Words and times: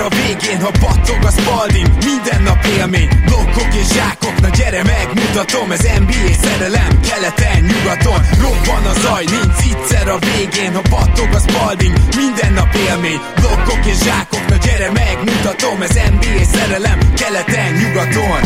A 0.00 0.08
végén, 0.08 0.60
ha 0.60 0.70
battog 0.80 1.24
a 1.24 1.30
spalding 1.30 1.88
Minden 2.04 2.42
nap 2.42 2.64
élmény, 2.64 3.08
blokkok 3.24 3.74
és 3.74 3.86
zsákok 3.94 4.40
Na 4.40 4.48
gyere 4.48 4.82
megmutatom, 4.82 5.70
ez 5.70 5.80
NBA 5.98 6.32
szerelem 6.42 7.00
Keleten, 7.00 7.64
nyugaton, 7.64 8.20
robban 8.40 8.84
a 8.84 8.92
zaj 9.00 9.24
Nincs 9.24 9.60
egyszer 9.70 10.08
a 10.08 10.18
végén, 10.18 10.74
ha 10.74 10.82
battog 10.90 11.28
a 11.34 11.38
spalding 11.38 11.96
Minden 12.16 12.52
nap 12.52 12.74
élmény, 12.74 13.20
blokkok 13.40 13.86
és 13.86 13.98
zsákok 14.04 14.39
gyere 14.64 14.90
megmutatom, 14.92 15.82
ez 15.82 15.94
NBA 15.94 16.44
szerelem 16.44 16.98
Keleten, 17.14 17.72
nyugaton 17.72 18.40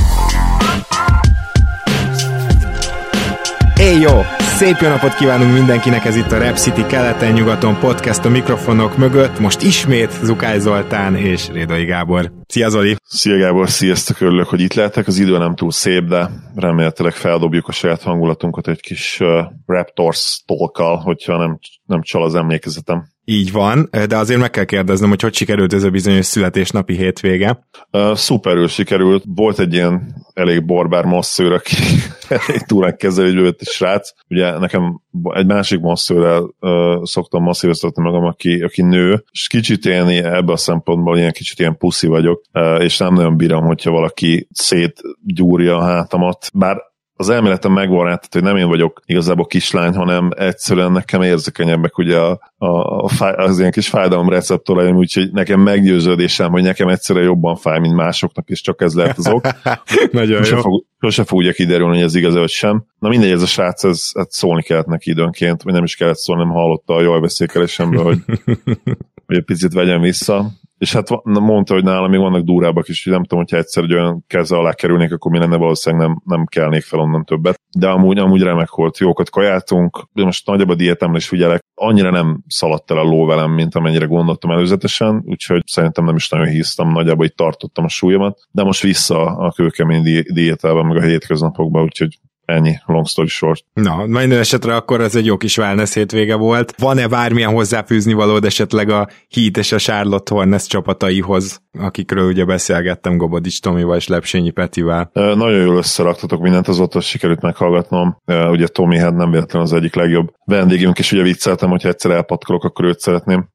Éj 3.79 4.01
jó! 4.01 4.21
Szép 4.39 4.77
jó 4.81 4.89
napot 4.89 5.15
kívánunk 5.15 5.53
mindenkinek, 5.53 6.05
ez 6.05 6.17
itt 6.17 6.33
a 6.33 6.39
Rap 6.39 6.56
City 6.56 6.87
keleten-nyugaton 6.87 7.79
podcast 7.79 8.25
a 8.25 8.29
mikrofonok 8.29 8.97
mögött. 8.97 9.39
Most 9.39 9.62
ismét 9.62 10.11
Zukály 10.23 10.59
Zoltán 10.59 11.17
és 11.17 11.48
Rédai 11.48 11.84
Gábor. 11.84 12.33
Szia 12.47 12.69
Zoli! 12.69 12.97
Szia 13.05 13.39
Gábor, 13.39 13.69
sziasztok, 13.69 14.21
örülök, 14.21 14.47
hogy 14.47 14.61
itt 14.61 14.75
lehetek. 14.75 15.06
Az 15.06 15.19
idő 15.19 15.39
nem 15.39 15.55
túl 15.55 15.71
szép, 15.71 16.05
de 16.05 16.31
remélhetőleg 16.55 17.12
feldobjuk 17.12 17.69
a 17.69 17.73
saját 17.73 18.03
hangulatunkat 18.03 18.69
egy 18.69 18.81
kis 18.81 19.21
uh, 19.21 19.28
Raptors 19.67 20.43
tolkal, 20.47 20.97
hogyha 20.97 21.37
nem, 21.37 21.59
nem 21.87 22.03
csal 22.03 22.25
az 22.25 22.34
emlékezetem. 22.34 23.14
Így 23.25 23.53
van, 23.53 23.89
de 24.08 24.17
azért 24.17 24.41
meg 24.41 24.50
kell 24.50 24.64
kérdeznem, 24.64 25.08
hogy 25.08 25.20
hogy 25.20 25.34
sikerült 25.34 25.72
ez 25.72 25.83
a 25.83 25.91
bizonyos 25.91 26.27
születésnapi 26.27 26.97
hétvége. 26.97 27.66
Uh, 27.91 28.14
szuperül 28.14 28.69
sikerült. 28.69 29.25
Volt 29.27 29.58
egy 29.58 29.72
ilyen 29.72 30.25
elég 30.34 30.64
borbár 30.64 31.05
masszőr, 31.05 31.53
aki 31.53 31.77
elég 32.28 32.62
túrán 32.62 32.97
kezelésbe 32.97 33.42
vett 33.42 33.61
egy 33.61 33.69
srác. 33.69 34.11
Ugye 34.28 34.58
nekem 34.58 35.00
egy 35.22 35.47
másik 35.47 35.81
masszőrrel 35.81 36.55
uh, 36.61 37.05
szoktam 37.05 37.42
masszíroztatni 37.42 38.03
magam, 38.03 38.25
aki, 38.25 38.61
aki 38.61 38.83
nő, 38.83 39.25
és 39.33 39.47
kicsit 39.47 39.86
én 39.86 40.06
ebben 40.25 40.48
a 40.48 40.56
szempontból 40.56 41.19
ilyen 41.19 41.33
kicsit 41.33 41.59
ilyen 41.59 41.77
puszi 41.77 42.06
vagyok, 42.06 42.42
uh, 42.53 42.83
és 42.83 42.98
nem 42.98 43.14
nagyon 43.14 43.36
bírom, 43.36 43.64
hogyha 43.64 43.91
valaki 43.91 44.48
szétgyúrja 44.50 45.77
a 45.77 45.84
hátamat, 45.84 46.50
bár 46.55 46.77
az 47.17 47.29
elméletem 47.29 47.73
megvan 47.73 48.07
rá, 48.07 48.20
hogy 48.31 48.43
nem 48.43 48.57
én 48.57 48.69
vagyok 48.69 49.01
igazából 49.07 49.47
kislány, 49.47 49.95
hanem 49.95 50.31
egyszerűen 50.37 50.93
nekem 50.93 51.23
érzékenyebbek 51.23 51.98
ugye 51.98 52.19
a, 52.19 52.53
a, 52.56 52.67
a 53.05 53.09
fáj, 53.09 53.33
az 53.34 53.59
ilyen 53.59 53.71
kis 53.71 53.89
fájdalom 53.89 54.29
receptoraim, 54.29 54.97
úgyhogy 54.97 55.33
nekem 55.33 55.61
meggyőződésem, 55.61 56.51
hogy 56.51 56.62
nekem 56.62 56.89
egyszerűen 56.89 57.25
jobban 57.25 57.56
fáj, 57.56 57.79
mint 57.79 57.95
másoknak, 57.95 58.48
és 58.48 58.61
csak 58.61 58.81
ez 58.81 58.95
lehet 58.95 59.19
az 59.19 59.29
ok. 59.29 59.47
Nagyon 60.12 60.43
sose 60.43 60.55
jó. 60.55 60.61
fog, 60.61 60.84
sose 61.01 61.25
fog 61.25 61.39
ugye 61.39 61.53
kiderülni, 61.53 61.95
hogy 61.95 62.05
ez 62.05 62.15
igaz 62.15 62.34
vagy 62.34 62.48
sem. 62.48 62.84
Na 62.98 63.09
mindegy, 63.09 63.31
ez 63.31 63.43
a 63.43 63.47
srác, 63.47 63.84
ez, 63.84 64.11
ez 64.12 64.27
szólni 64.31 64.62
kellett 64.62 64.87
neki 64.87 65.11
időnként, 65.11 65.62
vagy 65.62 65.73
nem 65.73 65.84
is 65.84 65.97
kellett 65.97 66.17
szólni, 66.17 66.43
nem 66.43 66.53
hallotta 66.53 66.95
a 66.95 67.03
jaj 67.03 67.21
beszélkelésemből, 67.21 68.05
hogy, 68.05 68.19
hogy 69.27 69.37
egy 69.37 69.44
picit 69.44 69.72
vegyen 69.72 70.00
vissza. 70.00 70.50
És 70.84 70.93
hát 70.93 71.09
mondta, 71.22 71.75
hogy 71.75 71.84
nálam 71.84 72.11
még 72.11 72.21
vannak 72.21 72.45
durábbak 72.45 72.89
is, 72.89 73.05
hogy 73.05 73.12
nem 73.12 73.22
tudom, 73.22 73.39
hogyha 73.39 73.56
egyszer 73.56 73.83
egy 73.83 73.95
olyan 73.95 74.25
keze 74.27 74.56
alá 74.56 74.72
kerülnék, 74.72 75.12
akkor 75.12 75.31
mi 75.31 75.39
lenne 75.39 75.56
valószínűleg 75.56 76.06
nem, 76.06 76.22
nem 76.25 76.45
kelnék 76.45 76.83
fel 76.83 77.00
onnan 77.00 77.25
többet. 77.25 77.61
De 77.78 77.89
amúgy, 77.89 78.19
amúgy 78.19 78.43
remek 78.43 78.71
volt, 78.71 78.99
jókat 78.99 79.31
kajáltunk, 79.31 80.09
de 80.12 80.25
most 80.25 80.47
nagyobb 80.47 80.69
a 80.69 80.75
diétemre 80.75 81.17
is 81.17 81.28
figyelek. 81.28 81.61
Annyira 81.75 82.11
nem 82.11 82.43
szaladt 82.47 82.91
el 82.91 82.97
a 82.97 83.03
ló 83.03 83.27
velem, 83.27 83.50
mint 83.50 83.75
amennyire 83.75 84.05
gondoltam 84.05 84.50
előzetesen, 84.50 85.23
úgyhogy 85.27 85.62
szerintem 85.67 86.05
nem 86.05 86.17
is 86.17 86.28
nagyon 86.28 86.47
hisztam, 86.47 86.93
nagyjából 86.93 87.25
itt 87.25 87.37
tartottam 87.37 87.84
a 87.84 87.89
súlyomat, 87.89 88.39
de 88.50 88.62
most 88.62 88.83
vissza 88.83 89.25
a 89.25 89.53
kőkemény 89.53 90.03
di- 90.03 90.33
diétában, 90.33 90.87
meg 90.87 90.97
a 90.97 91.06
hétköznapokban, 91.06 91.83
úgyhogy 91.83 92.19
ennyi, 92.44 92.75
long 92.87 93.06
story 93.06 93.28
short. 93.28 93.65
Na, 93.72 94.06
minden 94.06 94.38
esetre 94.38 94.77
akkor 94.77 95.00
ez 95.00 95.15
egy 95.15 95.27
jó 95.27 95.37
kis 95.37 95.59
wellness 95.59 95.94
hétvége 95.94 96.34
volt. 96.34 96.75
Van-e 96.78 97.09
bármilyen 97.09 97.53
hozzáfűzni 97.53 98.12
valód 98.12 98.44
esetleg 98.44 98.88
a 98.91 99.09
Heat 99.31 99.56
és 99.56 99.72
a 99.72 99.78
Charlotte 99.78 100.34
Hornets 100.34 100.66
csapataihoz, 100.66 101.62
akikről 101.78 102.27
ugye 102.28 102.44
beszélgettem 102.44 103.16
Gobodics 103.16 103.60
Tomival 103.60 103.97
és 103.97 104.09
Lepsényi 104.09 104.50
Petivel. 104.50 105.10
Ö, 105.12 105.34
Nagyon 105.34 105.62
jól 105.62 105.77
összeraktatok 105.77 106.41
mindent, 106.41 106.69
azóta 106.69 107.00
sikerült 107.00 107.41
meghallgatnom. 107.41 108.16
Ö, 108.25 108.49
Ugye 108.49 108.66
Tommy 108.66 108.99
hát 108.99 109.15
nem 109.15 109.31
véletlenül 109.31 109.66
az 109.69 109.72
egyik 109.75 109.94
legjobb 109.94 110.32
vendégünk, 110.44 110.99
és 110.99 111.12
ugye 111.12 111.22
vicceltem, 111.22 111.71
hogy 111.71 111.87
egyszer 111.87 112.11
elpatkolok, 112.11 112.65
akkor 112.65 112.84
őt 112.84 112.99
szeretném 112.99 113.49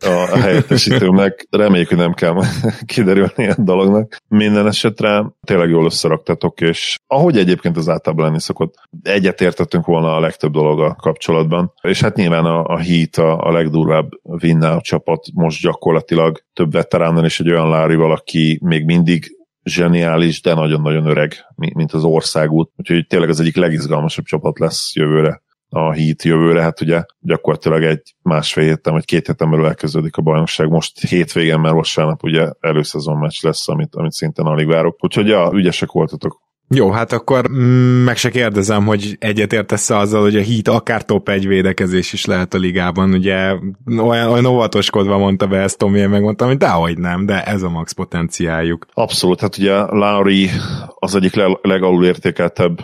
a 0.00 0.28
a 0.32 0.36
helyettesítőmnek. 0.38 1.46
Reméljük, 1.50 1.88
hogy 1.88 1.98
nem 1.98 2.12
kell 2.12 2.34
kiderülni 2.86 3.32
ilyen 3.36 3.56
dolognak. 3.58 4.16
Minden 4.28 4.66
esetre 4.66 5.24
tényleg 5.46 5.68
jól 5.68 5.84
összeraktatok, 5.84 6.60
és 6.60 6.96
ahogy 7.06 7.38
egyébként 7.38 7.76
az 7.76 7.88
általában 7.88 8.23
lenni 8.24 8.40
szokott, 8.40 8.74
egyetértettünk 9.02 9.86
volna 9.86 10.16
a 10.16 10.20
legtöbb 10.20 10.52
dolog 10.52 10.96
kapcsolatban. 10.96 11.72
És 11.82 12.00
hát 12.00 12.16
nyilván 12.16 12.44
a, 12.44 12.64
a 12.64 12.78
Heat 12.78 13.16
a, 13.16 13.46
a 13.46 13.52
legdurvább 13.52 14.08
vinná 14.22 14.76
a 14.76 14.80
csapat 14.80 15.26
most 15.34 15.62
gyakorlatilag 15.62 16.40
több 16.52 16.72
veteránnal 16.72 17.24
és 17.24 17.40
egy 17.40 17.50
olyan 17.50 17.68
Lárival, 17.68 18.12
aki 18.12 18.58
még 18.62 18.84
mindig 18.84 19.36
zseniális, 19.62 20.42
de 20.42 20.54
nagyon-nagyon 20.54 21.06
öreg, 21.06 21.34
mi- 21.54 21.72
mint 21.74 21.92
az 21.92 22.04
országút. 22.04 22.70
Úgyhogy 22.76 23.06
tényleg 23.06 23.28
az 23.28 23.40
egyik 23.40 23.56
legizgalmasabb 23.56 24.24
csapat 24.24 24.58
lesz 24.58 24.94
jövőre 24.94 25.42
a 25.74 25.92
Heat 25.92 26.22
jövőre, 26.22 26.62
hát 26.62 26.80
ugye 26.80 27.04
gyakorlatilag 27.20 27.82
egy 27.82 28.14
másfél 28.22 28.64
héten 28.64 28.92
vagy 28.92 29.04
két 29.04 29.26
héten 29.26 29.50
belül 29.50 29.66
elkezdődik 29.66 30.16
a 30.16 30.22
bajnokság. 30.22 30.68
Most 30.68 31.08
hétvégen, 31.08 31.60
mert 31.60 31.74
vasárnap 31.74 32.22
ugye 32.22 32.50
előszezon 32.60 33.18
meccs 33.18 33.42
lesz, 33.42 33.68
amit, 33.68 33.94
amit 33.94 34.12
szintén 34.12 34.44
alig 34.44 34.66
várok. 34.66 35.04
Úgyhogy 35.04 35.26
ja, 35.26 35.50
ügyesek 35.52 35.90
voltatok. 35.90 36.42
Jó, 36.68 36.90
hát 36.90 37.12
akkor 37.12 37.50
mm, 37.50 38.04
meg 38.04 38.16
se 38.16 38.30
kérdezem, 38.30 38.86
hogy 38.86 39.16
egyetértesz 39.20 39.90
azzal, 39.90 40.22
hogy 40.22 40.36
a 40.36 40.42
Heat 40.42 40.68
akár 40.68 41.04
top 41.04 41.28
egy 41.28 41.46
védekezés 41.46 42.12
is 42.12 42.24
lehet 42.24 42.54
a 42.54 42.58
ligában, 42.58 43.12
ugye 43.12 43.54
olyan, 43.86 44.28
olyan 44.28 44.46
óvatoskodva 44.46 45.18
mondta 45.18 45.46
be 45.46 45.58
ezt 45.58 45.78
Tomi, 45.78 45.98
én 45.98 46.08
megmondtam, 46.08 46.48
hogy 46.48 46.56
dehogy 46.56 46.98
nem, 46.98 47.26
de 47.26 47.42
ez 47.44 47.62
a 47.62 47.68
max 47.68 47.92
potenciáljuk. 47.92 48.86
Abszolút, 48.94 49.40
hát 49.40 49.58
ugye 49.58 49.74
Lowry 49.74 50.50
az 50.98 51.14
egyik 51.14 51.34
le- 51.34 51.58
legalul 51.62 52.04
értékeltebb 52.04 52.80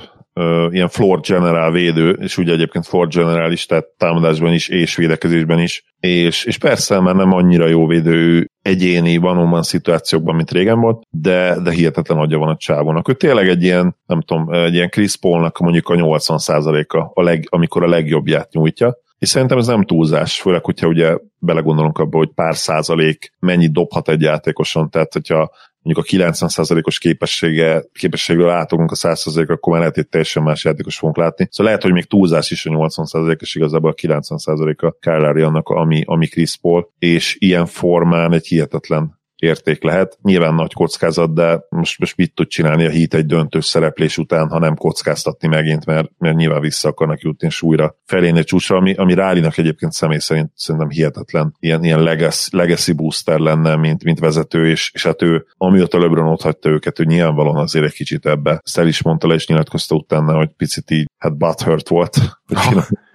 ilyen 0.71 0.89
floor 0.89 1.21
general 1.21 1.73
védő, 1.73 2.11
és 2.11 2.39
ugye 2.39 2.53
egyébként 2.53 2.87
floor 2.87 3.09
general 3.09 3.53
is, 3.53 3.67
tehát 3.67 3.87
támadásban 3.97 4.53
is 4.53 4.69
és 4.69 4.97
védekezésben 4.97 5.59
is, 5.59 5.85
és, 6.01 6.45
és 6.45 6.59
persze 6.59 7.01
már 7.01 7.15
nem 7.15 7.33
annyira 7.33 7.67
jó 7.67 7.87
védő 7.87 8.51
egyéni 8.63 9.17
van 9.17 9.63
szituációkban, 9.63 10.35
mint 10.35 10.51
régen 10.51 10.81
volt, 10.81 11.03
de, 11.11 11.61
de 11.63 11.71
hihetetlen 11.71 12.19
agya 12.19 12.39
van 12.39 12.49
a 12.49 12.57
csávónak. 12.57 13.09
Ő 13.09 13.13
tényleg 13.13 13.49
egy 13.49 13.63
ilyen, 13.63 13.97
nem 14.07 14.21
tudom, 14.21 14.53
egy 14.53 14.75
ilyen 14.75 14.91
Chris 14.91 15.17
Paulnak 15.17 15.59
mondjuk 15.59 15.89
a 15.89 15.95
80%-a, 15.95 17.21
a 17.21 17.23
leg, 17.23 17.47
amikor 17.49 17.83
a 17.83 17.89
legjobbját 17.89 18.53
nyújtja, 18.53 18.99
és 19.20 19.28
szerintem 19.28 19.58
ez 19.58 19.66
nem 19.66 19.84
túlzás, 19.84 20.41
főleg, 20.41 20.64
hogyha 20.64 20.86
ugye 20.86 21.16
belegondolunk 21.38 21.98
abba, 21.98 22.19
hogy 22.19 22.31
pár 22.34 22.56
százalék 22.56 23.32
mennyit 23.38 23.72
dobhat 23.72 24.08
egy 24.08 24.20
játékoson, 24.20 24.91
tehát 24.91 25.12
hogyha 25.12 25.50
mondjuk 25.82 26.06
a 26.06 26.31
90%-os 26.32 26.98
képessége, 26.98 27.84
képességről 27.92 28.48
átugunk 28.48 28.90
a 28.90 28.94
100%-ra, 28.94 29.55
akkor 29.55 29.72
már 29.72 29.81
lehet 29.81 29.99
egy 29.99 30.08
teljesen 30.08 30.43
más 30.43 30.64
játékos 30.64 30.96
fogunk 30.96 31.17
látni. 31.17 31.49
Szóval 31.50 31.67
lehet, 31.67 31.82
hogy 31.82 31.93
még 31.93 32.05
túlzás 32.05 32.50
is 32.50 32.67
a 32.67 32.70
80%-os, 32.70 33.55
igazából 33.55 33.90
a 33.90 33.94
90%-a 33.94 34.90
Kyle 35.00 35.46
annak, 35.46 35.69
ami, 35.69 36.02
ami 36.06 36.26
Chris 36.26 36.56
Paul, 36.56 36.90
és 36.99 37.37
ilyen 37.38 37.66
formán 37.66 38.32
egy 38.32 38.46
hihetetlen 38.46 39.19
érték 39.42 39.82
lehet. 39.82 40.19
Nyilván 40.22 40.54
nagy 40.54 40.72
kockázat, 40.72 41.34
de 41.34 41.60
most, 41.69 41.98
most 41.98 42.16
mit 42.16 42.34
tud 42.34 42.46
csinálni 42.46 42.87
a 42.87 42.90
hit 42.90 43.14
egy 43.14 43.26
döntős 43.26 43.64
szereplés 43.64 44.19
után, 44.19 44.48
ha 44.48 44.58
nem 44.58 44.76
kockáztatni 44.76 45.48
megint, 45.48 45.87
mert, 45.87 46.10
mert 46.19 46.37
nyilván 46.37 46.60
vissza 46.60 46.88
akarnak 46.88 47.20
jutni 47.20 47.50
súlyra 47.50 47.96
felénél 48.06 48.44
csúcsra, 48.44 48.76
ami, 48.76 48.94
ami 48.94 49.14
Rálinak 49.14 49.58
egyébként 49.58 49.92
személy 49.92 50.19
szerint 50.19 50.50
szerintem 50.54 50.90
hihetetlen. 50.90 51.54
Ilyen, 51.58 51.84
ilyen 51.84 52.02
legacy, 52.02 52.56
legacy 52.56 52.92
booster 52.92 53.38
lenne, 53.38 53.76
mint, 53.76 54.04
mint 54.04 54.19
vezető, 54.19 54.69
és, 54.69 54.90
és 54.94 55.02
hát 55.02 55.22
ő, 55.22 55.46
amióta 55.56 55.98
LeBron 55.98 56.32
ott 56.32 56.42
hagyta 56.42 56.69
őket, 56.69 56.98
ő 56.98 57.04
nyilvánvalóan 57.04 57.56
azért 57.56 57.84
egy 57.84 57.92
kicsit 57.92 58.26
ebbe. 58.26 58.60
Ezt 58.62 58.78
is 58.78 59.02
mondta 59.02 59.26
le, 59.26 59.34
és 59.34 59.46
nyilatkozta 59.46 59.94
utána, 59.94 60.37
hogy 60.37 60.50
picit 60.56 60.90
így, 60.90 61.06
hát 61.19 61.37
butthurt 61.37 61.88
volt 61.88 62.19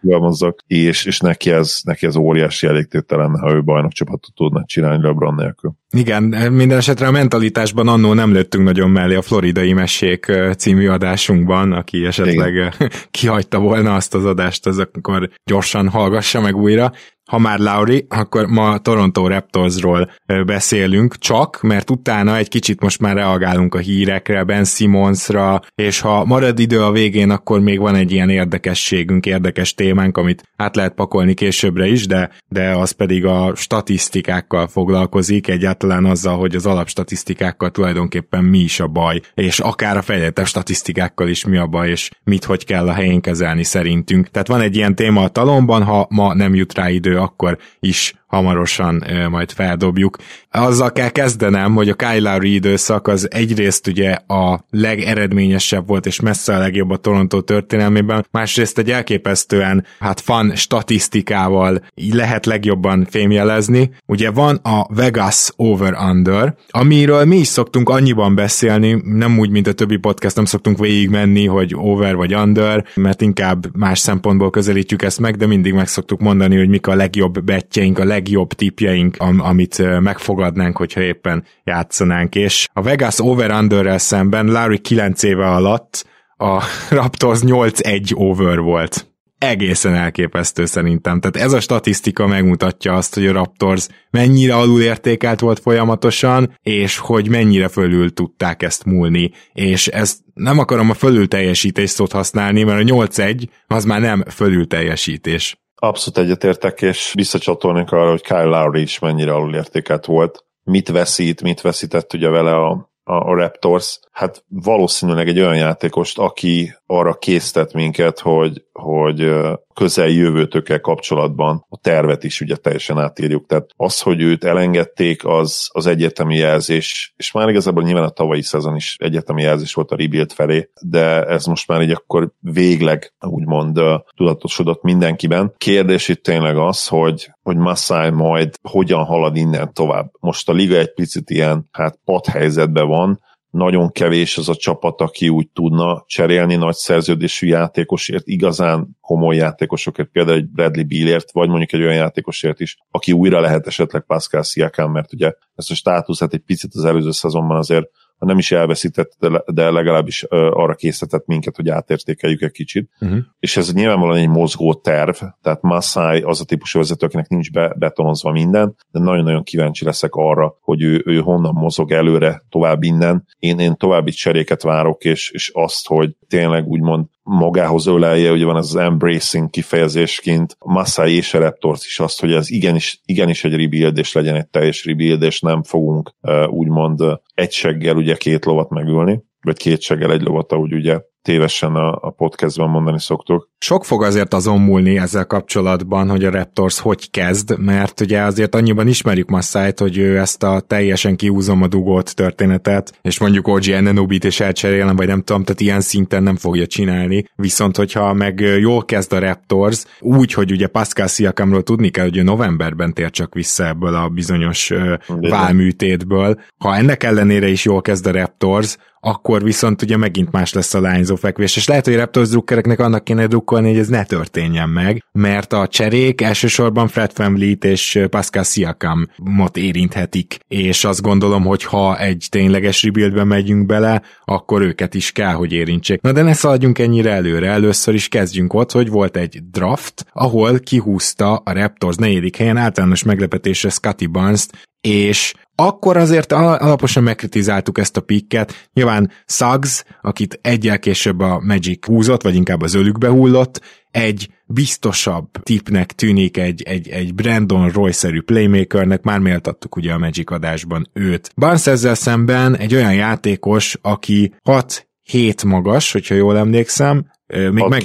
fogalmazzak, 0.02 0.60
és, 0.68 1.06
és 1.06 1.20
neki, 1.20 1.52
ez, 1.52 1.80
neki 1.84 2.06
ez 2.06 2.16
óriási 2.16 2.68
elégtétel 2.68 3.18
lenne, 3.18 3.40
ha 3.40 3.54
ő 3.54 3.64
bajnokcsapatot 3.64 4.34
tudna 4.36 4.64
csinálni 4.66 5.04
LeBron 5.04 5.36
nélkül. 5.36 5.72
Igen, 5.90 6.24
minden 6.54 6.78
esetre 6.78 7.08
a 7.08 7.12
mentalitásban 7.12 7.88
annó 7.88 8.14
nem 8.14 8.34
lőttünk 8.34 8.64
nagyon 8.64 8.90
mellé 8.90 9.16
a 9.16 9.22
Floridai 9.22 9.74
Mesék 9.74 10.32
című 10.58 10.88
adásunkban, 10.88 11.72
aki 11.72 12.06
esetleg 12.06 12.54
Igen. 12.54 12.74
kihagyta 13.12 13.60
volna 13.60 13.96
azt 13.96 14.16
az 14.16 14.26
adást, 14.26 14.66
az 14.66 14.78
akkor 14.78 15.30
gyorsan 15.44 15.90
hallgassa 15.90 16.42
meg 16.42 16.56
újra 16.56 16.92
ha 17.26 17.38
már 17.38 17.60
Lauri, 17.60 18.06
akkor 18.10 18.46
ma 18.46 18.78
Toronto 18.78 19.28
Raptorsról 19.28 20.12
beszélünk 20.46 21.18
csak, 21.18 21.62
mert 21.62 21.90
utána 21.90 22.38
egy 22.38 22.48
kicsit 22.48 22.82
most 22.82 23.00
már 23.00 23.16
reagálunk 23.16 23.76
a 23.76 23.78
hírekre, 23.78 24.44
Ben 24.44 24.66
Simmonsra, 24.66 25.62
és 25.76 26.00
ha 26.00 26.26
marad 26.26 26.60
idő 26.60 26.82
a 26.82 26.92
végén, 26.92 27.30
akkor 27.30 27.60
még 27.60 27.80
van 27.80 27.96
egy 27.96 28.12
ilyen 28.12 28.30
érdekességünk, 28.30 29.26
érdekes 29.26 29.74
témánk, 29.74 30.18
amit 30.18 30.44
át 30.56 30.76
lehet 30.76 30.94
pakolni 30.94 31.34
későbbre 31.34 31.88
is, 31.88 32.08
de, 32.08 32.30
de 32.48 32.70
az 32.70 32.92
pedig 32.92 33.26
a 33.26 33.52
statisztikákkal 33.56 34.68
foglalkozik, 34.68 35.48
egyáltalán 35.48 36.06
azzal, 36.06 36.38
hogy 36.38 36.56
az 36.56 36.66
alapstatisztikákkal 36.66 37.72
tulajdonképpen 37.72 38.44
mi 38.44 38.60
is 38.60 38.80
a 38.80 38.88
baj, 38.88 39.22
és 39.34 39.60
akár 39.60 39.98
a 39.98 40.02
fejlettebb 40.02 40.46
statisztikákkal 40.46 41.28
is 41.28 41.46
mi 41.46 41.58
a 41.58 41.68
baj, 41.68 41.90
és 41.90 42.10
mit 42.24 42.44
hogy 42.44 42.66
kell 42.66 42.88
a 42.88 42.94
helyén 42.94 43.22
kezelni 43.22 43.64
szerintünk. 43.64 44.28
Tehát 44.28 44.48
van 44.48 44.62
egy 44.62 44.76
ilyen 44.76 44.96
téma 44.96 45.24
a 45.24 45.28
talomban, 45.28 45.84
ha 45.84 46.08
ma 46.10 46.34
nem 46.34 46.56
jut 46.56 46.74
rá 46.74 46.90
idő 46.90 47.15
akkor 47.18 47.58
is 47.80 48.14
hamarosan 48.28 49.04
majd 49.30 49.52
feldobjuk. 49.52 50.18
Azzal 50.52 50.92
kell 50.92 51.10
kezdenem, 51.10 51.74
hogy 51.74 51.90
a 51.90 51.94
Kyle 51.94 52.32
Lowry 52.32 52.54
időszak 52.54 53.08
az 53.08 53.32
egyrészt 53.32 53.88
ugye 53.88 54.12
a 54.28 54.66
legeredményesebb 54.70 55.88
volt, 55.88 56.06
és 56.06 56.20
messze 56.20 56.56
a 56.56 56.60
legjobb 56.60 56.90
a 56.90 56.98
Toronto 56.98 57.42
történelmében, 57.42 58.26
másrészt 58.32 58.78
egy 58.78 58.92
elképesztően 58.92 59.86
hát 60.00 60.20
fan 60.20 60.56
statisztikával 60.56 61.82
lehet 62.12 62.46
legjobban 62.46 63.08
fémjelezni. 63.10 63.92
Ugye 64.06 64.32
van 64.32 64.56
a 64.56 64.94
Vegas 64.94 65.50
Over-Under, 65.56 66.56
amiről 66.70 67.26
mi 67.26 67.38
is 67.38 67.48
szoktunk 67.48 67.90
annyiban 67.90 68.36
beszélni, 68.36 69.02
nem 69.04 69.40
úgy, 69.40 69.50
mint 69.50 69.68
a 69.68 69.74
többi 69.74 69.98
podcast, 69.98 70.36
nem 70.36 70.46
szoktunk 70.46 70.78
végigmenni, 70.78 71.46
hogy 71.46 71.74
over 71.76 72.16
vagy 72.16 72.36
under, 72.36 72.86
mert 72.96 73.22
inkább 73.22 73.78
más 73.78 74.00
szempontból 74.00 74.50
közelítjük 74.50 75.02
ezt 75.02 75.20
meg, 75.20 75.36
de 75.36 75.48
mindig 75.48 75.74
meg 75.74 75.88
szoktuk 75.88 76.20
mondani, 76.20 76.58
hogy 76.58 76.70
mik 76.70 76.88
a 76.88 76.96
legjobb 76.96 77.44
bettjeink, 77.44 78.00
a 78.00 78.04
legjobb 78.16 78.54
tipjeink, 78.54 79.16
am- 79.18 79.42
amit 79.42 80.00
megfogadnánk, 80.00 80.78
hogyha 80.78 81.02
éppen 81.02 81.44
játszanánk, 81.64 82.36
és 82.36 82.68
a 82.74 82.82
Vegas 82.82 83.20
over-underrel 83.20 83.98
szemben 83.98 84.46
Larry 84.46 84.78
9 84.78 85.24
éve 85.24 85.48
alatt 85.48 86.06
a 86.38 86.64
Raptors 87.00 87.40
8-1 87.44 88.16
over 88.16 88.60
volt 88.60 89.14
egészen 89.38 89.94
elképesztő 89.94 90.66
szerintem. 90.66 91.20
Tehát 91.20 91.48
ez 91.48 91.54
a 91.54 91.60
statisztika 91.60 92.28
megmutatja 92.28 92.94
azt, 92.94 93.14
hogy 93.14 93.28
a 93.28 93.32
Raptors 93.32 93.88
mennyire 94.10 94.56
alulértékelt 94.56 95.40
volt 95.40 95.60
folyamatosan, 95.60 96.58
és 96.62 96.98
hogy 96.98 97.30
mennyire 97.30 97.68
fölül 97.68 98.14
tudták 98.14 98.64
ezt 98.64 98.86
múlni. 98.86 99.32
És 99.54 99.88
ezt 99.88 100.18
nem 100.34 100.60
akarom 100.60 100.90
a 100.90 100.94
fölül 100.94 101.28
teljesítés 101.28 101.90
szót 101.90 102.12
használni, 102.12 102.64
mert 102.64 102.90
a 102.90 102.94
8-1 102.94 103.44
az 103.68 103.86
már 103.86 104.02
nem 104.02 104.24
fölül 104.30 104.68
teljesítés. 104.68 105.58
Abszolút 105.76 106.18
egyetértek, 106.18 106.82
és 106.82 107.12
visszacsatolnék 107.14 107.92
arra, 107.92 108.10
hogy 108.10 108.22
Kyle 108.22 108.44
Lowry 108.44 108.82
is 108.82 109.00
mennyire 109.00 109.34
alulértéket 109.34 110.06
volt. 110.06 110.46
Mit 110.64 110.90
veszít, 110.90 111.42
mit 111.42 111.62
veszített 111.62 112.14
ugye 112.14 112.30
vele 112.30 112.56
a, 112.56 112.90
a 113.04 113.36
Raptors, 113.36 114.00
hát 114.12 114.44
valószínűleg 114.48 115.28
egy 115.28 115.40
olyan 115.40 115.56
játékost, 115.56 116.18
aki 116.18 116.76
arra 116.86 117.14
késztet 117.14 117.74
minket, 117.74 118.20
hogy, 118.20 118.65
hogy 118.80 119.32
közeljövőtökkel 119.74 120.80
kapcsolatban 120.80 121.66
a 121.70 121.78
tervet 121.78 122.24
is 122.24 122.42
ugye 122.42 122.56
teljesen 122.56 123.00
átírjuk. 123.00 123.46
Tehát 123.46 123.70
az, 123.76 124.02
hogy 124.02 124.22
őt 124.22 124.44
elengedték, 124.44 125.26
az, 125.26 125.70
az 125.74 125.86
egyetemi 125.86 126.36
jelzés, 126.36 127.14
és 127.18 127.32
már 127.32 127.50
igazából 127.50 127.84
nyilván 127.84 128.04
a 128.04 128.10
tavalyi 128.10 128.42
szezon 128.42 128.76
is 128.76 128.96
egyetemi 129.00 129.42
jelzés 129.42 129.74
volt 129.74 129.92
a 129.92 129.96
rebuild 129.96 130.32
felé, 130.32 130.70
de 130.82 131.24
ez 131.24 131.46
most 131.46 131.68
már 131.68 131.82
így 131.82 131.92
akkor 131.92 132.32
végleg 132.40 133.14
úgymond 133.20 133.80
tudatosodott 134.16 134.84
mindenkiben. 134.84 135.54
Kérdés 135.58 136.08
itt 136.08 136.24
tényleg 136.24 136.58
az, 136.58 136.88
hogy, 136.88 137.32
hogy 137.44 137.58
Massai 137.58 138.10
majd 138.10 138.56
hogyan 138.62 139.04
halad 139.04 139.36
innen 139.36 139.74
tovább. 139.74 140.12
Most 140.20 140.50
a 140.50 140.54
liga 140.54 140.78
egy 140.78 140.94
picit 140.94 141.30
ilyen 141.30 141.68
hát 141.72 142.00
padhelyzetben 142.06 142.88
van, 142.88 143.20
nagyon 143.56 143.92
kevés 143.92 144.38
az 144.38 144.50
a 144.50 144.56
csapat, 144.56 145.02
aki 145.02 145.30
úgy 145.30 145.48
tudna 145.54 146.04
cserélni 146.08 146.56
nagy 146.56 146.76
szerződésű 146.76 147.48
játékosért, 147.48 148.28
igazán 148.28 148.98
komoly 149.02 149.36
játékosokért, 149.36 150.10
például 150.10 150.38
egy 150.38 150.48
Bradley 150.48 150.86
Bealért, 150.86 151.32
vagy 151.32 151.50
mondjuk 151.50 151.74
egy 151.74 151.82
olyan 151.82 151.96
játékosért 151.96 152.60
is, 152.60 152.78
aki 152.92 153.12
újra 153.12 153.40
lehet 153.40 153.68
esetleg 153.68 154.04
Pascal 154.08 154.44
Siakam, 154.44 154.92
mert 154.92 155.14
ugye 155.14 155.34
ezt 155.56 155.72
a 155.72 155.76
státuszát 155.76 156.34
egy 156.34 156.44
picit 156.46 156.72
az 156.74 156.86
előző 156.86 157.12
szezonban 157.12 157.58
azért 157.58 157.90
ha 158.18 158.26
nem 158.26 158.38
is 158.38 158.52
elveszített, 158.52 159.12
de 159.46 159.72
legalábbis 159.72 160.24
arra 160.30 160.76
készített 160.76 161.26
minket, 161.26 161.56
hogy 161.56 161.70
átértékeljük 161.70 162.42
egy 162.42 162.52
kicsit. 162.52 162.90
Uh-huh. 163.00 163.20
És 163.40 163.58
ez 163.58 163.74
nyilvánvalóan 163.74 164.18
egy 164.18 164.30
mozgó 164.30 164.74
terv, 164.74 165.16
tehát 165.42 165.62
Massai 165.62 166.22
az 166.22 166.42
a 166.42 166.46
típusú 166.46 166.80
vezető, 166.80 167.06
akinek 167.06 167.28
nincs 167.28 167.52
be, 167.52 167.76
betonozva 167.78 168.32
minden, 168.32 168.76
de 168.92 169.00
nagyon-nagyon 169.00 169.44
kíváncsi 169.44 169.86
leszek 169.86 170.14
arra, 170.14 170.58
hogy 170.62 170.82
ő, 170.82 171.02
ő 171.06 171.20
honnan 171.20 171.54
mozog 171.54 171.92
előre 171.92 172.44
tovább 172.50 172.84
innen. 172.84 173.26
Én, 173.40 173.60
én 173.60 173.76
további 173.76 174.12
cseréket 174.12 174.62
várok, 174.62 175.04
és, 175.04 175.30
és 175.30 175.52
azt, 175.54 175.88
hogy 175.88 176.16
tényleg 176.28 176.68
úgymond 176.68 177.06
magához 177.24 177.88
ölelje, 177.88 178.32
ugye 178.32 178.46
van 178.46 178.58
ez 178.58 178.66
az 178.66 178.76
embracing 178.76 179.50
kifejezésként, 179.50 180.58
Massai 180.60 181.16
és 181.16 181.34
a 181.34 181.40
Raptors 181.40 181.86
is 181.86 182.00
azt, 182.00 182.20
hogy 182.20 182.34
ez 182.34 182.52
igenis, 182.52 183.02
igenis 183.06 183.44
egy 183.44 183.56
rebuild, 183.56 183.98
és 183.98 184.14
legyen 184.14 184.36
egy 184.36 184.48
teljes 184.48 184.86
rebuild, 184.86 185.22
és 185.22 185.40
nem 185.40 185.64
fogunk 185.64 186.12
úgymond 186.48 187.02
egy 187.34 187.52
seggel 187.52 187.96
ugye 187.96 188.16
két 188.16 188.46
lovat 188.46 188.70
megülni, 188.70 189.24
vagy 189.42 189.58
két 189.58 189.82
seggel 189.82 190.12
egy 190.12 190.22
lovat, 190.22 190.52
ahogy 190.52 190.74
ugye 190.74 191.00
tévesen 191.26 191.76
a, 191.76 191.92
a 192.02 192.10
podcastban 192.10 192.70
mondani 192.70 193.00
szoktuk. 193.00 193.50
Sok 193.58 193.86
fog 193.86 194.04
azért 194.04 194.34
azon 194.34 194.62
múlni 194.62 194.98
ezzel 194.98 195.26
kapcsolatban, 195.26 196.10
hogy 196.10 196.26
a 196.26 196.30
Raptors 196.30 196.80
hogy 196.80 197.10
kezd, 197.12 197.60
mert 197.60 198.02
ugye 198.02 198.22
azért 198.22 198.56
annyiban 198.56 198.88
ismerjük 198.88 199.30
Massájt, 199.30 199.80
hogy 199.80 199.98
ő 199.98 200.20
ezt 200.20 200.44
a 200.44 200.60
teljesen 200.60 201.16
kiúzom 201.16 201.62
a 201.62 201.68
dugót 201.68 202.16
történetet, 202.16 203.00
és 203.02 203.20
mondjuk 203.20 203.48
OG 203.48 203.68
Enenobit 203.68 204.24
is 204.24 204.40
elcserélem, 204.40 204.96
vagy 204.96 205.08
nem 205.08 205.22
tudom, 205.22 205.44
tehát 205.44 205.62
ilyen 205.62 205.82
szinten 205.82 206.24
nem 206.24 206.36
fogja 206.36 206.68
csinálni. 206.68 207.26
Viszont, 207.36 207.78
hogyha 207.78 208.14
meg 208.14 208.40
jól 208.40 208.86
kezd 208.86 209.14
a 209.14 209.20
Raptors, 209.20 209.84
úgy, 210.00 210.34
hogy 210.34 210.52
ugye 210.52 210.68
Pascal 210.68 211.08
Siakamról 211.08 211.64
tudni 211.64 211.90
kell, 211.90 212.04
hogy 212.04 212.18
ő 212.18 212.24
novemberben 212.24 212.94
tér 212.94 213.10
csak 213.10 213.34
vissza 213.34 213.66
ebből 213.66 213.96
a 213.96 214.10
bizonyos 214.10 214.74
válműtétből. 215.08 216.40
Ha 216.58 216.76
ennek 216.76 217.04
ellenére 217.04 217.48
is 217.48 217.66
jól 217.66 217.82
kezd 217.82 218.08
a 218.08 218.12
Raptors, 218.12 218.78
akkor 219.06 219.44
viszont 219.44 219.82
ugye 219.82 219.98
megint 219.98 220.32
más 220.32 220.54
lesz 220.54 220.74
a 220.74 220.82
lányzó 220.82 221.16
fekvés, 221.16 221.56
és 221.56 221.68
lehet, 221.68 221.86
hogy 221.86 221.96
Raptors 221.96 222.30
drukkereknek 222.30 222.80
annak 222.80 223.04
kéne 223.04 223.28
drukkolni, 223.28 223.70
hogy 223.70 223.80
ez 223.80 223.88
ne 223.88 224.04
történjen 224.04 224.70
meg, 224.70 225.04
mert 225.12 225.54
a 225.54 225.68
cserék 225.68 226.22
elsősorban 226.22 226.88
Fred 226.88 227.12
VanVleet 227.16 227.66
és 227.66 228.00
Pascal 228.10 228.44
Siakamot 228.44 229.58
érinthetik, 229.58 230.38
és 230.48 230.84
azt 230.84 231.02
gondolom, 231.02 231.44
hogy 231.44 231.64
ha 231.64 232.00
egy 232.00 232.28
tényleges 232.30 232.84
rebuildbe 232.84 233.24
megyünk 233.24 233.66
bele, 233.66 234.02
akkor 234.26 234.62
őket 234.62 234.94
is 234.94 235.12
kell, 235.12 235.34
hogy 235.34 235.52
érintsék. 235.52 236.02
Na 236.02 236.12
de 236.12 236.22
ne 236.22 236.34
szaladjunk 236.34 236.80
ennyire 236.80 237.12
előre, 237.12 237.50
először 237.50 237.94
is 237.94 238.08
kezdjünk 238.08 238.54
ott, 238.54 238.72
hogy 238.72 238.90
volt 238.90 239.18
egy 239.18 239.40
draft, 239.52 240.06
ahol 240.14 240.60
kihúzta 240.60 241.36
a 241.36 241.54
Raptors 241.54 241.96
negyedik 241.96 242.36
helyen 242.36 242.58
általános 242.58 243.04
meglepetésre 243.04 243.70
Scotty 243.70 244.08
barnes 244.08 244.48
és 244.86 245.34
akkor 245.56 245.98
azért 245.98 246.32
alaposan 246.32 247.04
megkritizáltuk 247.04 247.78
ezt 247.78 247.98
a 247.98 248.02
pikket. 248.02 248.70
Nyilván 248.74 249.12
Suggs, 249.26 249.84
akit 250.02 250.40
egyel 250.42 250.80
később 250.80 251.20
a 251.20 251.40
Magic 251.40 251.86
húzott, 251.86 252.24
vagy 252.24 252.36
inkább 252.36 252.62
az 252.62 252.74
ölükbe 252.74 253.08
hullott, 253.08 253.62
egy 253.92 254.30
biztosabb 254.46 255.28
tipnek 255.44 255.92
tűnik 255.92 256.38
egy, 256.38 256.62
egy, 256.62 256.90
egy 256.90 257.14
Brandon 257.14 257.70
Roy-szerű 257.70 258.22
playmakernek, 258.22 259.04
már 259.04 259.20
méltattuk 259.20 259.76
ugye 259.76 259.94
a 259.94 259.98
Magic 259.98 260.32
adásban 260.32 260.90
őt. 260.94 261.32
Barnes 261.36 261.68
ezzel 261.68 261.96
szemben 261.96 262.58
egy 262.58 262.76
olyan 262.76 262.94
játékos, 262.94 263.78
aki 263.82 264.34
6-7 264.44 265.46
magas, 265.46 265.92
hogyha 265.92 266.16
jól 266.16 266.38
emlékszem, 266.38 267.06
még 267.28 267.64
6-9. 267.64 267.70
meg 267.70 267.84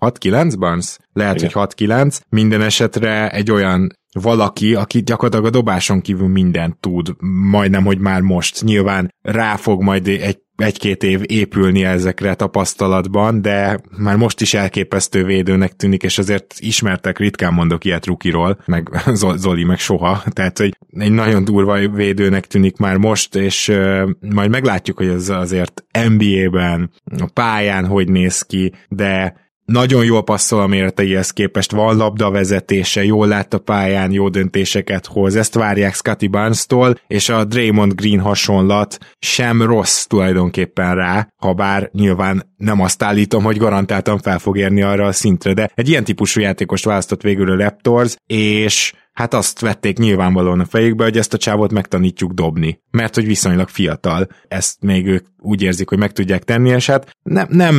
6-9 0.00 0.54
Barnes? 0.58 0.98
Lehet, 1.12 1.36
Igen. 1.36 1.50
hogy 1.52 1.68
6-9. 1.76 2.20
Minden 2.28 2.62
esetre 2.62 3.30
egy 3.30 3.50
olyan 3.50 4.00
valaki, 4.12 4.74
aki 4.74 5.02
gyakorlatilag 5.02 5.46
a 5.46 5.58
dobáson 5.58 6.00
kívül 6.00 6.28
mindent 6.28 6.76
tud, 6.80 7.14
majdnem, 7.50 7.84
hogy 7.84 7.98
már 7.98 8.20
most. 8.20 8.62
Nyilván 8.62 9.14
rá 9.22 9.56
fog 9.56 9.82
majd 9.82 10.08
egy 10.08 10.40
egy-két 10.56 11.02
év 11.02 11.20
épülni 11.26 11.84
ezekre 11.84 12.34
tapasztalatban, 12.34 13.42
de 13.42 13.80
már 13.98 14.16
most 14.16 14.40
is 14.40 14.54
elképesztő 14.54 15.24
védőnek 15.24 15.76
tűnik, 15.76 16.02
és 16.02 16.18
azért 16.18 16.54
ismertek, 16.58 17.18
ritkán 17.18 17.52
mondok 17.52 17.84
ilyet 17.84 18.06
Rukiról, 18.06 18.58
meg 18.66 18.88
Zoli 19.14 19.64
meg 19.64 19.78
soha, 19.78 20.22
tehát 20.30 20.58
hogy 20.58 20.76
egy 20.90 21.12
nagyon 21.12 21.44
durva 21.44 21.88
védőnek 21.88 22.46
tűnik 22.46 22.76
már 22.76 22.96
most, 22.96 23.34
és 23.34 23.68
uh, 23.68 24.10
majd 24.20 24.50
meglátjuk, 24.50 24.96
hogy 24.96 25.08
ez 25.08 25.28
azért 25.28 25.84
NBA-ben, 26.08 26.90
a 27.18 27.30
pályán 27.32 27.86
hogy 27.86 28.08
néz 28.08 28.42
ki, 28.42 28.72
de 28.88 29.34
nagyon 29.64 30.04
jól 30.04 30.22
passzol 30.22 30.60
a 30.60 30.66
méreteihez 30.66 31.30
képest, 31.30 31.72
van 31.72 31.96
labdavezetése, 31.96 33.04
jól 33.04 33.26
lát 33.26 33.54
a 33.54 33.58
pályán, 33.58 34.12
jó 34.12 34.28
döntéseket 34.28 35.06
hoz, 35.06 35.36
ezt 35.36 35.54
várják 35.54 35.94
Scotty 35.94 36.28
Barnes-tól, 36.28 36.94
és 37.06 37.28
a 37.28 37.44
Draymond 37.44 37.94
Green 37.94 38.20
hasonlat 38.20 38.98
sem 39.18 39.62
rossz 39.62 40.04
tulajdonképpen 40.04 40.94
rá, 40.94 41.28
ha 41.36 41.52
bár 41.52 41.90
nyilván 41.92 42.50
nem 42.56 42.80
azt 42.80 43.02
állítom, 43.02 43.42
hogy 43.42 43.56
garantáltan 43.56 44.18
fel 44.18 44.38
fog 44.38 44.58
érni 44.58 44.82
arra 44.82 45.06
a 45.06 45.12
szintre, 45.12 45.52
de 45.52 45.70
egy 45.74 45.88
ilyen 45.88 46.04
típusú 46.04 46.40
játékost 46.40 46.84
választott 46.84 47.22
végül 47.22 47.50
a 47.50 47.56
Raptors, 47.56 48.16
és 48.26 48.92
hát 49.12 49.34
azt 49.34 49.60
vették 49.60 49.98
nyilvánvalóan 49.98 50.60
a 50.60 50.64
fejükbe, 50.64 51.04
hogy 51.04 51.18
ezt 51.18 51.34
a 51.34 51.38
csávot 51.38 51.72
megtanítjuk 51.72 52.32
dobni, 52.32 52.80
mert 52.90 53.14
hogy 53.14 53.26
viszonylag 53.26 53.68
fiatal, 53.68 54.28
ezt 54.48 54.76
még 54.80 55.06
ők 55.06 55.26
úgy 55.38 55.62
érzik, 55.62 55.88
hogy 55.88 55.98
meg 55.98 56.12
tudják 56.12 56.44
tenni, 56.44 56.68
és 56.68 56.86
hát 56.86 57.16
nem, 57.22 57.46
nem 57.50 57.76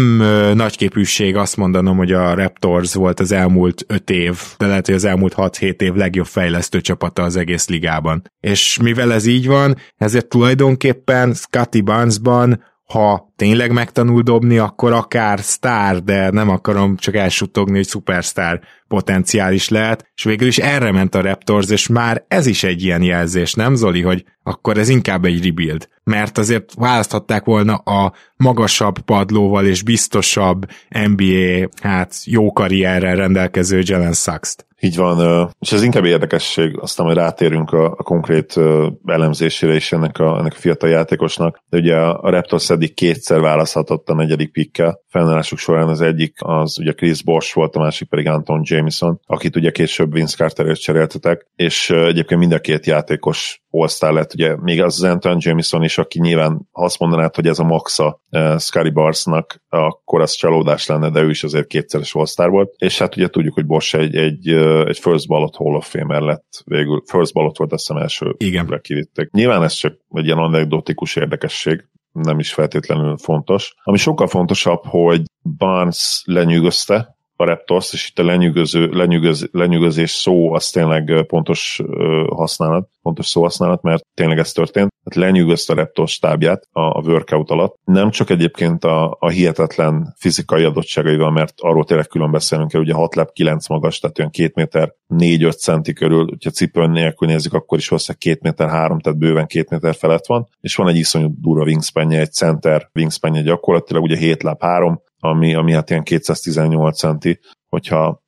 nagyképűség 0.55 1.35
azt 1.35 1.57
mondanom, 1.57 1.97
hogy 1.97 2.11
a 2.11 2.33
Raptors 2.33 2.93
volt 2.93 3.19
az 3.19 3.31
elmúlt 3.31 3.83
öt 3.87 4.09
év, 4.09 4.39
de 4.57 4.67
lehet, 4.67 4.85
hogy 4.85 4.95
az 4.95 5.05
elmúlt 5.05 5.33
6-7 5.37 5.81
év 5.81 5.93
legjobb 5.93 6.25
fejlesztő 6.25 6.81
csapata 6.81 7.23
az 7.23 7.35
egész 7.35 7.67
ligában. 7.67 8.21
És 8.39 8.79
mivel 8.81 9.13
ez 9.13 9.25
így 9.25 9.47
van, 9.47 9.75
ezért 9.97 10.27
tulajdonképpen 10.27 11.33
Scotty 11.33 11.81
Barnesban 11.81 12.63
ha 12.93 13.33
tényleg 13.35 13.71
megtanul 13.71 14.21
dobni, 14.21 14.57
akkor 14.57 14.91
akár 14.91 15.39
sztár, 15.39 16.03
de 16.03 16.29
nem 16.29 16.49
akarom 16.49 16.97
csak 16.97 17.15
elsuttogni, 17.15 17.75
hogy 17.75 17.87
szupersztár 17.87 18.61
potenciális 18.87 19.69
lehet, 19.69 20.11
és 20.15 20.23
végül 20.23 20.47
is 20.47 20.57
erre 20.57 20.91
ment 20.91 21.15
a 21.15 21.21
Raptors, 21.21 21.69
és 21.69 21.87
már 21.87 22.25
ez 22.27 22.45
is 22.45 22.63
egy 22.63 22.83
ilyen 22.83 23.01
jelzés, 23.01 23.53
nem 23.53 23.75
Zoli, 23.75 24.01
hogy 24.01 24.25
akkor 24.43 24.77
ez 24.77 24.89
inkább 24.89 25.25
egy 25.25 25.45
rebuild, 25.45 25.89
mert 26.03 26.37
azért 26.37 26.73
választhatták 26.75 27.43
volna 27.43 27.75
a 27.75 28.13
magasabb 28.35 28.99
padlóval 28.99 29.65
és 29.65 29.81
biztosabb 29.81 30.65
NBA, 30.89 31.69
hát 31.81 32.15
jó 32.25 32.51
karrierrel 32.51 33.15
rendelkező 33.15 33.81
Jalen 33.83 34.13
Sachs-t. 34.13 34.65
Így 34.83 34.95
van, 34.95 35.49
és 35.59 35.71
ez 35.71 35.83
inkább 35.83 36.05
érdekesség, 36.05 36.77
aztán 36.79 37.05
majd 37.05 37.17
rátérünk 37.17 37.71
a, 37.71 37.85
a 37.85 38.03
konkrét 38.03 38.59
elemzésére 39.05 39.75
is 39.75 39.91
ennek 39.91 40.19
a, 40.19 40.37
ennek 40.39 40.53
a 40.55 40.59
fiatal 40.59 40.89
játékosnak, 40.89 41.63
de 41.69 41.77
ugye 41.77 41.95
a 41.95 42.29
Raptors 42.29 42.69
eddig 42.69 42.93
kétszer 42.93 43.39
választhatott 43.39 44.09
a 44.09 44.13
negyedik 44.13 44.51
pikkel, 44.51 44.99
fennállásuk 45.07 45.57
során 45.57 45.87
az 45.87 46.01
egyik 46.01 46.35
az 46.37 46.79
ugye 46.79 46.91
Chris 46.91 47.23
Bosch 47.23 47.55
volt, 47.55 47.75
a 47.75 47.79
másik 47.79 48.09
pedig 48.09 48.27
Anton 48.27 48.61
Jameson, 48.63 49.19
akit 49.25 49.55
ugye 49.55 49.71
később 49.71 50.13
Vince 50.13 50.35
Carterért 50.35 50.81
cseréltetek, 50.81 51.47
és 51.55 51.89
egyébként 51.89 52.39
mind 52.39 52.53
a 52.53 52.59
két 52.59 52.85
játékos 52.85 53.62
all 53.73 54.13
lett, 54.13 54.33
ugye 54.33 54.55
még 54.55 54.81
az 54.81 55.03
Anton 55.03 55.37
Jameson 55.39 55.83
is, 55.83 55.97
aki 55.97 56.19
nyilván, 56.19 56.67
ha 56.71 56.83
azt 56.83 56.99
mondanád, 56.99 57.35
hogy 57.35 57.47
ez 57.47 57.59
a 57.59 57.63
maxa 57.63 58.21
uh, 58.31 58.57
Scary 58.57 58.89
Barsnak, 58.89 59.63
akkor 59.69 60.21
az 60.21 60.33
csalódás 60.33 60.85
lenne, 60.85 61.09
de 61.09 61.21
ő 61.21 61.29
is 61.29 61.43
azért 61.43 61.67
kétszeres 61.67 62.15
all 62.15 62.47
volt, 62.47 62.73
és 62.77 62.97
hát 62.97 63.15
ugye 63.17 63.27
tudjuk, 63.27 63.53
hogy 63.53 63.65
Bosch 63.65 63.95
egy, 63.95 64.15
egy, 64.15 64.47
egy 64.87 64.99
first 64.99 65.27
ballot 65.27 65.55
Hall 65.55 65.75
of 65.75 65.89
Famer 65.89 66.21
lett 66.21 66.61
végül, 66.65 67.03
first 67.05 67.33
ballot 67.33 67.57
volt 67.57 67.71
azt 67.71 67.87
hiszem 67.87 68.01
első 68.01 68.35
Igen. 68.37 68.79
kivitték. 68.81 69.31
Nyilván 69.31 69.63
ez 69.63 69.73
csak 69.73 69.97
egy 70.11 70.25
ilyen 70.25 70.37
anekdotikus 70.37 71.15
érdekesség, 71.15 71.87
nem 72.11 72.39
is 72.39 72.53
feltétlenül 72.53 73.17
fontos. 73.17 73.73
Ami 73.83 73.97
sokkal 73.97 74.27
fontosabb, 74.27 74.81
hogy 74.85 75.21
Barnes 75.57 76.23
lenyűgözte 76.25 77.17
a 77.35 77.45
Raptors, 77.45 77.93
és 77.93 78.09
itt 78.09 78.19
a 78.19 78.23
lenyűgöző, 78.23 78.89
lenyűgöz, 78.91 79.49
lenyűgözés 79.51 80.11
szó 80.11 80.53
az 80.53 80.69
tényleg 80.69 81.25
pontos 81.27 81.81
használat, 82.29 82.89
pontos 83.01 83.27
szó 83.27 83.41
használat, 83.41 83.81
mert 83.81 84.05
tényleg 84.13 84.37
ez 84.37 84.51
történt. 84.51 84.91
Tehát 85.03 85.29
lenyűgözte 85.29 85.73
a 85.73 85.75
Raptors 85.75 86.11
stábját 86.11 86.67
a, 86.71 86.81
a 86.81 87.01
workout 87.05 87.49
alatt. 87.49 87.75
Nem 87.83 88.09
csak 88.09 88.29
egyébként 88.29 88.83
a, 88.83 89.17
a 89.19 89.29
hihetetlen 89.29 90.13
fizikai 90.17 90.63
adottságaival, 90.63 91.31
mert 91.31 91.53
arról 91.57 91.85
tényleg 91.85 92.07
külön 92.07 92.31
beszélünk 92.31 92.69
kell, 92.71 92.81
ugye 92.81 92.93
6 92.93 93.15
lep 93.15 93.31
9 93.31 93.67
magas, 93.67 93.99
tehát 93.99 94.19
olyan 94.19 94.31
2 94.31 94.51
méter 94.55 94.93
4-5 95.09 95.57
centi 95.57 95.93
körül, 95.93 96.25
hogyha 96.29 96.49
cipőn 96.49 96.89
nélkül 96.89 97.27
nézzük, 97.27 97.53
akkor 97.53 97.77
is 97.77 97.87
hozzá 97.87 98.13
2 98.13 98.39
méter 98.41 98.69
3, 98.69 98.99
tehát 98.99 99.19
bőven 99.19 99.47
2 99.47 99.67
méter 99.69 99.95
felett 99.95 100.25
van, 100.25 100.47
és 100.61 100.75
van 100.75 100.87
egy 100.87 100.97
iszonyú 100.97 101.27
durva 101.41 101.63
wingspanje, 101.63 102.19
egy 102.19 102.31
center 102.31 102.89
wingspanje 102.95 103.41
gyakorlatilag, 103.41 104.03
ugye 104.03 104.17
7 104.17 104.43
lap 104.43 104.61
3, 104.61 105.01
ami, 105.23 105.53
ami 105.53 105.73
hát 105.73 105.89
ilyen 105.89 106.03
218 106.03 106.97
centi, 106.97 107.39
hogyha 107.69 108.21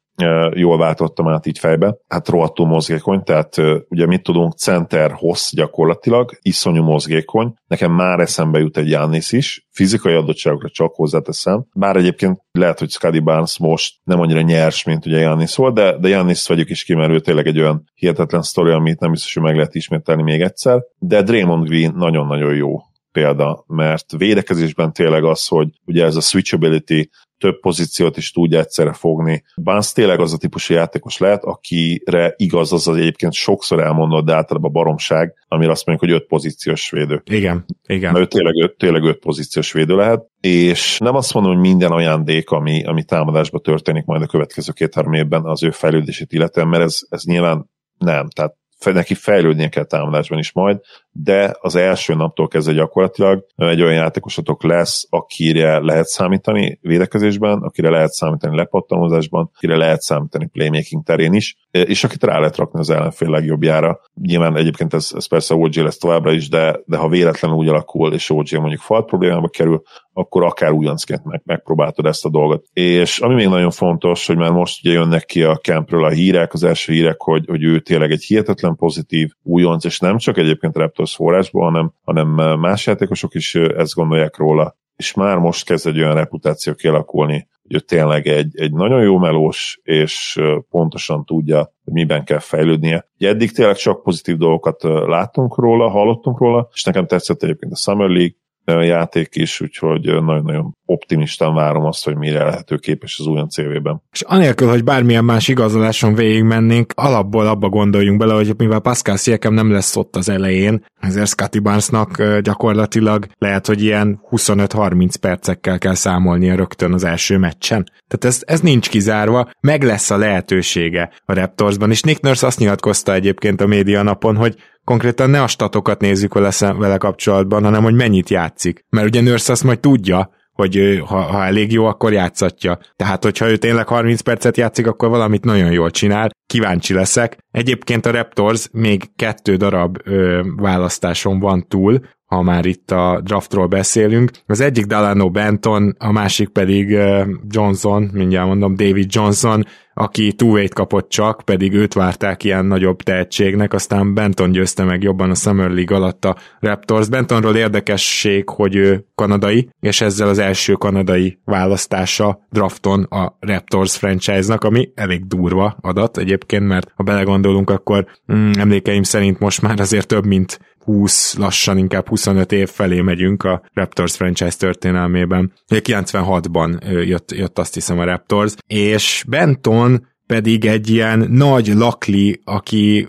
jól 0.53 0.77
váltottam 0.77 1.27
át 1.27 1.45
így 1.45 1.59
fejbe. 1.59 1.95
Hát 2.07 2.27
rohadtul 2.29 2.67
mozgékony, 2.67 3.23
tehát 3.23 3.57
ugye 3.89 4.05
mit 4.05 4.23
tudunk, 4.23 4.53
center 4.53 5.11
hossz 5.11 5.51
gyakorlatilag, 5.53 6.31
iszonyú 6.41 6.83
mozgékony. 6.83 7.53
Nekem 7.67 7.91
már 7.91 8.19
eszembe 8.19 8.59
jut 8.59 8.77
egy 8.77 8.89
Jannis 8.89 9.31
is, 9.31 9.67
fizikai 9.71 10.13
adottságokra 10.13 10.69
csak 10.69 10.95
hozzáteszem. 10.95 11.65
Bár 11.73 11.95
egyébként 11.95 12.39
lehet, 12.51 12.79
hogy 12.79 12.89
Scotty 12.89 13.19
Barnes 13.19 13.59
most 13.59 13.95
nem 14.03 14.19
annyira 14.19 14.41
nyers, 14.41 14.83
mint 14.83 15.05
ugye 15.05 15.19
Jannis 15.19 15.55
volt, 15.55 15.73
de, 15.73 15.97
de 15.97 16.07
Jannis 16.07 16.47
vegyük 16.47 16.69
is 16.69 16.83
ki, 16.83 16.93
mert 16.93 17.11
ő 17.11 17.19
tényleg 17.19 17.47
egy 17.47 17.59
olyan 17.59 17.83
hihetetlen 17.93 18.41
sztori, 18.41 18.71
amit 18.71 18.99
nem 18.99 19.11
biztos, 19.11 19.33
hogy 19.33 19.43
meg 19.43 19.55
lehet 19.55 19.75
ismételni 19.75 20.23
még 20.23 20.41
egyszer. 20.41 20.81
De 20.99 21.21
Draymond 21.21 21.67
Green 21.67 21.93
nagyon-nagyon 21.95 22.55
jó 22.55 22.79
példa, 23.15 23.63
mert 23.67 24.11
védekezésben 24.17 24.93
tényleg 24.93 25.23
az, 25.23 25.47
hogy 25.47 25.67
ugye 25.85 26.05
ez 26.05 26.15
a 26.15 26.21
switchability 26.21 27.09
több 27.37 27.59
pozíciót 27.59 28.17
is 28.17 28.31
tudja 28.31 28.59
egyszerre 28.59 28.93
fogni. 28.93 29.43
Barnes 29.63 29.91
tényleg 29.91 30.19
az 30.19 30.33
a 30.33 30.37
típusú 30.37 30.73
játékos 30.73 31.17
lehet, 31.17 31.43
akire 31.43 32.33
igaz 32.37 32.73
az 32.73 32.87
az 32.87 32.95
egyébként 32.95 33.33
sokszor 33.33 33.79
elmondott, 33.79 34.25
de 34.25 34.33
általában 34.33 34.71
baromság, 34.71 35.33
amire 35.47 35.71
azt 35.71 35.85
mondjuk, 35.85 36.09
hogy 36.09 36.19
öt 36.21 36.27
pozíciós 36.27 36.89
védő. 36.89 37.21
Igen, 37.25 37.65
igen. 37.87 38.11
Mert 38.11 38.25
ő 38.25 38.27
tényleg, 38.27 38.53
öt, 38.63 38.77
tényleg 38.77 39.03
öt 39.03 39.19
pozíciós 39.19 39.71
védő 39.71 39.95
lehet, 39.95 40.25
és 40.41 40.97
nem 40.97 41.15
azt 41.15 41.33
mondom, 41.33 41.51
hogy 41.51 41.61
minden 41.61 41.91
ajándék, 41.91 42.49
ami, 42.49 42.83
ami 42.83 43.03
támadásban 43.03 43.61
történik 43.61 44.05
majd 44.05 44.21
a 44.21 44.27
következő 44.27 44.71
két-három 44.71 45.13
évben 45.13 45.43
az 45.45 45.63
ő 45.63 45.71
fejlődését 45.71 46.33
illetően, 46.33 46.67
mert 46.67 46.83
ez, 46.83 46.99
ez 47.09 47.23
nyilván 47.23 47.69
nem. 47.97 48.27
Tehát 48.29 48.55
neki 48.83 49.13
fejlődnie 49.13 49.69
kell 49.69 49.83
támadásban 49.83 50.39
is 50.39 50.51
majd, 50.51 50.79
de 51.17 51.55
az 51.59 51.75
első 51.75 52.13
naptól 52.13 52.47
kezdve 52.47 52.73
gyakorlatilag 52.73 53.45
egy 53.55 53.81
olyan 53.81 53.93
játékosatok 53.93 54.63
lesz, 54.63 55.07
akire 55.09 55.79
lehet 55.79 56.05
számítani 56.05 56.79
védekezésben, 56.81 57.61
akire 57.61 57.89
lehet 57.89 58.11
számítani 58.11 58.55
lepattanózásban, 58.55 59.51
akire 59.55 59.75
lehet 59.75 60.01
számítani 60.01 60.45
playmaking 60.45 61.03
terén 61.03 61.33
is, 61.33 61.55
és 61.71 62.03
akit 62.03 62.23
rá 62.23 62.39
lehet 62.39 62.55
rakni 62.55 62.79
az 62.79 62.89
ellenfél 62.89 63.29
legjobbjára. 63.29 63.99
Nyilván 64.21 64.55
egyébként 64.55 64.93
ez, 64.93 65.11
ez 65.15 65.27
persze 65.27 65.55
OG 65.55 65.75
lesz 65.75 65.97
továbbra 65.97 66.31
is, 66.31 66.49
de, 66.49 66.79
de 66.85 66.97
ha 66.97 67.09
véletlenül 67.09 67.57
úgy 67.57 67.67
alakul, 67.67 68.13
és 68.13 68.29
OG 68.29 68.51
mondjuk 68.51 68.81
falt 68.81 69.05
problémába 69.05 69.47
kerül, 69.47 69.81
akkor 70.13 70.43
akár 70.43 70.71
újoncként 70.71 71.23
meg, 71.23 71.41
megpróbáltad 71.45 72.05
ezt 72.05 72.25
a 72.25 72.29
dolgot. 72.29 72.65
És 72.73 73.19
ami 73.19 73.33
még 73.33 73.47
nagyon 73.47 73.71
fontos, 73.71 74.27
hogy 74.27 74.37
már 74.37 74.51
most 74.51 74.85
ugye 74.85 74.93
jönnek 74.93 75.25
ki 75.25 75.43
a 75.43 75.55
campről 75.55 76.05
a 76.05 76.09
hírek, 76.09 76.53
az 76.53 76.63
első 76.63 76.93
hírek, 76.93 77.21
hogy, 77.21 77.45
hogy 77.47 77.63
ő 77.63 77.79
tényleg 77.79 78.11
egy 78.11 78.23
hihetetlen 78.23 78.75
pozitív 78.75 79.29
újonc, 79.43 79.85
és 79.85 79.99
nem 79.99 80.17
csak 80.17 80.37
egyébként 80.37 80.77
Raptors 81.05 81.15
forrásból, 81.15 81.63
hanem, 81.63 81.93
hanem 82.03 82.59
más 82.59 82.85
játékosok 82.85 83.33
is 83.33 83.55
ezt 83.55 83.93
gondolják 83.93 84.37
róla, 84.37 84.75
és 84.95 85.13
már 85.13 85.37
most 85.37 85.65
kezd 85.65 85.87
egy 85.87 85.99
olyan 85.99 86.13
reputáció 86.13 86.73
kialakulni, 86.73 87.47
hogy 87.61 87.75
ő 87.75 87.79
tényleg 87.79 88.27
egy, 88.27 88.59
egy 88.59 88.73
nagyon 88.73 89.01
jó 89.01 89.17
melós, 89.17 89.79
és 89.83 90.41
pontosan 90.69 91.25
tudja, 91.25 91.73
hogy 91.83 91.93
miben 91.93 92.23
kell 92.23 92.39
fejlődnie. 92.39 93.07
Ugye 93.19 93.29
eddig 93.29 93.51
tényleg 93.51 93.75
csak 93.75 94.03
pozitív 94.03 94.37
dolgokat 94.37 94.83
láttunk 94.83 95.57
róla, 95.57 95.89
hallottunk 95.89 96.39
róla, 96.39 96.69
és 96.73 96.83
nekem 96.83 97.07
tetszett 97.07 97.43
egyébként 97.43 97.71
a 97.71 97.75
Summer 97.75 98.09
League, 98.09 98.35
játék 98.65 99.35
is, 99.35 99.61
úgyhogy 99.61 100.01
nagyon-nagyon 100.01 100.75
optimistán 100.85 101.53
várom 101.53 101.83
azt, 101.83 102.05
hogy 102.05 102.15
mire 102.15 102.43
lehető 102.43 102.77
képes 102.77 103.19
az 103.19 103.27
újon 103.27 103.49
CV-ben. 103.49 104.01
És 104.11 104.21
anélkül, 104.21 104.69
hogy 104.69 104.83
bármilyen 104.83 105.25
más 105.25 105.47
igazoláson 105.47 106.15
végigmennénk, 106.15 106.93
alapból 106.95 107.47
abba 107.47 107.69
gondoljunk 107.69 108.19
bele, 108.19 108.33
hogy 108.33 108.53
mivel 108.57 108.79
Pascal 108.79 109.17
Siakam 109.17 109.53
nem 109.53 109.71
lesz 109.71 109.95
ott 109.95 110.15
az 110.15 110.29
elején, 110.29 110.85
ezért 110.99 111.27
Scotty 111.27 111.59
Barnesnak 111.59 112.23
gyakorlatilag 112.41 113.27
lehet, 113.37 113.67
hogy 113.67 113.83
ilyen 113.83 114.21
25-30 114.31 115.13
percekkel 115.21 115.77
kell 115.77 115.93
számolnia 115.93 116.55
rögtön 116.55 116.93
az 116.93 117.03
első 117.03 117.37
meccsen. 117.37 117.83
Tehát 118.07 118.35
ez, 118.35 118.43
ez 118.45 118.59
nincs 118.59 118.89
kizárva, 118.89 119.49
meg 119.59 119.83
lesz 119.83 120.09
a 120.09 120.17
lehetősége 120.17 121.11
a 121.25 121.33
Raptorsban, 121.33 121.91
és 121.91 122.01
Nick 122.01 122.21
Nurse 122.21 122.47
azt 122.47 122.59
nyilatkozta 122.59 123.13
egyébként 123.13 123.61
a 123.61 123.67
média 123.67 124.03
napon, 124.03 124.35
hogy 124.35 124.55
konkrétan 124.85 125.29
ne 125.29 125.41
a 125.41 125.47
statokat 125.47 126.01
nézzük 126.01 126.33
vele, 126.33 126.51
vele 126.59 126.97
kapcsolatban, 126.97 127.63
hanem 127.63 127.83
hogy 127.83 127.93
mennyit 127.95 128.29
játszik. 128.29 128.85
Mert 128.89 129.07
ugye 129.07 129.21
Nurse 129.21 129.51
azt 129.51 129.63
majd 129.63 129.79
tudja, 129.79 130.29
hogy 130.55 131.01
ha, 131.05 131.21
ha 131.21 131.45
elég 131.45 131.71
jó, 131.71 131.85
akkor 131.85 132.13
játszatja. 132.13 132.79
Tehát, 132.95 133.23
hogyha 133.23 133.49
ő 133.49 133.57
tényleg 133.57 133.87
30 133.87 134.21
percet 134.21 134.57
játszik, 134.57 134.87
akkor 134.87 135.09
valamit 135.09 135.45
nagyon 135.45 135.71
jól 135.71 135.91
csinál. 135.91 136.29
Kíváncsi 136.47 136.93
leszek. 136.93 137.37
Egyébként 137.51 138.05
a 138.05 138.11
Raptors 138.11 138.67
még 138.71 139.03
kettő 139.15 139.55
darab 139.55 139.97
ö, 140.03 140.41
választáson 140.55 141.39
van 141.39 141.67
túl, 141.67 141.99
ha 142.25 142.41
már 142.41 142.65
itt 142.65 142.91
a 142.91 143.21
draftról 143.23 143.67
beszélünk. 143.67 144.31
Az 144.45 144.59
egyik 144.59 144.85
Dalano 144.85 145.29
Benton, 145.29 145.95
a 145.99 146.11
másik 146.11 146.49
pedig 146.49 146.89
uh, 146.89 147.27
Johnson, 147.47 148.09
mindjárt 148.13 148.47
mondom, 148.47 148.75
David 148.75 149.13
Johnson, 149.13 149.65
aki 149.97 150.33
two 150.33 150.67
kapott 150.73 151.09
csak, 151.09 151.41
pedig 151.45 151.73
őt 151.73 151.93
várták 151.93 152.43
ilyen 152.43 152.65
nagyobb 152.65 153.01
tehetségnek, 153.01 153.73
aztán 153.73 154.13
Benton 154.13 154.51
győzte 154.51 154.83
meg 154.83 155.03
jobban 155.03 155.29
a 155.29 155.35
Summer 155.35 155.69
League 155.69 155.95
alatt 155.95 156.25
a 156.25 156.35
Raptors. 156.59 157.09
Bentonról 157.09 157.55
érdekesség, 157.55 158.49
hogy 158.49 158.75
ő 158.75 159.05
kanadai, 159.15 159.69
és 159.79 160.01
ezzel 160.01 160.27
az 160.27 160.37
első 160.37 160.73
kanadai 160.73 161.39
választása 161.45 162.39
drafton 162.49 163.03
a 163.03 163.37
Raptors 163.39 163.97
franchise-nak, 163.97 164.63
ami 164.63 164.91
elég 164.95 165.27
durva 165.27 165.77
adat 165.81 166.17
egyébként, 166.17 166.67
mert 166.67 166.91
ha 166.95 167.03
belegondolunk, 167.03 167.69
akkor 167.69 168.05
mm, 168.33 168.51
emlékeim 168.59 169.03
szerint 169.03 169.39
most 169.39 169.61
már 169.61 169.79
azért 169.79 170.07
több 170.07 170.25
mint 170.25 170.59
20, 170.85 171.37
lassan 171.37 171.77
inkább 171.77 172.07
25 172.07 172.51
év 172.51 172.69
felé 172.69 173.01
megyünk 173.01 173.43
a 173.43 173.61
Raptors 173.73 174.15
franchise 174.15 174.57
történelmében. 174.57 175.53
96-ban 175.69 177.05
jött, 177.07 177.31
jött 177.31 177.59
azt 177.59 177.73
hiszem 177.73 177.99
a 177.99 178.03
Raptors, 178.03 178.53
és 178.67 179.23
Benton 179.27 180.07
pedig 180.25 180.65
egy 180.65 180.89
ilyen 180.89 181.27
nagy 181.29 181.67
lakli, 181.67 182.41
aki, 182.43 183.07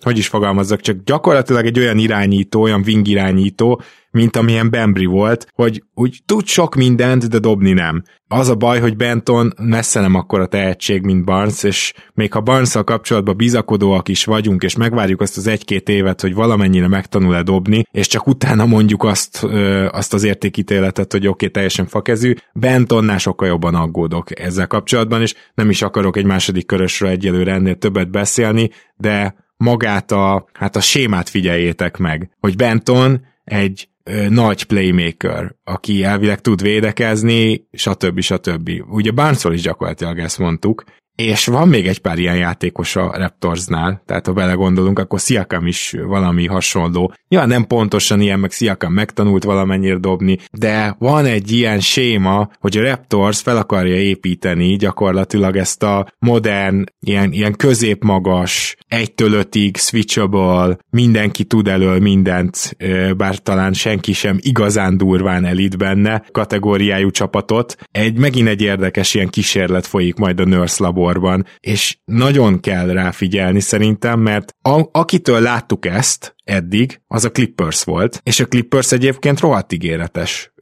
hogy 0.00 0.18
is 0.18 0.28
fogalmazzak, 0.28 0.80
csak 0.80 0.96
gyakorlatilag 1.04 1.66
egy 1.66 1.78
olyan 1.78 1.98
irányító, 1.98 2.60
olyan 2.60 2.82
wing 2.86 3.08
irányító, 3.08 3.82
mint 4.10 4.36
amilyen 4.36 4.70
Bembry 4.70 5.04
volt, 5.04 5.46
hogy 5.54 5.82
úgy 5.94 6.20
tud 6.26 6.46
sok 6.46 6.74
mindent, 6.74 7.28
de 7.28 7.38
dobni 7.38 7.72
nem. 7.72 8.02
Az 8.28 8.48
a 8.48 8.54
baj, 8.54 8.80
hogy 8.80 8.96
Benton 8.96 9.52
messze 9.62 10.00
nem 10.00 10.14
akkora 10.14 10.46
tehetség, 10.46 11.02
mint 11.02 11.24
Barnes, 11.24 11.62
és 11.62 11.92
még 12.14 12.32
ha 12.32 12.40
barnes 12.40 12.76
kapcsolatban 12.84 13.36
bizakodóak 13.36 14.08
is 14.08 14.24
vagyunk, 14.24 14.62
és 14.62 14.76
megvárjuk 14.76 15.20
azt 15.20 15.36
az 15.36 15.46
egy-két 15.46 15.88
évet, 15.88 16.20
hogy 16.20 16.34
valamennyire 16.34 16.88
megtanul-e 16.88 17.42
dobni, 17.42 17.84
és 17.90 18.06
csak 18.06 18.26
utána 18.26 18.66
mondjuk 18.66 19.04
azt, 19.04 19.42
ö, 19.42 19.86
azt 19.92 20.14
az 20.14 20.24
értékítéletet, 20.24 21.12
hogy 21.12 21.20
oké, 21.20 21.28
okay, 21.28 21.50
teljesen 21.50 21.86
fakezű, 21.86 22.34
Bentonnál 22.52 23.18
sokkal 23.18 23.48
jobban 23.48 23.74
aggódok 23.74 24.40
ezzel 24.40 24.66
kapcsolatban, 24.66 25.20
és 25.20 25.34
nem 25.54 25.70
is 25.70 25.82
akarok 25.82 26.16
egy 26.16 26.26
második 26.26 26.66
körösről 26.66 27.10
egyelőre 27.10 27.52
ennél 27.52 27.76
többet 27.76 28.10
beszélni, 28.10 28.70
de 28.96 29.34
magát 29.56 30.12
a, 30.12 30.48
hát 30.52 30.76
a 30.76 30.80
sémát 30.80 31.28
figyeljétek 31.28 31.96
meg, 31.96 32.30
hogy 32.40 32.56
Benton 32.56 33.20
egy 33.44 33.88
nagy 34.28 34.64
playmaker, 34.64 35.54
aki 35.64 36.04
elvileg 36.04 36.40
tud 36.40 36.62
védekezni, 36.62 37.66
stb. 37.72 38.20
stb. 38.20 38.70
Ugye 38.88 39.10
Barnesról 39.10 39.54
is 39.54 39.62
gyakorlatilag 39.62 40.18
ezt 40.18 40.38
mondtuk, 40.38 40.84
és 41.20 41.46
van 41.46 41.68
még 41.68 41.86
egy 41.86 41.98
pár 41.98 42.18
ilyen 42.18 42.36
játékos 42.36 42.96
a 42.96 43.12
Raptorsnál, 43.16 44.02
tehát 44.06 44.26
ha 44.26 44.32
belegondolunk, 44.32 44.98
akkor 44.98 45.20
Siakam 45.20 45.66
is 45.66 45.94
valami 46.06 46.46
hasonló. 46.46 47.12
Ja, 47.28 47.46
nem 47.46 47.64
pontosan 47.64 48.20
ilyen, 48.20 48.40
meg 48.40 48.50
Siakam 48.50 48.92
megtanult 48.92 49.44
valamennyire 49.44 49.98
dobni, 49.98 50.38
de 50.52 50.96
van 50.98 51.24
egy 51.24 51.52
ilyen 51.52 51.80
séma, 51.80 52.50
hogy 52.58 52.76
a 52.76 52.82
Raptors 52.82 53.40
fel 53.40 53.56
akarja 53.56 53.94
építeni 53.94 54.76
gyakorlatilag 54.76 55.56
ezt 55.56 55.82
a 55.82 56.06
modern, 56.18 56.84
ilyen, 57.00 57.32
ilyen 57.32 57.56
középmagas, 57.56 58.76
egytől 58.88 59.32
ötig 59.32 59.76
switchable, 59.76 60.78
mindenki 60.90 61.44
tud 61.44 61.68
elől 61.68 62.00
mindent, 62.00 62.76
bár 63.16 63.38
talán 63.38 63.72
senki 63.72 64.12
sem 64.12 64.38
igazán 64.40 64.96
durván 64.96 65.44
elit 65.44 65.78
benne 65.78 66.24
kategóriájú 66.32 67.10
csapatot. 67.10 67.76
Egy 67.90 68.18
megint 68.18 68.48
egy 68.48 68.62
érdekes 68.62 69.14
ilyen 69.14 69.28
kísérlet 69.28 69.86
folyik 69.86 70.16
majd 70.16 70.40
a 70.40 70.44
Nurse 70.44 70.84
Labor 70.84 71.09
sorban, 71.10 71.46
és 71.60 71.98
nagyon 72.04 72.60
kell 72.60 72.86
rá 72.86 73.10
figyelni 73.10 73.60
szerintem, 73.60 74.20
mert 74.20 74.54
a, 74.62 74.88
akitől 74.92 75.40
láttuk 75.40 75.86
ezt 75.86 76.34
eddig, 76.44 77.00
az 77.06 77.24
a 77.24 77.30
Clippers 77.30 77.84
volt, 77.84 78.20
és 78.22 78.40
a 78.40 78.46
Clippers 78.46 78.92
egyébként 78.92 79.40
rohadt 79.40 79.72
ígéretes 79.72 80.52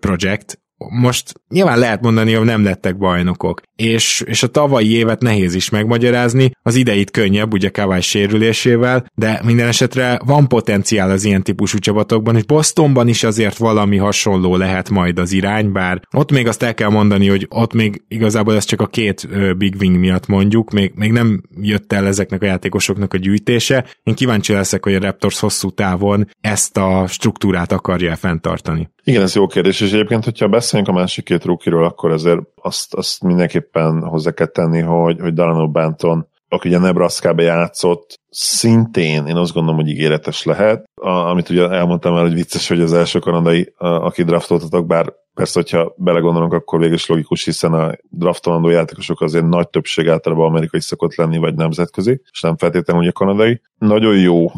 projekt, 0.00 0.60
most 0.90 1.34
nyilván 1.48 1.78
lehet 1.78 2.00
mondani, 2.00 2.32
hogy 2.32 2.46
nem 2.46 2.64
lettek 2.64 2.96
bajnokok, 2.96 3.60
és, 3.78 4.22
és 4.26 4.42
a 4.42 4.46
tavalyi 4.46 4.92
évet 4.92 5.22
nehéz 5.22 5.54
is 5.54 5.70
megmagyarázni, 5.70 6.50
az 6.62 6.74
ideit 6.74 7.10
könnyebb, 7.10 7.52
ugye 7.52 7.68
Kawai 7.68 8.00
sérülésével, 8.00 9.06
de 9.14 9.40
minden 9.44 9.68
esetre 9.68 10.20
van 10.24 10.48
potenciál 10.48 11.10
az 11.10 11.24
ilyen 11.24 11.42
típusú 11.42 11.78
csapatokban, 11.78 12.36
és 12.36 12.44
Bostonban 12.44 13.08
is 13.08 13.22
azért 13.24 13.56
valami 13.56 13.96
hasonló 13.96 14.56
lehet 14.56 14.90
majd 14.90 15.18
az 15.18 15.32
irány, 15.32 15.72
bár 15.72 16.00
ott 16.16 16.30
még 16.30 16.46
azt 16.46 16.62
el 16.62 16.74
kell 16.74 16.88
mondani, 16.88 17.28
hogy 17.28 17.46
ott 17.48 17.72
még 17.72 18.02
igazából 18.08 18.54
ez 18.54 18.64
csak 18.64 18.80
a 18.80 18.86
két 18.86 19.28
Big 19.56 19.74
Wing 19.80 19.96
miatt 19.96 20.26
mondjuk, 20.26 20.70
még, 20.70 20.92
még 20.94 21.12
nem 21.12 21.42
jött 21.60 21.92
el 21.92 22.06
ezeknek 22.06 22.42
a 22.42 22.46
játékosoknak 22.46 23.14
a 23.14 23.18
gyűjtése. 23.18 23.84
Én 24.02 24.14
kíváncsi 24.14 24.52
leszek, 24.52 24.84
hogy 24.84 24.94
a 24.94 25.00
Raptors 25.00 25.40
hosszú 25.40 25.70
távon 25.70 26.28
ezt 26.40 26.76
a 26.76 27.04
struktúrát 27.06 27.72
akarja 27.72 28.16
fenntartani. 28.16 28.88
Igen, 29.04 29.22
ez 29.22 29.34
jó 29.34 29.46
kérdés, 29.46 29.80
és 29.80 29.92
egyébként, 29.92 30.24
hogyha 30.24 30.48
beszélünk 30.48 30.88
a 30.88 30.92
másik 30.92 31.24
két 31.24 31.44
rúkiról, 31.44 31.84
akkor 31.84 32.10
azért 32.10 32.40
azt, 32.54 32.94
azt 32.94 33.22
mindenképpen 33.72 34.10
hozzá 34.10 34.30
kell 34.30 34.46
tenni, 34.46 34.80
hogy, 34.80 35.20
hogy 35.20 35.32
Dalano 35.32 35.70
Benton, 35.70 36.28
aki 36.48 36.68
ugye 36.68 36.78
Nebraska-be 36.78 37.42
játszott, 37.42 38.20
szintén 38.30 39.26
én 39.26 39.36
azt 39.36 39.52
gondolom, 39.52 39.80
hogy 39.80 39.88
ígéretes 39.88 40.44
lehet. 40.44 40.84
A, 40.94 41.08
amit 41.08 41.50
ugye 41.50 41.70
elmondtam 41.70 42.16
el, 42.16 42.22
hogy 42.22 42.34
vicces, 42.34 42.68
hogy 42.68 42.80
az 42.80 42.92
első 42.92 43.18
kanadai, 43.18 43.72
a, 43.76 43.86
aki 43.86 44.22
draftoltatok, 44.22 44.86
bár 44.86 45.12
Persze, 45.38 45.60
hogyha 45.60 45.94
belegondolunk, 45.96 46.52
akkor 46.52 46.78
végül 46.78 46.94
is 46.94 47.06
logikus, 47.06 47.44
hiszen 47.44 47.72
a 47.72 47.92
draftolandó 48.10 48.68
játékosok 48.68 49.20
azért 49.20 49.48
nagy 49.48 49.68
többség 49.68 50.08
általában 50.08 50.46
amerikai 50.46 50.80
szokott 50.80 51.14
lenni, 51.14 51.38
vagy 51.38 51.54
nemzetközi, 51.54 52.20
és 52.30 52.40
nem 52.40 52.56
feltétlenül 52.56 53.02
ugye 53.02 53.10
kanadai. 53.10 53.60
Nagyon 53.78 54.18
jó 54.18 54.50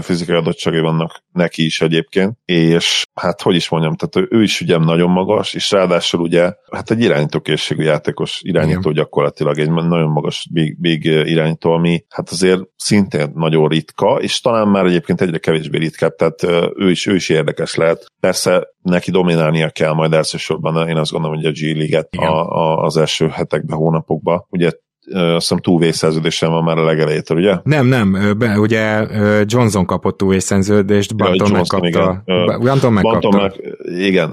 fizikai 0.00 0.36
adottságai 0.36 0.80
vannak 0.80 1.22
neki 1.32 1.64
is 1.64 1.80
egyébként, 1.80 2.38
és 2.44 3.02
hát 3.14 3.42
hogy 3.42 3.54
is 3.54 3.68
mondjam, 3.68 3.94
tehát 3.94 4.28
ő 4.32 4.42
is 4.42 4.60
ugye 4.60 4.78
nagyon 4.78 5.10
magas, 5.10 5.54
és 5.54 5.70
ráadásul 5.70 6.20
ugye 6.20 6.52
hát 6.70 6.90
egy 6.90 7.00
irányítókészségű 7.00 7.82
játékos 7.82 8.40
irányító 8.42 8.90
Igen. 8.90 8.92
gyakorlatilag, 8.92 9.58
egy 9.58 9.70
nagyon 9.70 10.10
magas 10.10 10.48
big, 10.52 10.80
big 10.80 11.04
irányító, 11.04 11.72
ami 11.72 12.04
hát 12.08 12.30
azért 12.30 12.60
szintén 12.76 13.32
nagyon 13.34 13.68
ritka, 13.68 14.18
és 14.20 14.40
talán 14.40 14.68
már 14.68 14.84
egyébként 14.84 15.20
egyre 15.20 15.38
kevésbé 15.38 15.78
ritkább, 15.78 16.14
tehát 16.14 16.42
ő 16.76 16.90
is, 16.90 17.06
ő 17.06 17.14
is 17.14 17.28
érdekes 17.28 17.74
lehet. 17.74 18.06
Persze 18.20 18.68
neki 18.82 19.10
dominálnia 19.10 19.70
kell 19.70 19.92
majd 19.92 20.12
elsősorban, 20.24 20.88
én 20.88 20.96
azt 20.96 21.10
gondolom, 21.10 21.36
hogy 21.36 21.46
a 21.46 21.50
G-liget 21.50 22.08
a, 22.16 22.56
a, 22.56 22.82
az 22.82 22.96
első 22.96 23.28
hetekben, 23.28 23.76
hónapokban. 23.76 24.46
Ugye 24.48 24.70
azt 25.12 25.34
hiszem 25.38 25.58
two 25.58 25.92
szerződésen 25.92 26.50
van 26.50 26.64
már 26.64 26.78
a 26.78 26.84
legelejétől, 26.84 27.38
ugye? 27.38 27.58
Nem, 27.62 27.86
nem, 27.86 28.34
be, 28.38 28.58
ugye 28.58 29.06
Johnson 29.44 29.86
kapott 29.86 30.16
two 30.16 30.40
szerződést, 30.40 31.16
Banton 31.16 31.50
ja, 31.50 31.56
megkapta. 31.56 31.86
Igen. 31.86 32.60
Banton 32.60 32.92
megkapta. 32.92 33.28
Banton 33.28 33.40
meg, 33.40 33.76
igen, 34.00 34.30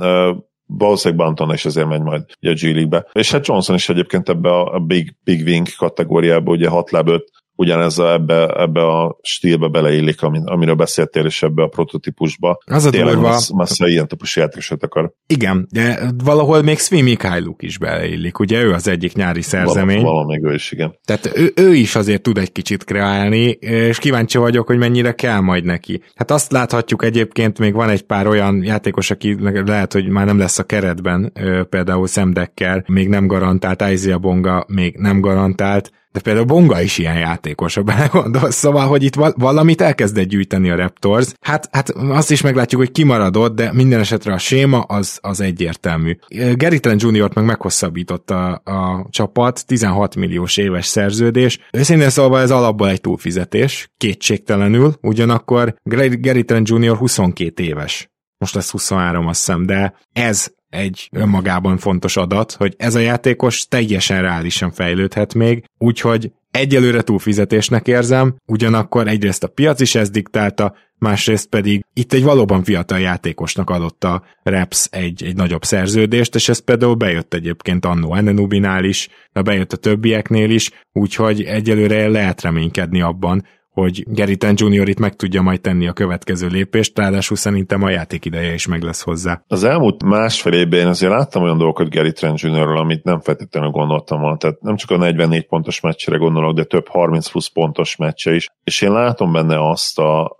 valószínűleg 0.66 1.26
Banton 1.26 1.54
is 1.54 1.66
azért 1.66 1.88
megy 1.88 2.02
majd 2.02 2.24
a 2.40 2.54
G 2.54 2.62
League-be. 2.62 3.08
És 3.12 3.32
hát 3.32 3.48
Johnson 3.48 3.76
is 3.76 3.90
egyébként 3.90 4.30
ebbe 4.30 4.50
a 4.60 4.80
Big, 4.80 5.16
Big 5.24 5.42
Wing 5.46 5.68
kategóriába, 5.78 6.52
ugye 6.52 6.68
6 6.68 6.92
láb 6.92 7.08
5 7.08 7.24
ugyanez 7.56 7.98
a, 7.98 8.14
ebbe, 8.14 8.48
ebbe 8.48 8.82
a 8.82 9.20
stílbe 9.22 9.68
beleillik, 9.68 10.22
amin, 10.22 10.44
amiről 10.46 10.76
beszéltél, 10.76 11.26
és 11.26 11.44
ebbe 11.44 11.64
a 11.64 11.68
prototípusba. 11.68 12.58
Az 12.66 12.86
a 12.86 12.90
durva. 12.90 13.40
Massa 13.54 13.88
ilyen 13.88 14.08
típusú 14.08 14.40
játékosat 14.40 14.84
akar. 14.84 15.14
Igen, 15.28 15.68
de 15.72 16.00
valahol 16.24 16.62
még 16.62 16.80
Svi 16.80 17.02
Mikhailuk 17.02 17.64
is 17.64 17.78
beleillik, 17.78 18.40
ugye 18.40 18.64
ő 18.64 18.72
az 18.72 18.88
egyik 18.88 19.14
nyári 19.14 19.42
szerzemény. 19.42 20.02
Valahol 20.02 20.26
még 20.26 20.44
ő 20.44 20.54
is, 20.54 20.72
igen. 20.72 21.00
Tehát 21.06 21.32
ő, 21.36 21.52
ő 21.56 21.74
is 21.74 21.96
azért 21.96 22.22
tud 22.22 22.38
egy 22.38 22.52
kicsit 22.52 22.84
kreálni, 22.84 23.50
és 23.60 23.98
kíváncsi 23.98 24.38
vagyok, 24.38 24.68
hogy 24.68 24.78
mennyire 24.78 25.12
kell 25.12 25.40
majd 25.40 25.64
neki. 25.64 26.02
Hát 26.16 26.32
azt 26.32 26.52
láthatjuk 26.52 27.04
egyébként, 27.04 27.60
még 27.60 27.74
van 27.74 27.90
egy 27.90 28.02
pár 28.02 28.28
olyan 28.28 28.64
játékos, 28.64 29.12
aki 29.12 29.38
lehet, 29.66 29.94
hogy 29.94 30.08
már 30.08 30.26
nem 30.26 30.38
lesz 30.38 30.60
a 30.60 30.64
keretben, 30.64 31.34
például 31.70 32.08
Szemdekkel, 32.08 32.84
még 32.88 33.08
nem 33.08 33.28
garantált, 33.28 33.84
Isaiah 33.92 34.20
Bonga 34.20 34.66
még 34.68 34.96
nem 34.98 35.20
garantált, 35.20 35.92
de 36.12 36.20
például 36.20 36.46
Bonga 36.46 36.82
is 36.82 36.98
ilyen 36.98 37.18
játékos, 37.18 37.76
ha 37.76 37.82
belegondolsz, 37.82 38.56
szóval, 38.56 38.88
hogy 38.88 39.04
itt 39.04 39.16
valamit 39.36 39.82
elkezdett 39.82 40.28
gyűjteni 40.28 40.70
a 40.70 40.76
Raptors. 40.76 41.34
Hát, 41.40 41.70
hát 41.72 41.90
azt 41.90 42.32
is 42.32 42.42
meglátjuk, 42.42 42.82
hogy 42.82 42.92
kimaradott, 42.92 43.56
de 43.56 43.74
minden 43.74 44.00
esetre 44.00 44.34
a 44.34 44.38
séma 44.38 44.80
az, 44.80 45.20
az 45.22 45.42
egyértelmű. 45.42 46.18
Gary 46.56 46.80
Trent 46.80 47.02
Jr. 47.02 47.32
meg 47.36 47.46
meghosszabbította 47.46 48.54
a 48.54 49.08
csapat, 49.10 49.66
16 49.66 50.16
milliós 50.16 50.58
éves 50.58 50.86
szerződés. 50.86 51.60
Őszintén 51.72 52.10
szólva 52.10 52.40
ez 52.40 52.52
alapból 52.52 52.90
egy 52.90 53.02
túlfizetés, 53.02 53.92
kétségtelenül, 53.98 54.94
ugyanakkor 55.02 55.76
Gary 56.20 56.44
Trent 56.44 56.70
Jr. 56.70 56.98
22 56.98 57.64
éves 57.64 58.12
most 58.42 58.56
lesz 58.56 58.72
23, 58.72 59.28
azt 59.28 59.40
hiszem, 59.40 59.66
de 59.66 59.94
ez 60.14 60.54
egy 60.72 61.10
önmagában 61.12 61.78
fontos 61.78 62.18
adat, 62.18 62.52
hogy 62.52 62.76
ez 62.78 62.96
a 62.96 63.00
játékos 63.00 63.68
teljesen 63.68 64.22
reálisan 64.22 64.72
fejlődhet 64.72 65.34
még, 65.34 65.64
úgyhogy 65.78 66.32
egyelőre 66.52 67.02
túlfizetésnek 67.02 67.88
érzem, 67.88 68.36
ugyanakkor 68.46 69.08
egyrészt 69.08 69.44
a 69.44 69.48
piac 69.48 69.80
is 69.80 69.96
ezt 69.96 70.12
diktálta, 70.12 70.76
másrészt 70.98 71.50
pedig 71.50 71.86
itt 71.94 72.14
egy 72.14 72.24
valóban 72.24 72.64
fiatal 72.64 73.00
játékosnak 73.00 73.70
adott 73.70 74.04
a 74.04 74.24
Reps 74.44 74.88
egy, 74.92 75.24
egy 75.24 75.36
nagyobb 75.36 75.64
szerződést, 75.64 76.36
és 76.36 76.50
ez 76.50 76.60
például 76.60 76.96
bejött 76.96 77.34
egyébként 77.34 77.86
annó 77.86 78.16
Enenubinál 78.16 78.84
is, 78.84 79.10
de 79.34 79.42
bejött 79.42 79.74
a 79.74 79.78
többieknél 79.78 80.50
is, 80.50 80.72
úgyhogy 80.94 81.44
egyelőre 81.44 82.08
lehet 82.08 82.42
reménykedni 82.42 83.02
abban, 83.02 83.46
hogy 83.72 84.04
Trent 84.38 84.60
Jr. 84.60 84.88
itt 84.88 85.00
meg 85.00 85.16
tudja 85.16 85.42
majd 85.42 85.62
tenni 85.62 85.88
a 85.88 85.94
következő 85.94 86.48
lépést, 86.48 86.98
ráadásul 86.98 87.38
szerintem 87.38 87.84
a 87.84 87.90
játék 87.90 88.26
ideje 88.26 88.54
is 88.54 88.68
meg 88.68 88.82
lesz 88.82 89.02
hozzá. 89.02 89.44
Az 89.48 89.64
elmúlt 89.64 90.04
másfél 90.04 90.54
évben 90.54 90.80
én 90.80 90.88
azért 90.88 91.12
láttam 91.12 91.44
olyan 91.44 91.58
dolgokat 91.58 91.94
Gary 91.94 92.12
Trent 92.12 92.40
Jr.-ről, 92.40 92.78
amit 92.78 93.04
nem 93.04 93.20
feltétlenül 93.20 93.70
gondoltam 93.70 94.20
volna. 94.22 94.38
Tehát 94.38 94.62
nem 94.62 94.76
csak 94.76 94.92
a 94.92 94.98
44 94.98 95.48
pontos 95.48 95.80
meccsre 95.80 96.18
gondolok, 96.18 96.56
de 96.56 96.64
több 96.64 96.88
30 96.88 97.30
plusz 97.30 97.48
pontos 97.48 97.96
meccse 97.96 98.34
is. 98.34 98.48
És 98.64 98.82
én 98.82 98.92
látom 98.92 99.32
benne 99.32 99.70
azt 99.70 100.00
a, 100.00 100.36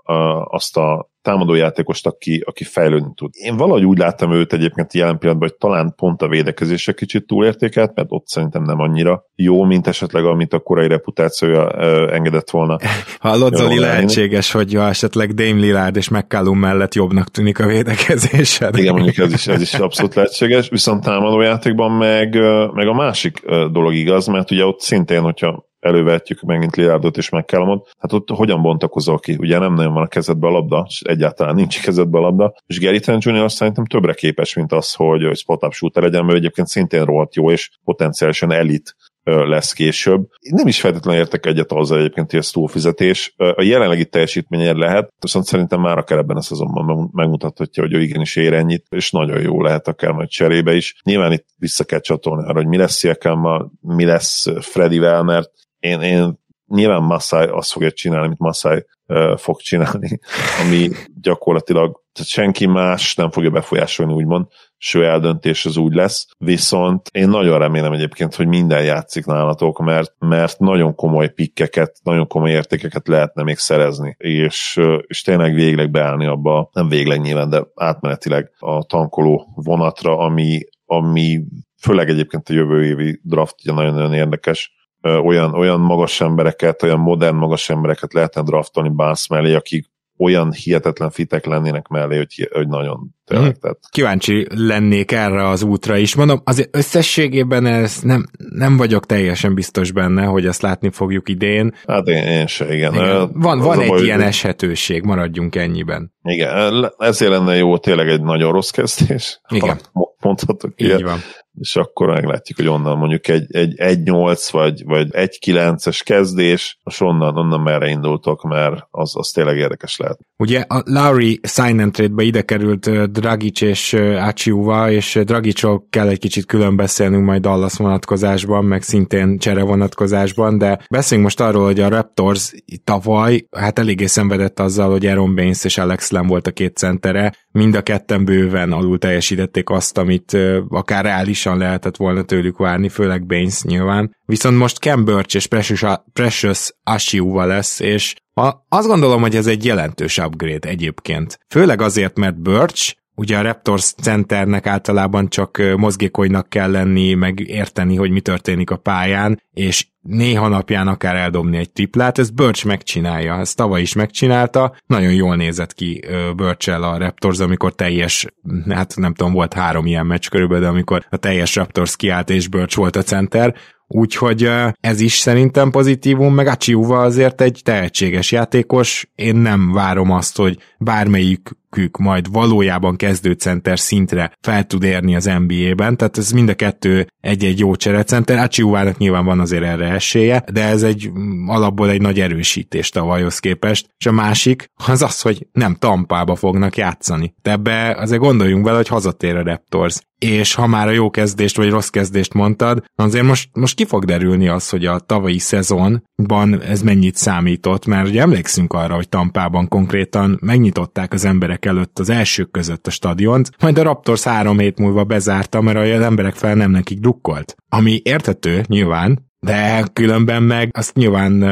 azt 0.50 0.78
a 0.78 1.11
támadójátékost, 1.22 2.08
aki, 2.08 2.44
aki 2.46 2.64
fejlődni 2.64 3.12
tud. 3.16 3.30
Én 3.34 3.58
valahogy 3.58 3.86
úgy 3.86 3.98
láttam 3.98 4.32
őt 4.32 4.54
egyébként 4.54 4.94
jelen 4.94 5.18
pillanatban, 5.18 5.50
hogy 5.50 5.58
talán 5.58 5.94
pont 5.96 6.22
a 6.22 6.28
védekezésre 6.28 6.94
kicsit 6.94 7.28
túlértékelt, 7.28 7.96
mert 7.96 8.08
ott 8.12 8.28
szerintem 8.28 8.64
nem 8.64 8.80
annyira 8.80 9.26
jó, 9.36 9.64
mint 9.64 9.88
esetleg 9.88 10.26
amit 10.26 10.54
a 10.54 10.60
korai 10.60 10.88
reputációja 10.88 11.64
uh, 11.64 12.14
engedett 12.14 12.50
volna. 12.50 12.78
Hallod, 13.20 13.56
Zoli, 13.56 13.80
lehetséges, 13.80 14.52
hogy 14.52 14.74
ha 14.74 14.88
esetleg 14.88 15.34
Dame 15.34 15.60
Lillard 15.60 15.96
és 15.96 16.10
McCallum 16.10 16.60
mellett 16.60 16.94
jobbnak 16.94 17.30
tűnik 17.30 17.60
a 17.60 17.68
védekezésed. 17.68 18.78
Igen, 18.78 18.94
mondjuk 18.94 19.18
ez 19.18 19.34
is, 19.34 19.48
ez 19.48 19.62
is 19.62 19.74
abszolút 19.88 20.16
lehetséges, 20.16 20.70
viszont 20.70 21.04
támadójátékban 21.04 21.92
meg, 21.92 22.36
meg 22.74 22.88
a 22.88 22.94
másik 22.94 23.42
dolog 23.72 23.94
igaz, 23.94 24.28
mert 24.28 24.52
ugye 24.52 24.66
ott 24.66 24.80
szintén, 24.80 25.22
hogyha 25.22 25.70
elővetjük 25.82 26.42
megint 26.42 26.76
Lillardot 26.76 27.18
és 27.18 27.30
McCallumot, 27.30 27.90
hát 28.00 28.14
ott 28.14 28.30
hogyan 28.30 28.62
bontakozol 28.62 29.20
ki? 29.20 29.36
Ugye 29.40 29.60
nem 29.60 29.74
nagyon 29.74 29.94
van 29.94 30.04
a 30.04 30.08
kezedbe 30.08 30.48
a 30.48 30.52
labda, 30.52 30.86
és 30.88 31.02
egyáltalán 31.02 31.56
nincs 31.56 31.78
a 31.78 31.82
kezedbe 31.84 32.18
a 32.18 32.22
labda, 32.22 32.54
és 32.66 32.80
Gary 32.80 33.00
Trent 33.00 33.24
Jr. 33.24 33.52
szerintem 33.52 33.86
többre 33.86 34.14
képes, 34.14 34.56
mint 34.56 34.72
az, 34.72 34.94
hogy, 34.94 35.26
hogy 35.26 35.38
spot-up 35.38 35.74
shooter 35.74 36.04
legyen, 36.04 36.26
mert 36.26 36.38
egyébként 36.38 36.68
szintén 36.68 37.06
rohadt 37.06 37.36
jó, 37.36 37.52
és 37.52 37.70
potenciálisan 37.84 38.52
elit 38.52 38.96
lesz 39.24 39.74
később. 39.74 40.28
Nem 40.50 40.68
is 40.68 40.80
feltétlenül 40.80 41.22
értek 41.22 41.46
egyet 41.46 41.72
azzal 41.72 41.98
egyébként, 41.98 42.32
hogy 42.32 42.40
ez 42.40 42.50
túlfizetés. 42.50 43.34
A 43.38 43.62
jelenlegi 43.62 44.06
teljesítményért 44.06 44.78
lehet, 44.78 45.14
viszont 45.20 45.46
szerintem 45.46 45.82
már 45.82 45.98
akár 45.98 46.18
ebben 46.18 46.38
a 46.38 46.42
szezonban 46.42 47.10
megmutathatja, 47.14 47.84
hogy 47.84 47.94
ő 47.94 48.02
igenis 48.02 48.36
ér 48.36 48.54
ennyit, 48.54 48.86
és 48.90 49.12
nagyon 49.12 49.42
jó 49.42 49.62
lehet 49.62 49.88
akár 49.88 50.12
majd 50.12 50.30
cserébe 50.30 50.76
is. 50.76 51.02
Nyilván 51.04 51.32
itt 51.32 51.46
vissza 51.58 51.84
kell 51.84 52.00
csatolni 52.00 52.44
arra, 52.44 52.54
hogy 52.54 52.68
mi 52.68 52.78
lesz 52.78 52.98
Siekammal, 52.98 53.72
mi 53.82 54.06
lesz 54.06 54.46
Fredivel, 54.60 55.24
mert 55.24 55.52
én, 55.82 56.02
én 56.02 56.40
nyilván 56.68 57.02
Masai 57.02 57.48
azt 57.48 57.72
fogja 57.72 57.92
csinálni, 57.92 58.26
amit 58.26 58.40
Masai 58.40 58.86
uh, 59.08 59.38
fog 59.38 59.60
csinálni, 59.60 60.20
ami 60.62 60.90
gyakorlatilag 61.22 62.02
tehát 62.14 62.30
senki 62.30 62.66
más 62.66 63.16
nem 63.16 63.32
fogja 63.32 63.50
befolyásolni, 63.50 64.14
úgymond, 64.14 64.46
és 64.78 64.94
ő 64.94 65.06
eldöntés 65.06 65.66
az 65.66 65.78
úgy 65.78 65.94
lesz. 65.94 66.28
Viszont 66.38 67.10
én 67.12 67.30
nagyon 67.30 67.60
remélem 67.60 67.94
egyébként, 67.94 68.36
hogy 68.36 68.48
minden 68.48 68.84
játszik 68.84 69.26
nálatok, 69.26 69.80
mert, 69.80 70.16
mert 70.20 70.60
nagyon 70.60 70.96
komoly 70.96 71.30
pikkeket, 71.30 72.00
nagyon 72.04 72.28
komoly 72.28 72.52
értékeket 72.52 73.08
lehetne 73.08 73.44
még 73.44 73.58
szerezni, 73.58 74.16
és, 74.18 74.80
és 75.08 75.22
tényleg 75.22 75.54
végleg 75.54 75.92
beállni 75.92 76.26
abba, 76.26 76.70
nem 76.74 76.88
végleg 76.88 77.22
nyilván, 77.22 77.50
de 77.50 77.64
átmenetileg 77.76 78.52
a 78.60 78.84
tankoló 78.84 79.48
vonatra, 79.56 80.18
ami, 80.18 80.60
ami 80.86 81.44
főleg 81.82 82.10
egyébként 82.10 82.50
a 82.50 82.54
jövő 82.54 82.86
évi 82.86 83.20
draft 83.24 83.56
ugye 83.64 83.74
nagyon-nagyon 83.74 84.14
érdekes, 84.14 84.81
olyan, 85.02 85.54
olyan 85.54 85.80
magas 85.80 86.22
embereket, 86.22 86.84
olyan 86.84 87.00
modern 87.00 87.36
magas 87.36 87.70
embereket 87.70 88.14
lehetne 88.14 88.42
draftolni 88.42 88.90
Barnes 88.90 89.28
mellé, 89.28 89.54
akik 89.54 89.90
olyan 90.18 90.52
hihetetlen 90.52 91.10
fitek 91.10 91.46
lennének 91.46 91.88
mellé, 91.88 92.18
hogy, 92.18 92.50
hogy 92.54 92.68
nagyon 92.68 93.16
tényleg. 93.32 93.52
Hmm. 93.52 93.60
Tehát. 93.62 93.78
Kíváncsi 93.92 94.48
lennék 94.56 95.12
erre 95.12 95.48
az 95.48 95.64
útra 95.64 95.98
is. 95.98 96.16
Mondom, 96.16 96.42
azért 96.44 96.76
összességében 96.76 97.66
ez 97.66 98.00
nem, 98.02 98.26
nem 98.50 98.78
vagyok 98.78 99.06
teljesen 99.06 99.54
biztos 99.54 99.92
benne, 99.92 100.24
hogy 100.24 100.46
ezt 100.46 100.62
látni 100.62 100.90
fogjuk 100.92 101.30
idén. 101.30 101.74
Hát 101.88 102.08
én, 102.08 102.24
én 102.24 102.48
se, 102.48 102.76
igen. 102.76 102.94
igen. 102.94 103.32
Van, 103.34 103.60
van 103.60 103.80
egy 103.80 103.88
baj, 103.88 104.04
ilyen 104.04 104.22
eshetőség, 104.22 105.04
maradjunk 105.04 105.56
ennyiben. 105.56 106.14
Igen, 106.24 106.92
ezért 106.98 107.32
lenne 107.32 107.56
jó 107.56 107.78
tényleg 107.78 108.08
egy 108.08 108.22
nagyon 108.22 108.52
rossz 108.52 108.70
kezdés. 108.70 109.42
Igen. 109.50 109.80
Mondhatok 110.20 110.74
Így 110.76 111.04
van 111.04 111.20
és 111.60 111.76
akkor 111.76 112.08
meglátjuk, 112.08 112.58
hogy 112.58 112.68
onnan 112.68 112.98
mondjuk 112.98 113.28
egy, 113.28 113.56
egy 113.56 113.74
1-8 113.78 114.48
vagy, 114.52 114.84
vagy 114.86 115.08
1-9-es 115.12 116.02
kezdés, 116.04 116.80
és 116.84 117.02
onnan, 117.02 117.38
onnan 117.38 117.62
merre 117.62 117.90
indultok, 117.90 118.44
mert 118.44 118.88
az, 118.92 119.12
az 119.16 119.30
tényleg 119.30 119.58
érdekes 119.58 119.98
lehet. 119.98 120.20
Ugye 120.38 120.66
a 120.68 120.82
Lowry 120.86 121.40
sign 121.44 121.80
and 121.80 121.92
trade-be 121.92 122.24
ide 122.24 122.42
került 122.42 123.12
Dragic 123.22 123.62
és 123.62 123.94
Achiuva, 124.18 124.92
és 124.92 125.20
Dragicról 125.24 125.88
kell 125.90 126.08
egy 126.08 126.20
kicsit 126.20 126.46
külön 126.46 126.76
beszélnünk 126.76 127.26
majd 127.26 127.42
Dallas 127.42 127.74
vonatkozásban, 127.74 128.66
meg 128.66 128.82
szintén 128.82 129.38
csere 129.38 129.62
vonatkozásban, 129.62 130.58
de 130.58 130.80
beszéljünk 130.90 131.30
most 131.30 131.40
arról, 131.40 131.66
hogy 131.66 131.80
a 131.80 131.90
Raptors 131.90 132.54
tavaly 132.84 133.46
hát 133.52 133.80
eléggé 133.80 134.06
szenvedett 134.06 134.60
azzal, 134.60 134.90
hogy 134.90 135.06
Aaron 135.06 135.36
Baines 135.36 135.64
és 135.64 135.78
Alex 135.78 136.12
Lem 136.12 136.28
volt 136.28 136.48
a 136.48 136.52
két 136.52 136.78
centere, 136.78 137.34
mind 137.52 137.76
a 137.76 137.82
ketten 137.82 138.26
bőven 138.26 138.72
alul 138.72 138.98
teljesítették 138.98 139.70
azt, 139.70 139.98
amit 139.98 140.38
akár 140.70 141.04
reálisan 141.04 141.58
lehetett 141.58 141.98
volna 141.98 142.22
tőlük 142.22 142.58
várni, 142.58 142.90
főleg 142.90 143.26
Baines 143.26 143.62
nyilván. 143.62 144.16
Viszont 144.26 144.58
most 144.58 144.80
Ken 144.80 145.06
Birch 145.06 145.36
és 145.36 145.48
Precious, 145.48 146.00
Precious 146.14 146.74
Ashiuva 146.84 147.46
lesz, 147.46 147.80
és 147.80 148.16
a, 148.34 148.52
azt 148.70 148.88
gondolom, 148.88 149.22
hogy 149.22 149.36
ez 149.36 149.48
egy 149.48 149.66
jelentős 149.66 150.18
upgrade 150.18 150.70
egyébként. 150.70 151.40
Főleg 151.50 151.82
azért, 151.82 152.18
mert 152.18 152.42
Birch 152.42 152.96
ugye 153.22 153.38
a 153.38 153.42
Raptors 153.42 153.94
centernek 154.02 154.68
általában 154.68 155.30
csak 155.30 155.62
mozgékonynak 155.78 156.50
kell 156.50 156.72
lenni, 156.72 157.14
meg 157.14 157.40
érteni, 157.40 157.96
hogy 157.96 158.12
mi 158.12 158.22
történik 158.22 158.70
a 158.70 158.78
pályán, 158.78 159.42
és 159.54 159.88
néha 160.02 160.48
napján 160.48 160.88
akár 160.88 161.16
eldobni 161.16 161.58
egy 161.58 161.72
triplát, 161.72 162.18
ez 162.18 162.30
Birch 162.30 162.66
megcsinálja, 162.66 163.40
ezt 163.40 163.56
tavaly 163.56 163.82
is 163.82 163.94
megcsinálta, 163.94 164.76
nagyon 164.86 165.14
jól 165.14 165.36
nézett 165.36 165.74
ki 165.74 166.04
birch 166.36 166.70
a 166.70 166.98
Raptors, 166.98 167.40
amikor 167.40 167.76
teljes, 167.76 168.26
hát 168.70 168.96
nem 168.96 169.14
tudom, 169.14 169.34
volt 169.34 169.54
három 169.54 169.86
ilyen 169.86 170.06
meccs 170.06 170.30
körülbelül, 170.30 170.64
de 170.64 170.70
amikor 170.70 171.06
a 171.10 171.18
teljes 171.18 171.56
Raptors 171.56 171.96
kiállt 171.96 172.30
és 172.30 172.48
Birch 172.48 172.78
volt 172.78 172.96
a 172.96 173.04
center, 173.04 173.56
Úgyhogy 173.94 174.50
ez 174.80 175.00
is 175.00 175.14
szerintem 175.14 175.70
pozitívum, 175.70 176.34
meg 176.34 176.48
Achiuva 176.48 177.00
azért 177.00 177.42
egy 177.42 177.62
tehetséges 177.64 178.32
játékos, 178.32 179.10
én 179.16 179.36
nem 179.36 179.72
várom 179.72 180.12
azt, 180.12 180.38
hogy 180.38 180.58
bármelyik 180.78 181.50
kük 181.72 181.98
majd 181.98 182.32
valójában 182.32 182.96
kezdőcenter 182.96 183.80
szintre 183.80 184.32
fel 184.42 184.64
tud 184.64 184.84
érni 184.84 185.16
az 185.16 185.26
NBA-ben, 185.26 185.98
tehát 185.98 186.18
ez 186.18 186.32
mind 186.32 186.50
a 186.50 186.54
kettő 186.54 187.08
egy-egy 187.22 187.60
jó 187.60 187.76
cserecenter, 187.76 188.38
Achiuvának 188.38 188.98
nyilván 188.98 189.26
van 189.26 189.40
azért 189.40 189.64
erre 189.64 189.88
esélye, 189.88 190.44
de 190.52 190.64
ez 190.64 190.84
egy 190.84 191.12
mm, 191.12 191.48
alapból 191.48 191.90
egy 191.90 192.02
nagy 192.02 192.20
erősítés 192.20 192.90
tavalyhoz 192.90 193.40
képest, 193.40 193.88
és 193.98 194.06
a 194.06 194.12
másik 194.12 194.72
az 194.88 195.02
az, 195.02 195.22
hogy 195.22 195.48
nem 195.52 195.76
Tampába 195.76 196.36
fognak 196.36 196.78
játszani. 196.78 197.34
De 197.42 197.52
ebbe 197.52 197.96
azért 197.98 198.22
gondoljunk 198.22 198.66
vele, 198.66 198.78
hogy 198.78 198.88
hazatér 198.88 199.36
a 199.36 199.44
Raptors. 199.44 200.00
És 200.18 200.54
ha 200.54 200.68
már 200.68 200.88
a 200.88 200.92
jó 200.92 201.10
kezdést 201.10 201.58
vagy 201.58 201.70
rossz 201.70 201.88
kezdést 201.88 202.34
mondtad, 202.34 202.84
azért 202.96 203.26
most, 203.26 203.50
most 203.54 203.76
ki 203.76 203.86
fog 203.86 204.06
derülni 204.06 204.48
az, 204.48 204.70
hogy 204.70 204.86
a 204.86 205.00
tavalyi 205.00 205.40
szezonban 205.40 206.62
ez 206.62 206.82
mennyit 206.82 207.16
számított, 207.16 207.86
mert 207.86 208.08
ugye 208.08 208.22
emlékszünk 208.22 208.74
arra, 208.74 208.96
hogy 208.96 209.10
Tampában 209.10 209.68
konkrétan 209.68 210.38
megnyitották 210.42 211.14
az 211.14 211.26
emberek 211.26 211.61
előtt 211.66 212.00
az 212.00 212.10
elsők 212.10 212.52
között 212.52 212.88
a 212.88 212.92
stadiont, 212.92 213.50
majd 213.60 213.78
a 213.78 213.84
Raptors 213.84 214.24
három 214.24 214.60
hét 214.60 214.80
múlva 214.80 215.04
bezárta, 215.04 215.62
mert 215.62 215.78
az 215.78 216.02
emberek 216.02 216.36
fel 216.36 216.56
nem 216.56 216.72
nekik 216.72 217.00
drukkolt. 217.00 217.56
Ami 217.70 218.02
érthető, 218.04 218.64
nyilván, 218.68 219.30
de 219.40 219.84
különben 219.94 220.44
meg 220.44 220.70
azt 220.74 220.96
nyilván 220.96 221.44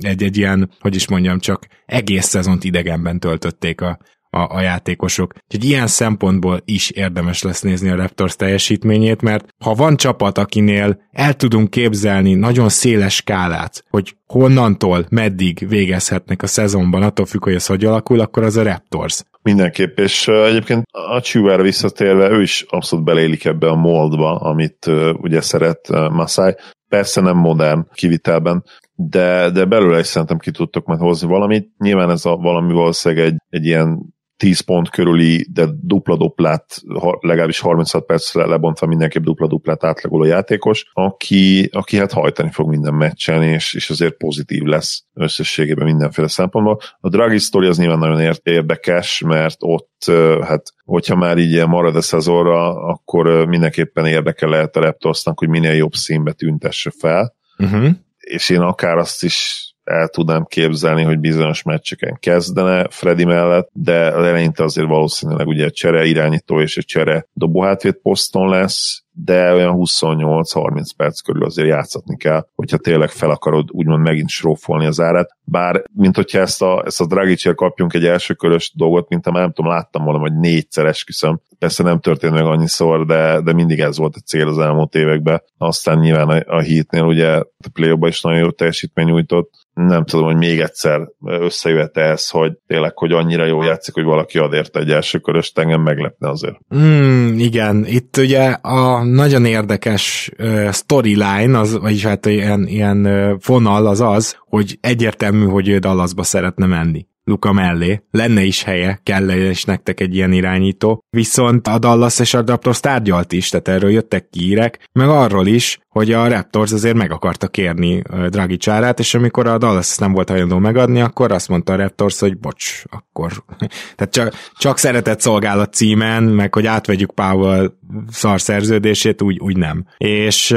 egy-egy 0.00 0.36
ilyen, 0.36 0.70
hogy 0.80 0.94
is 0.94 1.08
mondjam, 1.08 1.38
csak 1.38 1.66
egész 1.86 2.26
szezont 2.26 2.64
idegenben 2.64 3.20
töltötték 3.20 3.80
a, 3.80 3.98
a, 4.30 4.56
a 4.56 4.60
játékosok. 4.60 5.34
Úgyhogy 5.44 5.70
ilyen 5.70 5.86
szempontból 5.86 6.60
is 6.64 6.90
érdemes 6.90 7.42
lesz 7.42 7.60
nézni 7.60 7.88
a 7.88 7.96
Raptors 7.96 8.36
teljesítményét, 8.36 9.22
mert 9.22 9.48
ha 9.64 9.74
van 9.74 9.96
csapat, 9.96 10.38
akinél 10.38 11.00
el 11.10 11.34
tudunk 11.34 11.70
képzelni 11.70 12.34
nagyon 12.34 12.68
széles 12.68 13.14
skálát, 13.14 13.84
hogy 13.90 14.16
honnantól 14.26 15.06
meddig 15.10 15.68
végezhetnek 15.68 16.42
a 16.42 16.46
szezonban, 16.46 17.02
attól 17.02 17.26
függ, 17.26 17.44
hogy 17.44 17.54
ez 17.54 17.66
hogy 17.66 17.84
alakul, 17.84 18.20
akkor 18.20 18.42
az 18.42 18.56
a 18.56 18.62
Raptors. 18.62 19.22
Mindenképp, 19.42 19.98
és 19.98 20.28
egyébként 20.28 20.84
a 20.90 21.20
Chihuahua 21.20 21.62
visszatérve, 21.62 22.30
ő 22.30 22.42
is 22.42 22.64
abszolút 22.68 23.04
belélik 23.04 23.44
ebbe 23.44 23.68
a 23.68 23.74
moldba, 23.74 24.36
amit 24.40 24.86
ugye 25.12 25.40
szeret 25.40 25.88
Masai. 25.88 26.54
Persze 26.88 27.20
nem 27.20 27.36
modern 27.36 27.86
kivitelben, 27.94 28.64
de, 28.94 29.50
de 29.50 29.64
belőle 29.64 29.98
is 29.98 30.06
szerintem 30.06 30.38
ki 30.38 30.50
tudtok 30.50 30.86
majd 30.86 31.00
hozni 31.00 31.28
valamit. 31.28 31.70
Nyilván 31.78 32.10
ez 32.10 32.24
a 32.24 32.36
valami 32.36 32.72
valószínűleg 32.72 33.24
egy, 33.24 33.36
egy 33.48 33.64
ilyen 33.64 34.11
10 34.42 34.60
pont 34.60 34.90
körüli, 34.90 35.46
de 35.52 35.66
dupla-duplát, 35.82 36.82
legalábbis 37.20 37.60
36 37.60 38.06
percre 38.06 38.46
lebontva 38.46 38.86
mindenképp 38.86 39.22
dupla-duplát 39.22 39.84
átlagoló 39.84 40.24
játékos, 40.24 40.90
aki, 40.92 41.68
aki 41.72 41.96
hát 41.96 42.12
hajtani 42.12 42.50
fog 42.50 42.68
minden 42.68 42.94
meccsen, 42.94 43.42
és, 43.42 43.74
és 43.74 43.90
azért 43.90 44.16
pozitív 44.16 44.62
lesz 44.62 45.04
összességében 45.14 45.84
mindenféle 45.84 46.28
szempontból. 46.28 46.78
A 47.00 47.08
Draghi 47.08 47.38
sztori 47.38 47.66
az 47.66 47.78
nyilván 47.78 47.98
nagyon 47.98 48.34
érdekes, 48.42 49.20
mert 49.26 49.56
ott, 49.58 50.04
hát 50.42 50.62
hogyha 50.84 51.16
már 51.16 51.38
így 51.38 51.66
marad 51.66 51.96
a 51.96 52.02
szezonra, 52.02 52.86
akkor 52.86 53.46
mindenképpen 53.46 54.06
érdekel 54.06 54.48
lehet 54.48 54.76
a 54.76 54.80
Raptorsnak, 54.80 55.38
hogy 55.38 55.48
minél 55.48 55.74
jobb 55.74 55.92
színbe 55.92 56.32
tüntesse 56.32 56.92
fel. 56.98 57.34
Uh-huh. 57.58 57.88
És 58.18 58.50
én 58.50 58.60
akár 58.60 58.96
azt 58.96 59.24
is 59.24 59.71
el 59.84 60.08
tudnám 60.08 60.44
képzelni, 60.44 61.02
hogy 61.02 61.18
bizonyos 61.18 61.62
meccseken 61.62 62.16
kezdene 62.20 62.86
Freddy 62.90 63.24
mellett, 63.24 63.68
de 63.72 64.12
eleinte 64.12 64.64
azért 64.64 64.86
valószínűleg 64.86 65.46
ugye 65.46 65.68
csere 65.68 66.04
irányító 66.04 66.60
és 66.60 66.76
egy 66.76 66.84
csere 66.84 67.26
dobóhátvét 67.32 67.98
poszton 68.02 68.48
lesz, 68.48 69.04
de 69.12 69.52
olyan 69.52 69.74
28-30 69.78 70.88
perc 70.96 71.20
körül 71.20 71.44
azért 71.44 71.68
játszatni 71.68 72.16
kell, 72.16 72.46
hogyha 72.54 72.76
tényleg 72.76 73.10
fel 73.10 73.30
akarod 73.30 73.68
úgymond 73.70 74.02
megint 74.02 74.28
srófolni 74.28 74.86
az 74.86 75.00
árát. 75.00 75.36
Bár, 75.44 75.82
mint 75.94 76.16
hogyha 76.16 76.38
ezt 76.38 76.62
a, 76.62 76.82
ezt 76.86 77.00
a 77.00 77.06
Dragicsér 77.06 77.54
kapjunk 77.54 77.94
egy 77.94 78.06
első 78.06 78.34
körös 78.34 78.72
dolgot, 78.74 79.08
mint 79.08 79.26
a 79.26 79.30
nem 79.30 79.52
tudom, 79.52 79.70
láttam 79.70 80.04
volna, 80.04 80.18
hogy 80.18 80.34
négyszer 80.34 80.86
esküszöm. 80.86 81.40
Persze 81.58 81.82
nem 81.82 82.00
történt 82.00 82.32
meg 82.32 82.44
annyiszor, 82.44 83.06
de, 83.06 83.40
de 83.40 83.52
mindig 83.52 83.80
ez 83.80 83.98
volt 83.98 84.16
a 84.16 84.20
cél 84.20 84.48
az 84.48 84.58
elmúlt 84.58 84.94
években. 84.94 85.42
Aztán 85.58 85.98
nyilván 85.98 86.28
a, 86.28 86.56
a 86.56 86.60
hitnél 86.60 87.02
ugye 87.02 87.28
a 87.36 87.46
play 87.72 87.96
is 88.00 88.20
nagyon 88.20 88.38
jó 88.38 88.50
teljesítmény 88.50 89.06
nyújtott, 89.06 89.62
nem 89.74 90.04
tudom, 90.04 90.26
hogy 90.26 90.36
még 90.36 90.60
egyszer 90.60 91.08
összejöhet 91.24 91.96
ez, 91.96 92.28
hogy 92.28 92.52
tényleg, 92.66 92.98
hogy 92.98 93.12
annyira 93.12 93.44
jó 93.44 93.62
játszik, 93.62 93.94
hogy 93.94 94.04
valaki 94.04 94.38
ad 94.38 94.52
érte 94.52 94.80
egy 94.80 94.90
első 94.90 95.18
köröst, 95.18 95.58
engem 95.58 95.80
meglepne 95.80 96.28
azért. 96.28 96.58
Mm, 96.76 97.38
igen, 97.38 97.84
itt 97.86 98.16
ugye 98.16 98.50
a 98.50 99.01
nagyon 99.04 99.44
érdekes 99.44 100.30
storyline, 100.72 101.58
az, 101.58 101.78
vagyis 101.78 102.04
hát 102.04 102.26
ilyen, 102.26 102.66
ilyen 102.66 103.08
fonal 103.40 103.86
az 103.86 104.00
az, 104.00 104.36
hogy 104.48 104.78
egyértelmű, 104.80 105.44
hogy 105.44 105.68
ő 105.68 105.78
Dallasba 105.78 106.22
szeretne 106.22 106.66
menni. 106.66 107.06
Luka 107.24 107.52
mellé. 107.52 108.02
Lenne 108.10 108.42
is 108.42 108.62
helye, 108.62 109.00
kell 109.02 109.28
is 109.28 109.64
nektek 109.64 110.00
egy 110.00 110.14
ilyen 110.14 110.32
irányító. 110.32 111.04
Viszont 111.10 111.66
a 111.66 111.78
Dallas 111.78 112.18
és 112.18 112.34
a 112.34 112.42
Raptors 112.46 112.80
tárgyalt 112.80 113.32
is, 113.32 113.48
tehát 113.48 113.68
erről 113.68 113.90
jöttek 113.90 114.28
kírek, 114.28 114.88
meg 114.92 115.08
arról 115.08 115.46
is, 115.46 115.78
hogy 115.88 116.12
a 116.12 116.28
Raptors 116.28 116.72
azért 116.72 116.96
meg 116.96 117.12
akarta 117.12 117.48
kérni 117.48 118.02
Draghi 118.28 118.56
csárát, 118.56 118.98
és 118.98 119.14
amikor 119.14 119.46
a 119.46 119.58
Dallas 119.58 119.98
nem 119.98 120.12
volt 120.12 120.28
hajlandó 120.28 120.58
megadni, 120.58 121.00
akkor 121.00 121.32
azt 121.32 121.48
mondta 121.48 121.72
a 121.72 121.76
Raptors, 121.76 122.18
hogy 122.18 122.38
bocs, 122.38 122.82
akkor 122.90 123.32
tehát 123.96 124.12
csak, 124.12 124.34
csak 124.56 124.78
szeretett 124.78 125.20
szolgálat 125.20 125.74
címen, 125.74 126.22
meg 126.22 126.54
hogy 126.54 126.66
átvegyük 126.66 127.14
Powell 127.14 127.72
szar 128.10 128.40
szerződését, 128.40 129.22
úgy, 129.22 129.38
úgy 129.38 129.56
nem. 129.56 129.86
És 129.98 130.54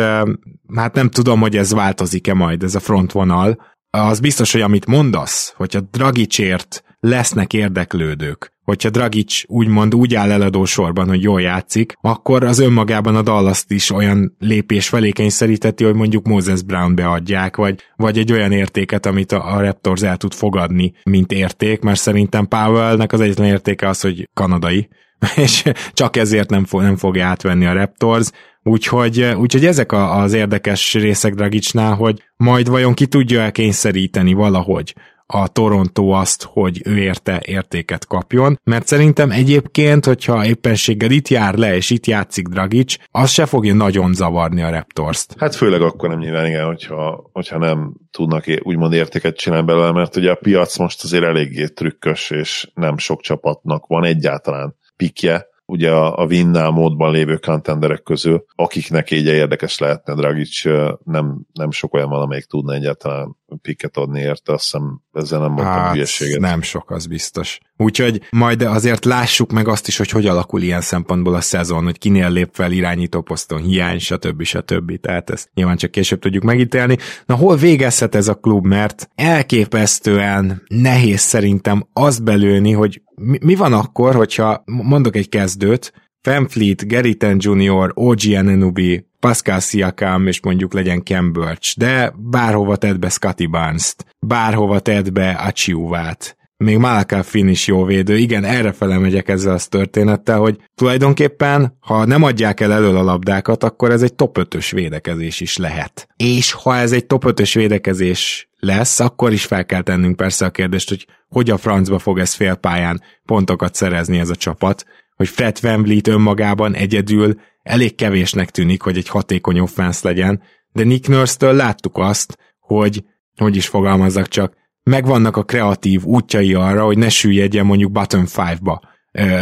hát 0.76 0.94
nem 0.94 1.10
tudom, 1.10 1.40
hogy 1.40 1.58
ez 1.58 1.74
változik-e 1.74 2.34
majd, 2.34 2.64
ez 2.64 2.76
a 2.76 2.80
frontvonal, 2.80 3.58
az 4.02 4.20
biztos, 4.20 4.52
hogy 4.52 4.62
amit 4.62 4.86
mondasz, 4.86 5.54
hogyha 5.56 5.80
Dragicsért 5.80 6.84
lesznek 7.00 7.54
érdeklődők, 7.54 8.54
hogyha 8.64 8.90
Dragic 8.90 9.42
úgymond 9.48 9.96
úgy 9.96 10.16
áll 10.16 10.32
eladó 10.32 10.66
sorban, 10.66 11.08
hogy 11.08 11.22
jól 11.22 11.42
játszik, 11.42 11.94
akkor 12.02 12.44
az 12.44 12.60
önmagában 12.60 13.16
a 13.16 13.22
dallas 13.22 13.64
is 13.68 13.92
olyan 13.92 14.36
lépés 14.40 14.88
felé 14.88 15.12
kényszeríteti, 15.12 15.84
hogy 15.84 15.94
mondjuk 15.94 16.28
Moses 16.28 16.64
Brown 16.64 16.96
beadják, 16.96 17.56
vagy, 17.56 17.80
vagy 17.96 18.18
egy 18.18 18.32
olyan 18.32 18.52
értéket, 18.52 19.06
amit 19.06 19.32
a, 19.32 19.56
a 19.56 19.62
Raptors 19.62 20.02
el 20.02 20.18
tud 20.18 20.34
fogadni, 20.34 20.94
mint 21.04 21.32
érték, 21.32 21.82
mert 21.82 22.00
szerintem 22.00 22.48
Powellnek 22.48 23.14
az 23.14 23.22
egyetlen 23.22 23.48
értéke 23.48 23.88
az, 23.88 24.02
hogy 24.02 24.30
kanadai, 24.34 24.90
és 25.36 25.64
csak 25.94 26.18
ezért 26.18 26.50
nem, 26.50 26.66
fog, 26.66 26.82
nem 26.82 26.96
fogja 26.96 27.26
átvenni 27.26 27.66
a 27.66 27.74
Raptors, 27.74 28.30
Úgyhogy, 28.68 29.22
úgyhogy 29.22 29.66
ezek 29.66 29.92
a, 29.92 30.18
az 30.18 30.34
érdekes 30.34 30.94
részek 30.94 31.34
Dragicsnál, 31.34 31.94
hogy 31.94 32.24
majd 32.38 32.70
vajon 32.70 32.94
ki 32.94 33.06
tudja 33.06 33.42
elkényszeríteni 33.42 34.34
valahogy 34.34 34.94
a 35.28 35.48
Toronto 35.48 36.08
azt, 36.08 36.44
hogy 36.44 36.82
ő 36.86 36.98
érte 36.98 37.42
értéket 37.46 38.08
kapjon, 38.08 38.60
mert 38.64 38.88
szerintem 38.88 39.32
egyébként, 39.32 40.06
hogyha 40.06 40.46
éppenséggel 40.46 41.12
itt 41.12 41.28
jár 41.28 41.56
le, 41.56 41.76
és 41.76 41.90
itt 41.90 42.06
játszik 42.06 42.48
Dragic, 42.48 42.96
az 43.12 43.30
se 43.30 43.46
fogja 43.46 43.74
nagyon 43.74 44.14
zavarni 44.14 44.62
a 44.62 44.70
Raptors-t. 44.70 45.36
Hát 45.38 45.56
főleg 45.56 45.82
akkor 45.82 46.10
nem 46.10 46.20
nyilván 46.20 46.46
igen, 46.46 46.66
hogyha, 46.66 47.30
hogyha 47.34 47.58
nem 47.58 47.94
tudnak 48.12 48.46
úgymond 48.62 48.94
értéket 48.94 49.38
csinálni 49.38 49.66
belőle, 49.66 49.92
mert 49.92 50.16
ugye 50.16 50.32
a 50.32 50.36
piac 50.36 50.78
most 50.78 51.04
azért 51.04 51.24
eléggé 51.24 51.68
trükkös, 51.68 52.30
és 52.30 52.70
nem 52.74 52.98
sok 52.98 53.22
csapatnak 53.22 53.88
van 53.88 54.04
egyáltalán 54.04 54.76
pikje, 54.98 55.48
ugye 55.66 55.92
a, 55.92 56.20
a 56.20 56.26
Winnál 56.26 56.70
módban 56.70 57.12
lévő 57.12 57.38
contenderek 57.38 58.04
közül, 58.04 58.46
akiknek 58.56 59.12
így 59.12 59.26
érdekes 59.26 59.78
lehetne 59.78 60.14
Dragic, 60.14 60.64
nem, 61.04 61.42
nem 61.54 61.72
sok 61.72 61.94
olyan 61.94 62.10
van, 62.10 62.22
amelyik 62.22 62.46
tudna 62.46 62.74
egyáltalán 62.74 63.36
piket 63.62 63.98
adni 63.98 64.20
érte, 64.20 64.54
azt 64.54 64.64
hiszem 64.64 65.02
ezzel 65.14 65.40
nem 65.40 65.52
mondtam 65.52 65.74
hát, 65.74 65.94
hülyeséget. 65.94 66.40
nem 66.40 66.62
sok, 66.62 66.92
az 66.92 67.06
biztos. 67.06 67.60
Úgyhogy 67.78 68.22
majd 68.30 68.62
azért 68.62 69.06
lássuk 69.06 69.52
meg 69.52 69.68
azt 69.68 69.88
is, 69.88 69.98
hogy 69.98 70.10
hogy 70.10 70.26
alakul 70.26 70.62
ilyen 70.62 70.82
szempontból 70.82 71.36
a 71.36 71.42
szezon, 71.42 71.84
hogy 71.84 71.98
kinél 71.98 72.32
lép 72.32 72.50
fel 72.54 72.72
irányító 72.72 73.22
poszton 73.22 73.62
hiány, 73.62 74.00
stb. 74.00 74.44
stb. 74.44 75.00
Tehát 75.00 75.30
ezt 75.30 75.50
nyilván 75.54 75.78
csak 75.78 75.92
később 75.92 76.20
tudjuk 76.20 76.44
megítélni. 76.44 76.98
Na 77.26 77.36
hol 77.36 77.56
végezhet 77.56 78.16
ez 78.16 78.28
a 78.28 78.36
klub, 78.36 78.66
mert 78.66 79.10
elképesztően 79.16 80.64
nehéz 80.68 81.22
szerintem 81.22 81.88
azt 81.94 82.24
belőni, 82.24 82.72
hogy 82.72 83.02
mi, 83.16 83.38
mi 83.42 83.56
van 83.56 83.74
akkor, 83.74 84.16
hogyha 84.16 84.64
mondok 84.66 85.16
egy 85.16 85.30
kezdőt, 85.30 85.94
Fanfleet, 86.22 86.88
Geriten 86.88 87.38
Jr., 87.40 87.92
OG 87.94 88.20
Anunoby, 88.36 89.08
Pascal 89.26 89.60
Siakam, 89.60 90.28
és 90.28 90.42
mondjuk 90.42 90.74
legyen 90.74 91.04
Ken 91.04 91.58
de 91.78 92.14
bárhova 92.18 92.76
tedd 92.76 93.00
be 93.00 93.10
Scotty 93.10 93.46
Barnes-t, 93.46 94.06
bárhova 94.20 94.80
tedd 94.80 95.14
be 95.14 95.30
Achiuvát, 95.30 96.38
még 96.58 96.78
Malaka 96.78 97.24
Finn 97.24 97.48
is 97.48 97.68
jó 97.68 97.84
védő. 97.84 98.18
Igen, 98.18 98.44
erre 98.44 98.72
fele 98.72 98.98
megyek 98.98 99.30
ezzel 99.30 99.54
az 99.54 99.68
történettel, 99.68 100.40
hogy 100.40 100.60
tulajdonképpen, 100.76 101.78
ha 101.80 102.06
nem 102.06 102.24
adják 102.24 102.60
el 102.60 102.74
elől 102.74 102.98
a 102.98 103.04
labdákat, 103.04 103.64
akkor 103.64 103.92
ez 103.92 104.02
egy 104.02 104.14
top 104.14 104.38
5-ös 104.40 104.70
védekezés 104.72 105.40
is 105.40 105.58
lehet. 105.58 106.08
És 106.18 106.52
ha 106.52 106.76
ez 106.76 106.92
egy 106.92 107.06
top 107.06 107.24
5-ös 107.28 107.52
védekezés 107.54 108.50
lesz, 108.60 109.00
akkor 109.00 109.34
is 109.34 109.46
fel 109.46 109.66
kell 109.66 109.82
tennünk 109.82 110.16
persze 110.16 110.46
a 110.46 110.50
kérdést, 110.50 110.90
hogy 110.90 111.08
hogy 111.30 111.50
a 111.50 111.58
francba 111.58 112.00
fog 112.00 112.20
ez 112.20 112.34
félpályán 112.34 113.02
pontokat 113.26 113.76
szerezni 113.76 114.20
ez 114.20 114.30
a 114.30 114.36
csapat, 114.36 114.86
hogy 115.16 115.28
Fred 115.28 115.58
VanVleet 115.62 116.08
önmagában 116.08 116.74
egyedül 116.74 117.36
elég 117.66 117.96
kevésnek 117.96 118.50
tűnik, 118.50 118.82
hogy 118.82 118.98
egy 118.98 119.08
hatékony 119.08 119.60
offense 119.60 120.08
legyen, 120.08 120.42
de 120.72 120.84
Nick 120.84 121.08
Nurse-től 121.08 121.54
láttuk 121.54 121.98
azt, 121.98 122.38
hogy, 122.60 123.04
hogy 123.36 123.56
is 123.56 123.68
fogalmazzak 123.68 124.28
csak, 124.28 124.54
megvannak 124.84 125.38
a 125.38 125.44
kreatív 125.44 126.04
útjai 126.04 126.54
arra, 126.54 126.86
hogy 126.86 126.98
ne 126.98 127.10
süllyedjen 127.10 127.66
mondjuk 127.66 127.92
bottom 127.92 128.26
five-ba 128.26 128.82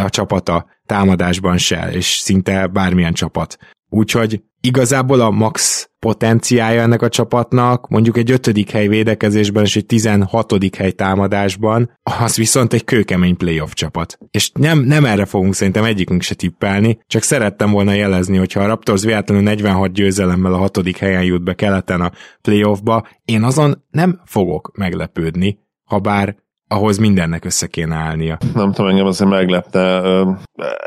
a 0.04 0.10
csapata 0.10 0.66
támadásban 0.86 1.58
se, 1.58 1.92
és 1.92 2.06
szinte 2.06 2.68
bármilyen 2.68 3.14
csapat. 3.14 3.58
Úgyhogy 3.94 4.42
igazából 4.62 5.20
a 5.20 5.30
max 5.30 5.90
potenciája 6.00 6.82
ennek 6.82 7.02
a 7.02 7.10
csapatnak, 7.10 7.88
mondjuk 7.88 8.18
egy 8.18 8.32
ötödik 8.32 8.70
hely 8.70 8.88
védekezésben 8.88 9.64
és 9.64 9.76
egy 9.76 9.86
tizenhatodik 9.86 10.76
hely 10.76 10.92
támadásban, 10.92 11.92
az 12.04 12.36
viszont 12.36 12.74
egy 12.74 12.84
kőkemény 12.84 13.38
playoff 13.38 13.74
csapat. 13.74 14.18
És 14.32 14.52
nem, 14.54 14.80
nem 14.80 15.06
erre 15.06 15.26
fogunk 15.26 15.54
szerintem 15.54 15.84
egyikünk 15.84 16.22
se 16.22 16.36
tippelni, 16.36 17.00
csak 17.08 17.22
szerettem 17.22 17.72
volna 17.72 17.92
jelezni, 17.92 18.38
hogyha 18.38 18.60
a 18.60 18.68
Raptors 18.68 19.04
véletlenül 19.04 19.44
46 19.44 19.92
győzelemmel 19.92 20.54
a 20.54 20.58
hatodik 20.58 20.98
helyen 20.98 21.24
jut 21.24 21.44
be 21.44 21.54
keleten 21.54 22.02
a 22.02 22.12
playoffba, 22.42 23.08
én 23.26 23.44
azon 23.44 23.84
nem 23.92 24.22
fogok 24.26 24.72
meglepődni, 24.78 25.60
ha 25.84 26.00
bár 26.00 26.36
ahhoz 26.68 26.98
mindennek 26.98 27.46
össze 27.46 27.68
kéne 27.68 27.96
állnia. 27.96 28.38
Nem 28.54 28.72
tudom, 28.72 28.92
engem 28.92 29.06
azért 29.06 29.30
meglepte. 29.30 30.02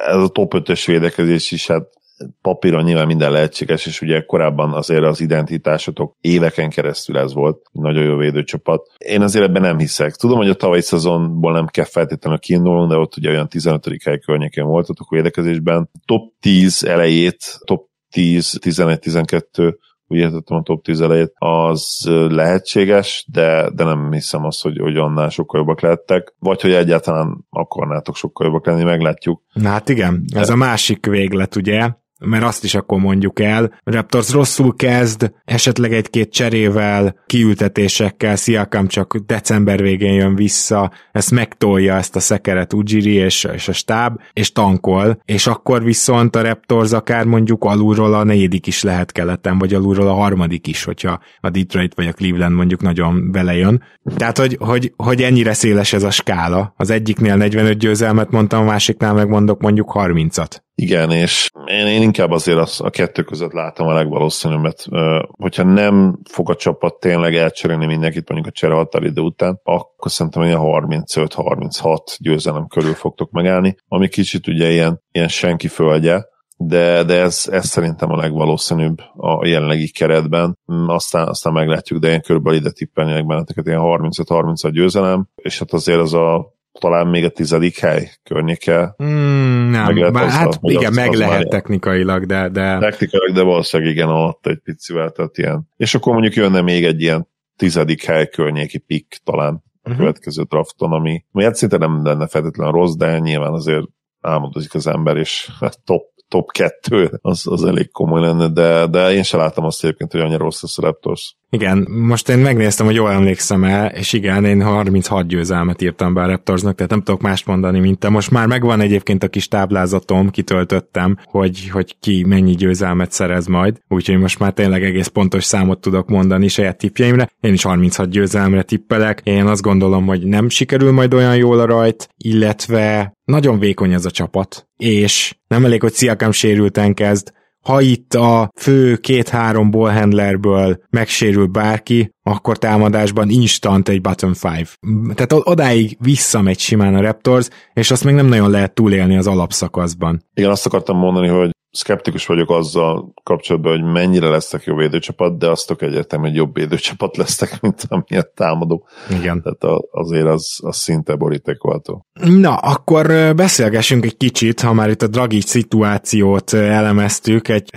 Ez 0.06 0.22
a 0.22 0.28
top 0.28 0.52
5-ös 0.56 0.82
védekezés 0.86 1.50
is, 1.50 1.66
hát 1.66 1.94
papíron 2.40 2.84
nyilván 2.84 3.06
minden 3.06 3.32
lehetséges, 3.32 3.86
és 3.86 4.00
ugye 4.00 4.20
korábban 4.20 4.72
azért 4.72 5.02
az 5.02 5.20
identitásotok 5.20 6.16
éveken 6.20 6.70
keresztül 6.70 7.18
ez 7.18 7.34
volt, 7.34 7.62
nagyon 7.72 8.04
jó 8.04 8.16
védőcsapat. 8.16 8.92
Én 8.98 9.22
azért 9.22 9.44
ebben 9.44 9.62
nem 9.62 9.78
hiszek. 9.78 10.14
Tudom, 10.14 10.36
hogy 10.36 10.48
a 10.48 10.54
tavalyi 10.54 10.82
szezonból 10.82 11.52
nem 11.52 11.66
kell 11.66 11.84
feltétlenül 11.84 12.38
kiindulnunk, 12.38 12.90
de 12.90 12.96
ott 12.96 13.16
ugye 13.16 13.30
olyan 13.30 13.48
15. 13.48 13.86
hely 14.04 14.18
környékén 14.18 14.64
voltatok 14.64 15.10
védekezésben. 15.10 15.90
Top 16.04 16.32
10 16.40 16.84
elejét, 16.84 17.58
top 17.64 17.88
10, 18.10 18.58
11, 18.60 18.98
12 18.98 19.78
úgy 20.08 20.18
értettem 20.18 20.56
a 20.56 20.62
top 20.62 20.84
10 20.84 21.00
elejét, 21.00 21.32
az 21.34 22.02
lehetséges, 22.28 23.26
de, 23.32 23.70
de 23.74 23.84
nem 23.84 24.12
hiszem 24.12 24.44
azt, 24.44 24.62
hogy, 24.62 24.78
hogy 24.78 24.96
annál 24.96 25.28
sokkal 25.28 25.60
jobbak 25.60 25.80
lettek, 25.80 26.34
vagy 26.38 26.60
hogy 26.60 26.72
egyáltalán 26.72 27.46
akarnátok 27.50 28.16
sokkal 28.16 28.46
jobbak 28.46 28.66
lenni, 28.66 28.84
meglátjuk. 28.84 29.42
Na 29.52 29.68
hát 29.68 29.88
igen, 29.88 30.24
ez 30.34 30.48
a 30.50 30.56
másik 30.56 31.06
véglet, 31.06 31.56
ugye, 31.56 31.90
mert 32.18 32.44
azt 32.44 32.64
is 32.64 32.74
akkor 32.74 32.98
mondjuk 32.98 33.40
el, 33.40 33.80
Raptors 33.84 34.30
rosszul 34.30 34.74
kezd, 34.76 35.32
esetleg 35.44 35.92
egy-két 35.92 36.32
cserével, 36.32 37.16
kiültetésekkel, 37.26 38.36
Siakam 38.36 38.86
csak 38.86 39.16
december 39.16 39.82
végén 39.82 40.14
jön 40.14 40.34
vissza, 40.34 40.92
ezt 41.12 41.30
megtolja 41.30 41.94
ezt 41.94 42.16
a 42.16 42.20
szekeret 42.20 42.72
Ujiri 42.72 43.12
és, 43.12 43.46
és 43.54 43.68
a 43.68 43.72
stáb, 43.72 44.20
és 44.32 44.52
tankol, 44.52 45.20
és 45.24 45.46
akkor 45.46 45.84
viszont 45.84 46.36
a 46.36 46.42
Raptors 46.42 46.92
akár 46.92 47.24
mondjuk 47.24 47.64
alulról 47.64 48.14
a 48.14 48.24
negyedik 48.24 48.66
is 48.66 48.82
lehet 48.82 49.12
keleten, 49.12 49.58
vagy 49.58 49.74
alulról 49.74 50.08
a 50.08 50.14
harmadik 50.14 50.66
is, 50.66 50.84
hogyha 50.84 51.20
a 51.40 51.50
Detroit 51.50 51.94
vagy 51.94 52.06
a 52.06 52.12
Cleveland 52.12 52.54
mondjuk 52.54 52.82
nagyon 52.82 53.30
belejön. 53.30 53.82
Tehát, 54.16 54.38
hogy, 54.38 54.56
hogy, 54.60 54.92
hogy 54.96 55.22
ennyire 55.22 55.52
széles 55.52 55.92
ez 55.92 56.02
a 56.02 56.10
skála. 56.10 56.74
Az 56.76 56.90
egyiknél 56.90 57.36
45 57.36 57.78
győzelmet 57.78 58.30
mondtam, 58.30 58.60
a 58.60 58.70
másiknál 58.70 59.14
megmondok 59.14 59.60
mondjuk 59.60 59.92
30-at 59.94 60.64
Igen, 60.78 61.10
és 61.10 61.50
én, 61.66 61.86
én 61.86 62.02
inkább 62.02 62.30
azért 62.30 62.58
az, 62.58 62.80
a 62.80 62.90
kettő 62.90 63.22
között 63.22 63.52
látom 63.52 63.86
a 63.86 63.94
legvalószínűbbet. 63.94 64.86
Hogyha 65.26 65.62
nem 65.62 66.18
fog 66.30 66.50
a 66.50 66.54
csapat 66.54 67.00
tényleg 67.00 67.34
elcserélni 67.34 67.86
mindenkit 67.86 68.28
mondjuk 68.28 68.52
a 68.54 68.58
csere 68.58 68.74
határidő 68.74 69.20
után, 69.20 69.60
akkor 69.62 70.10
szerintem 70.10 70.42
ilyen 70.42 70.58
35-36 70.60 71.98
győzelem 72.18 72.66
körül 72.66 72.94
fogtok 72.94 73.30
megállni, 73.30 73.76
ami 73.88 74.08
kicsit 74.08 74.46
ugye 74.46 74.70
ilyen, 74.70 75.02
ilyen 75.12 75.28
senki 75.28 75.68
földje, 75.68 76.26
de, 76.56 77.02
de 77.04 77.20
ez, 77.20 77.48
ez 77.50 77.66
szerintem 77.66 78.10
a 78.10 78.16
legvalószínűbb 78.16 78.98
a 79.16 79.46
jelenlegi 79.46 79.90
keretben. 79.90 80.58
Mm, 80.72 80.88
aztán, 80.88 81.28
aztán 81.28 81.52
meglátjuk, 81.52 82.00
de 82.00 82.08
én 82.08 82.20
körülbelül 82.20 82.58
ide 82.58 82.70
tippelnék 82.70 83.26
benneteket, 83.26 83.66
ilyen 83.66 83.80
35-30 83.82 84.68
győzelem, 84.72 85.28
és 85.34 85.58
hát 85.58 85.72
azért 85.72 86.00
az 86.00 86.14
a 86.14 86.55
talán 86.78 87.06
még 87.06 87.24
a 87.24 87.28
tizedik 87.28 87.78
hely 87.78 88.10
környéke. 88.22 88.94
Mm, 89.02 89.70
nem, 89.70 89.84
meg 89.84 89.96
lehet 89.96 90.12
bár, 90.12 90.28
hát 90.28 90.58
igen, 90.60 90.90
az, 90.90 90.96
meg 90.96 91.12
lehet 91.12 91.48
technikailag, 91.48 92.26
de, 92.26 92.48
de... 92.48 92.78
Technikailag, 92.78 93.34
de 93.34 93.42
valószínűleg 93.42 93.92
igen, 93.92 94.08
alatt 94.08 94.46
egy 94.46 94.58
picivel, 94.58 95.10
tehát 95.10 95.38
ilyen. 95.38 95.68
És 95.76 95.94
akkor 95.94 96.12
mondjuk 96.12 96.34
jönne 96.34 96.60
még 96.60 96.84
egy 96.84 97.00
ilyen 97.00 97.28
tizedik 97.56 98.04
hely 98.04 98.28
környéki 98.28 98.78
pick 98.78 99.20
talán 99.24 99.54
a 99.54 99.62
uh-huh. 99.82 99.96
következő 99.96 100.42
drafton, 100.42 100.92
ami, 100.92 101.24
ami 101.32 101.44
hát 101.44 101.54
szinte 101.54 101.76
nem 101.76 102.04
lenne 102.04 102.26
feltétlenül 102.26 102.72
rossz, 102.72 102.94
de 102.94 103.18
nyilván 103.18 103.52
azért 103.52 103.86
álmodozik 104.20 104.74
az 104.74 104.86
ember, 104.86 105.16
és 105.16 105.50
hát 105.60 105.78
top 105.84 106.14
top 106.28 106.52
2, 106.52 107.18
az, 107.22 107.46
az 107.46 107.64
elég 107.64 107.90
komoly 107.90 108.20
lenne, 108.20 108.48
de, 108.48 108.86
de 108.86 109.12
én 109.12 109.22
sem 109.22 109.40
láttam 109.40 109.64
azt 109.64 109.84
egyébként, 109.84 110.12
hogy 110.12 110.20
annyira 110.20 110.38
rossz 110.38 110.78
a 110.78 110.82
Raptors. 110.82 111.36
Igen, 111.50 111.88
most 111.90 112.28
én 112.28 112.38
megnéztem, 112.38 112.86
hogy 112.86 112.94
jól 112.94 113.10
emlékszem 113.10 113.64
el, 113.64 113.86
és 113.86 114.12
igen, 114.12 114.44
én 114.44 114.62
36 114.62 115.26
győzelmet 115.26 115.82
írtam 115.82 116.14
be 116.14 116.22
a 116.22 116.26
Raptorsnak, 116.26 116.74
tehát 116.74 116.90
nem 116.90 117.02
tudok 117.02 117.20
más 117.20 117.44
mondani, 117.44 117.78
mint 117.78 117.98
te. 117.98 118.08
Most 118.08 118.30
már 118.30 118.46
megvan 118.46 118.80
egyébként 118.80 119.22
a 119.22 119.28
kis 119.28 119.48
táblázatom, 119.48 120.30
kitöltöttem, 120.30 121.18
hogy, 121.24 121.68
hogy 121.68 121.96
ki 122.00 122.24
mennyi 122.24 122.54
győzelmet 122.54 123.12
szerez 123.12 123.46
majd, 123.46 123.80
úgyhogy 123.88 124.18
most 124.18 124.38
már 124.38 124.52
tényleg 124.52 124.84
egész 124.84 125.06
pontos 125.06 125.44
számot 125.44 125.80
tudok 125.80 126.08
mondani 126.08 126.48
saját 126.48 126.78
tippjeimre. 126.78 127.30
Én 127.40 127.52
is 127.52 127.62
36 127.62 128.08
győzelemre 128.08 128.62
tippelek. 128.62 129.20
Én 129.24 129.46
azt 129.46 129.62
gondolom, 129.62 130.06
hogy 130.06 130.26
nem 130.26 130.48
sikerül 130.48 130.92
majd 130.92 131.14
olyan 131.14 131.36
jól 131.36 131.60
a 131.60 131.66
rajt, 131.66 132.08
illetve 132.16 133.12
nagyon 133.24 133.58
vékony 133.58 133.92
ez 133.92 134.04
a 134.04 134.10
csapat, 134.10 134.68
és 134.76 135.36
nem 135.48 135.64
elég, 135.64 135.80
hogy 135.80 135.92
Sziakam 135.92 136.32
sérülten 136.32 136.94
kezd, 136.94 137.32
ha 137.66 137.80
itt 137.80 138.14
a 138.14 138.50
fő 138.60 138.96
két-három 138.96 139.70
ballhandlerből 139.70 140.78
megsérül 140.90 141.46
bárki, 141.46 142.10
akkor 142.22 142.58
támadásban 142.58 143.30
instant 143.30 143.88
egy 143.88 144.00
bottom 144.00 144.34
five. 144.34 144.68
Tehát 145.14 145.32
odáig 145.32 145.96
visszamegy 146.00 146.58
simán 146.58 146.94
a 146.94 147.00
Raptors, 147.00 147.48
és 147.72 147.90
azt 147.90 148.04
még 148.04 148.14
nem 148.14 148.26
nagyon 148.26 148.50
lehet 148.50 148.74
túlélni 148.74 149.16
az 149.16 149.26
alapszakaszban. 149.26 150.22
Igen, 150.34 150.50
azt 150.50 150.66
akartam 150.66 150.96
mondani, 150.98 151.28
hogy 151.28 151.50
szkeptikus 151.76 152.26
vagyok 152.26 152.50
azzal 152.50 153.12
kapcsolatban, 153.22 153.72
hogy 153.72 153.92
mennyire 153.92 154.28
lesznek 154.28 154.64
jó 154.64 154.76
védőcsapat, 154.76 155.38
de 155.38 155.50
azt 155.50 155.70
egyértelmű, 155.78 156.26
hogy 156.26 156.36
jobb 156.36 156.54
védőcsapat 156.54 157.16
lesznek, 157.22 157.60
mint 157.60 157.84
amilyen 157.88 158.30
támadó. 158.34 158.86
Igen. 159.10 159.42
Tehát 159.42 159.80
azért 159.90 160.26
az, 160.26 160.58
az 160.62 160.76
szinte 160.76 161.14
borítékolható. 161.14 162.06
Na, 162.20 162.54
akkor 162.54 163.34
beszélgessünk 163.34 164.04
egy 164.04 164.16
kicsit, 164.16 164.60
ha 164.60 164.72
már 164.72 164.90
itt 164.90 165.02
a 165.02 165.06
Draghi 165.06 165.40
szituációt 165.40 166.52
elemeztük, 166.52 167.48
egy, 167.48 167.70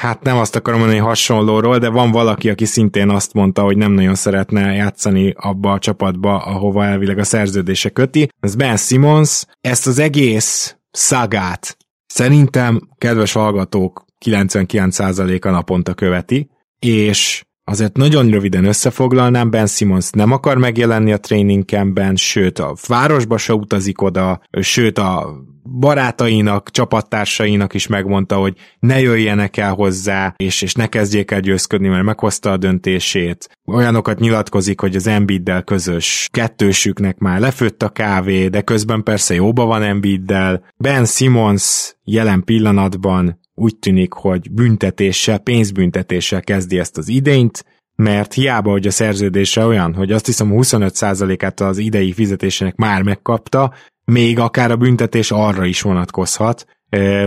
hát 0.00 0.22
nem 0.22 0.36
azt 0.36 0.56
akarom 0.56 0.78
mondani 0.78 1.00
hasonlóról, 1.00 1.78
de 1.78 1.88
van 1.88 2.10
valaki, 2.10 2.50
aki 2.50 2.64
szintén 2.64 3.08
azt 3.08 3.32
mondta, 3.32 3.62
hogy 3.62 3.76
nem 3.76 3.92
nagyon 3.92 4.14
szeretne 4.14 4.72
játszani 4.72 5.34
abba 5.36 5.72
a 5.72 5.78
csapatba, 5.78 6.36
ahova 6.36 6.84
elvileg 6.84 7.18
a 7.18 7.24
szerződése 7.24 7.88
köti. 7.88 8.28
Ez 8.40 8.54
Ben 8.54 8.76
Simmons. 8.76 9.44
Ezt 9.60 9.86
az 9.86 9.98
egész 9.98 10.76
szagát 10.90 11.76
Szerintem, 12.16 12.88
kedves 12.98 13.32
hallgatók, 13.32 14.04
99%-a 14.24 15.50
naponta 15.50 15.94
követi, 15.94 16.50
és 16.78 17.45
azért 17.68 17.96
nagyon 17.96 18.30
röviden 18.30 18.64
összefoglalnám, 18.64 19.50
Ben 19.50 19.66
Simmons 19.66 20.10
nem 20.10 20.32
akar 20.32 20.58
megjelenni 20.58 21.12
a 21.12 21.18
training 21.18 21.64
campben, 21.64 22.16
sőt 22.16 22.58
a 22.58 22.74
városba 22.86 23.38
se 23.38 23.54
utazik 23.54 24.02
oda, 24.02 24.40
sőt 24.60 24.98
a 24.98 25.40
barátainak, 25.78 26.70
csapattársainak 26.70 27.74
is 27.74 27.86
megmondta, 27.86 28.36
hogy 28.36 28.54
ne 28.78 29.00
jöjjenek 29.00 29.56
el 29.56 29.72
hozzá, 29.72 30.34
és, 30.36 30.62
és 30.62 30.74
ne 30.74 30.86
kezdjék 30.86 31.30
el 31.30 31.40
győzködni, 31.40 31.88
mert 31.88 32.04
meghozta 32.04 32.50
a 32.50 32.56
döntését. 32.56 33.48
Olyanokat 33.64 34.18
nyilatkozik, 34.18 34.80
hogy 34.80 34.96
az 34.96 35.06
Embiiddel 35.06 35.62
közös 35.62 36.28
kettősüknek 36.32 37.18
már 37.18 37.40
lefőtt 37.40 37.82
a 37.82 37.88
kávé, 37.88 38.48
de 38.48 38.60
közben 38.60 39.02
persze 39.02 39.34
jóba 39.34 39.64
van 39.64 39.82
Embiiddel. 39.82 40.64
Ben 40.76 41.04
Simmons 41.04 41.96
jelen 42.04 42.44
pillanatban 42.44 43.40
úgy 43.58 43.76
tűnik, 43.76 44.12
hogy 44.12 44.50
büntetéssel, 44.50 45.38
pénzbüntetéssel 45.38 46.42
kezdi 46.42 46.78
ezt 46.78 46.98
az 46.98 47.08
idényt, 47.08 47.64
mert 47.96 48.32
hiába, 48.32 48.70
hogy 48.70 48.86
a 48.86 48.90
szerződése 48.90 49.66
olyan, 49.66 49.94
hogy 49.94 50.12
azt 50.12 50.26
hiszem 50.26 50.50
25%-át 50.52 51.60
az 51.60 51.78
idei 51.78 52.12
fizetésének 52.12 52.76
már 52.76 53.02
megkapta, 53.02 53.74
még 54.04 54.38
akár 54.38 54.70
a 54.70 54.76
büntetés 54.76 55.30
arra 55.30 55.64
is 55.64 55.80
vonatkozhat. 55.80 56.66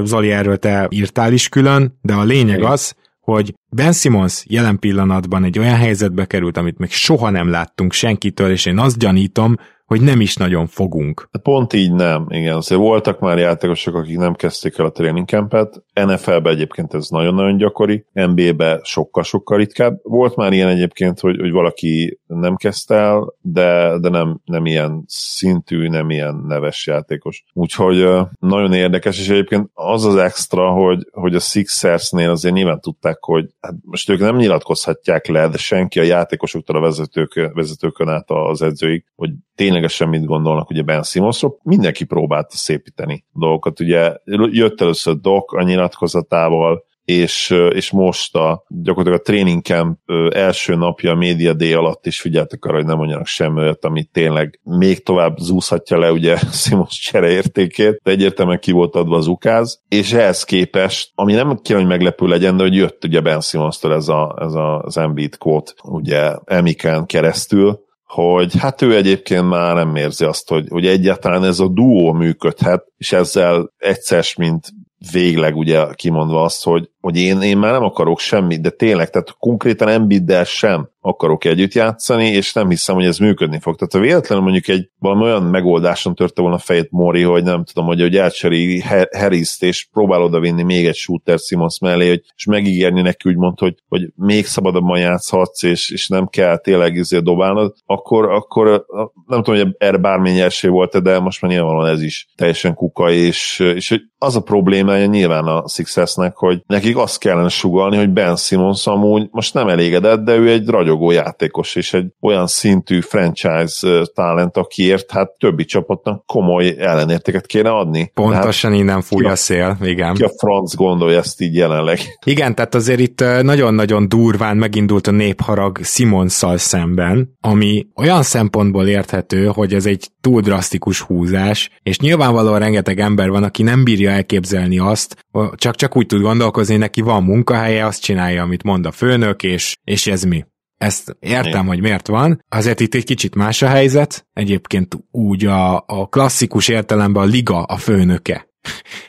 Zoli, 0.03 0.31
erről 0.31 0.57
te 0.57 0.87
írtál 0.89 1.33
is 1.33 1.49
külön, 1.49 1.99
de 2.01 2.13
a 2.13 2.23
lényeg 2.23 2.63
az, 2.63 2.95
hogy 3.19 3.53
Ben 3.71 3.93
Simmons 3.93 4.43
jelen 4.47 4.79
pillanatban 4.79 5.43
egy 5.43 5.59
olyan 5.59 5.75
helyzetbe 5.75 6.25
került, 6.25 6.57
amit 6.57 6.77
még 6.77 6.91
soha 6.91 7.29
nem 7.29 7.49
láttunk 7.49 7.93
senkitől, 7.93 8.51
és 8.51 8.65
én 8.65 8.79
azt 8.79 8.97
gyanítom, 8.97 9.55
hogy 9.89 10.02
nem 10.02 10.21
is 10.21 10.36
nagyon 10.36 10.67
fogunk. 10.67 11.30
Pont 11.43 11.73
így 11.73 11.91
nem, 11.91 12.25
igen. 12.30 12.56
Azért 12.56 12.82
voltak 12.82 13.19
már 13.19 13.38
játékosok, 13.38 13.95
akik 13.95 14.17
nem 14.17 14.34
kezdték 14.34 14.78
el 14.78 14.86
a 14.86 14.91
training 14.91 15.28
campet. 15.28 15.84
NFL-be 15.93 16.49
egyébként 16.49 16.93
ez 16.93 17.08
nagyon-nagyon 17.10 17.58
gyakori, 17.58 18.06
NBA-be 18.13 18.80
sokkal-sokkal 18.84 19.58
ritkább. 19.58 19.99
Volt 20.04 20.36
már 20.36 20.54
ilyen 20.54 20.67
egyébként, 20.67 21.19
hogy, 21.19 21.39
hogy 21.39 21.52
valaki 21.52 22.19
nem 22.28 22.56
kezdte 22.56 22.95
el, 22.95 23.34
de, 23.41 23.97
de 23.99 24.10
nem, 24.10 24.39
nem 24.45 24.65
ilyen 24.65 25.04
szintű, 25.08 25.88
nem 25.88 26.10
ilyen 26.10 26.43
neves 26.47 26.88
játékos. 26.88 27.43
Úgyhogy 27.54 28.08
nagyon 28.39 28.73
érdekes, 28.73 29.19
és 29.19 29.30
egyébként 29.30 29.69
az 29.73 30.06
az 30.06 30.15
extra, 30.15 30.69
hogy, 30.71 31.08
hogy 31.12 31.36
a 31.36 31.39
Sixersnél 31.39 32.30
azért 32.30 32.56
nyilván 32.56 32.80
tudták, 32.80 33.17
hogy 33.23 33.45
hát 33.60 33.73
most 33.82 34.10
ők 34.10 34.19
nem 34.19 34.36
nyilatkozhatják 34.36 35.28
le, 35.28 35.47
de 35.47 35.58
senki 35.58 35.99
a 35.99 36.04
játékosoktól 36.04 36.75
a 36.75 36.82
vezetők, 36.82 37.52
vezetőkön 37.54 38.08
át 38.08 38.30
az 38.32 38.62
edzőig, 38.62 39.04
hogy 39.15 39.30
ténylegesen 39.59 40.09
mit 40.09 40.25
gondolnak 40.25 40.69
ugye 40.69 40.81
Ben 40.81 41.03
Simmonsról, 41.03 41.59
mindenki 41.63 42.05
próbálta 42.05 42.55
szépíteni 42.55 43.25
dolgokat. 43.33 43.79
Ugye 43.79 44.13
jött 44.51 44.81
először 44.81 45.15
Doc 45.15 45.53
a 45.53 45.63
nyilatkozatával, 45.63 46.83
és, 47.05 47.55
és 47.73 47.91
most 47.91 48.35
a, 48.35 48.63
gyakorlatilag 48.67 49.19
a 49.19 49.23
training 49.23 49.61
camp 49.61 49.99
első 50.33 50.75
napja 50.75 51.11
a 51.11 51.15
Media 51.15 51.53
Day 51.53 51.73
alatt 51.73 52.05
is 52.05 52.21
figyeltek 52.21 52.65
arra, 52.65 52.75
hogy 52.75 52.85
nem 52.85 52.97
mondjanak 52.97 53.25
semmi 53.25 53.59
olyat, 53.59 53.85
ami 53.85 54.03
tényleg 54.03 54.59
még 54.63 55.03
tovább 55.03 55.37
zúzhatja 55.37 55.99
le 55.99 56.11
ugye 56.11 56.37
Simons 56.63 56.99
csere 56.99 57.29
értékét, 57.29 57.99
de 58.03 58.11
egyértelműen 58.11 58.59
ki 58.59 58.71
volt 58.71 58.95
adva 58.95 59.15
az 59.15 59.27
ukáz, 59.27 59.81
és 59.87 60.13
ehhez 60.13 60.43
képest, 60.43 61.11
ami 61.15 61.33
nem 61.33 61.59
kéne, 61.61 61.79
hogy 61.79 61.87
meglepő 61.87 62.27
legyen, 62.27 62.57
de 62.57 62.63
hogy 62.63 62.75
jött 62.75 63.03
ugye 63.05 63.21
Ben 63.21 63.41
Simonstól 63.41 63.93
ez, 63.93 64.07
a, 64.07 64.35
ez 64.41 64.53
a, 64.53 64.79
az 64.79 64.97
Embiid 64.97 65.37
quote, 65.37 65.71
ugye 65.83 66.31
Emiken 66.45 67.05
keresztül, 67.05 67.87
hogy 68.13 68.57
hát 68.57 68.81
ő 68.81 68.95
egyébként 68.95 69.49
már 69.49 69.75
nem 69.75 69.95
érzi 69.95 70.25
azt, 70.25 70.49
hogy, 70.49 70.65
hogy 70.69 70.85
egyáltalán 70.85 71.43
ez 71.43 71.59
a 71.59 71.67
duó 71.67 72.11
működhet, 72.11 72.85
és 72.97 73.11
ezzel 73.11 73.73
egyszer, 73.77 74.25
mint 74.37 74.67
végleg 75.11 75.55
ugye 75.55 75.85
kimondva 75.93 76.43
azt, 76.43 76.63
hogy, 76.63 76.89
hogy 77.01 77.17
én, 77.17 77.41
én 77.41 77.57
már 77.57 77.71
nem 77.71 77.83
akarok 77.83 78.19
semmit, 78.19 78.62
de 78.62 78.69
tényleg, 78.69 79.09
tehát 79.09 79.35
konkrétan 79.39 79.88
Embiiddel 79.88 80.43
sem 80.43 80.89
akarok 81.01 81.45
együtt 81.45 81.73
játszani, 81.73 82.25
és 82.25 82.53
nem 82.53 82.69
hiszem, 82.69 82.95
hogy 82.95 83.05
ez 83.05 83.17
működni 83.17 83.59
fog. 83.59 83.75
Tehát 83.75 83.93
ha 83.93 83.99
véletlenül 83.99 84.43
mondjuk 84.43 84.67
egy 84.67 84.89
valami 84.99 85.23
olyan 85.23 85.43
megoldáson 85.43 86.15
törte 86.15 86.41
volna 86.41 86.55
a 86.55 86.59
fejét 86.59 86.91
Mori, 86.91 87.21
hogy 87.21 87.43
nem 87.43 87.63
tudom, 87.63 87.85
hogy, 87.85 88.01
hogy 88.01 88.15
elcseri 88.15 88.83
harris 89.12 89.62
és 89.62 89.88
próbál 89.91 90.21
oda 90.21 90.39
vinni 90.39 90.63
még 90.63 90.85
egy 90.85 90.95
shooter 90.95 91.39
Simons 91.39 91.79
mellé, 91.79 92.07
hogy, 92.07 92.21
és 92.35 92.45
megígérni 92.45 93.01
neki 93.01 93.29
úgymond, 93.29 93.59
hogy, 93.59 93.75
hogy 93.88 94.09
még 94.15 94.45
szabadabban 94.45 94.99
játszhatsz, 94.99 95.63
és, 95.63 95.91
és 95.91 96.07
nem 96.07 96.27
kell 96.27 96.57
tényleg 96.57 96.95
izé 96.95 97.19
dobálnod, 97.19 97.73
akkor, 97.85 98.29
akkor 98.31 98.85
nem 99.27 99.43
tudom, 99.43 99.59
hogy 99.59 99.75
erre 99.77 99.97
bármi 99.97 100.31
nyersé 100.31 100.67
volt 100.67 101.01
de 101.01 101.19
most 101.19 101.41
már 101.41 101.51
nyilvánvalóan 101.51 101.89
ez 101.89 102.01
is 102.01 102.27
teljesen 102.35 102.73
kuka, 102.73 103.12
és, 103.12 103.59
és 103.59 104.01
az 104.17 104.35
a 104.35 104.41
problémája 104.41 105.05
nyilván 105.05 105.45
a 105.45 105.67
Sixersnek, 105.67 106.35
hogy 106.35 106.62
neki 106.67 106.88
nekik 106.89 107.04
azt 107.04 107.19
kellene 107.19 107.49
sugalni, 107.49 107.97
hogy 107.97 108.10
Ben 108.10 108.36
Simmons 108.36 108.88
amúgy 108.88 109.28
most 109.32 109.54
nem 109.54 109.67
elégedett, 109.67 110.19
de 110.19 110.36
ő 110.36 110.49
egy 110.49 110.67
ragyogó 110.67 111.12
játékos, 111.12 111.75
és 111.75 111.93
egy 111.93 112.06
olyan 112.21 112.47
szintű 112.47 112.99
franchise 112.99 114.06
talent, 114.13 114.58
akiért 114.58 115.12
hát 115.12 115.32
többi 115.38 115.65
csapatnak 115.65 116.25
komoly 116.25 116.75
ellenértéket 116.80 117.45
kéne 117.45 117.69
adni. 117.69 118.12
Pontosan 118.13 118.71
hát, 118.71 118.80
innen 118.80 119.02
fúj 119.02 119.25
a 119.25 119.36
szél, 119.36 119.78
igen. 119.82 120.13
Ki 120.13 120.23
a 120.23 120.32
franc 120.38 120.75
gondolja 120.75 121.17
ezt 121.17 121.41
így 121.41 121.56
jelenleg? 121.56 121.99
Igen, 122.25 122.56
tehát 122.56 122.75
azért 122.75 122.99
itt 122.99 123.23
nagyon-nagyon 123.41 124.10
durván 124.10 124.58
megindult 124.58 125.08
a 125.08 125.12
népharag 125.12 125.80
Simonszal 125.84 126.58
szemben, 126.58 127.38
ami 127.41 127.88
olyan 127.95 128.23
szempontból 128.23 128.88
érthető, 128.88 129.45
hogy 129.45 129.73
ez 129.73 129.86
egy 129.86 130.10
túl 130.21 130.42
drasztikus 130.42 131.02
húzás, 131.02 131.69
és 131.83 132.00
nyilvánvalóan 132.00 132.60
rengeteg 132.60 133.00
ember 133.00 133.29
van, 133.29 133.44
aki 133.44 133.63
nem 133.63 133.83
bírja 133.83 134.12
elképzelni 134.12 134.79
azt, 134.79 135.25
csak, 135.56 135.75
csak 135.75 135.98
úgy 135.98 136.06
tud 136.06 136.21
gondolkozni, 136.21 136.75
neki 136.80 137.02
van 137.02 137.23
munkahelye, 137.23 137.86
azt 137.86 138.02
csinálja, 138.02 138.44
amit 138.44 138.63
mond 138.63 138.86
a 138.86 138.92
főnök, 138.92 139.44
és, 139.44 139.77
és 139.84 140.08
ez 140.08 140.23
mi. 140.23 140.46
Ezt 140.77 141.15
értem, 141.19 141.65
hogy 141.65 141.82
miért 141.82 142.08
van. 142.08 142.44
Azért 142.50 142.80
itt 142.80 142.94
egy 142.94 143.04
kicsit 143.04 143.36
más 143.36 143.62
a 143.62 143.67
helyzet. 143.67 144.27
Egyébként 144.34 144.98
úgy 145.12 145.46
a, 145.46 145.75
a 145.77 146.08
klasszikus 146.10 146.67
értelemben 146.67 147.23
a 147.23 147.25
liga 147.25 147.63
a 147.63 147.77
főnöke. 147.77 148.48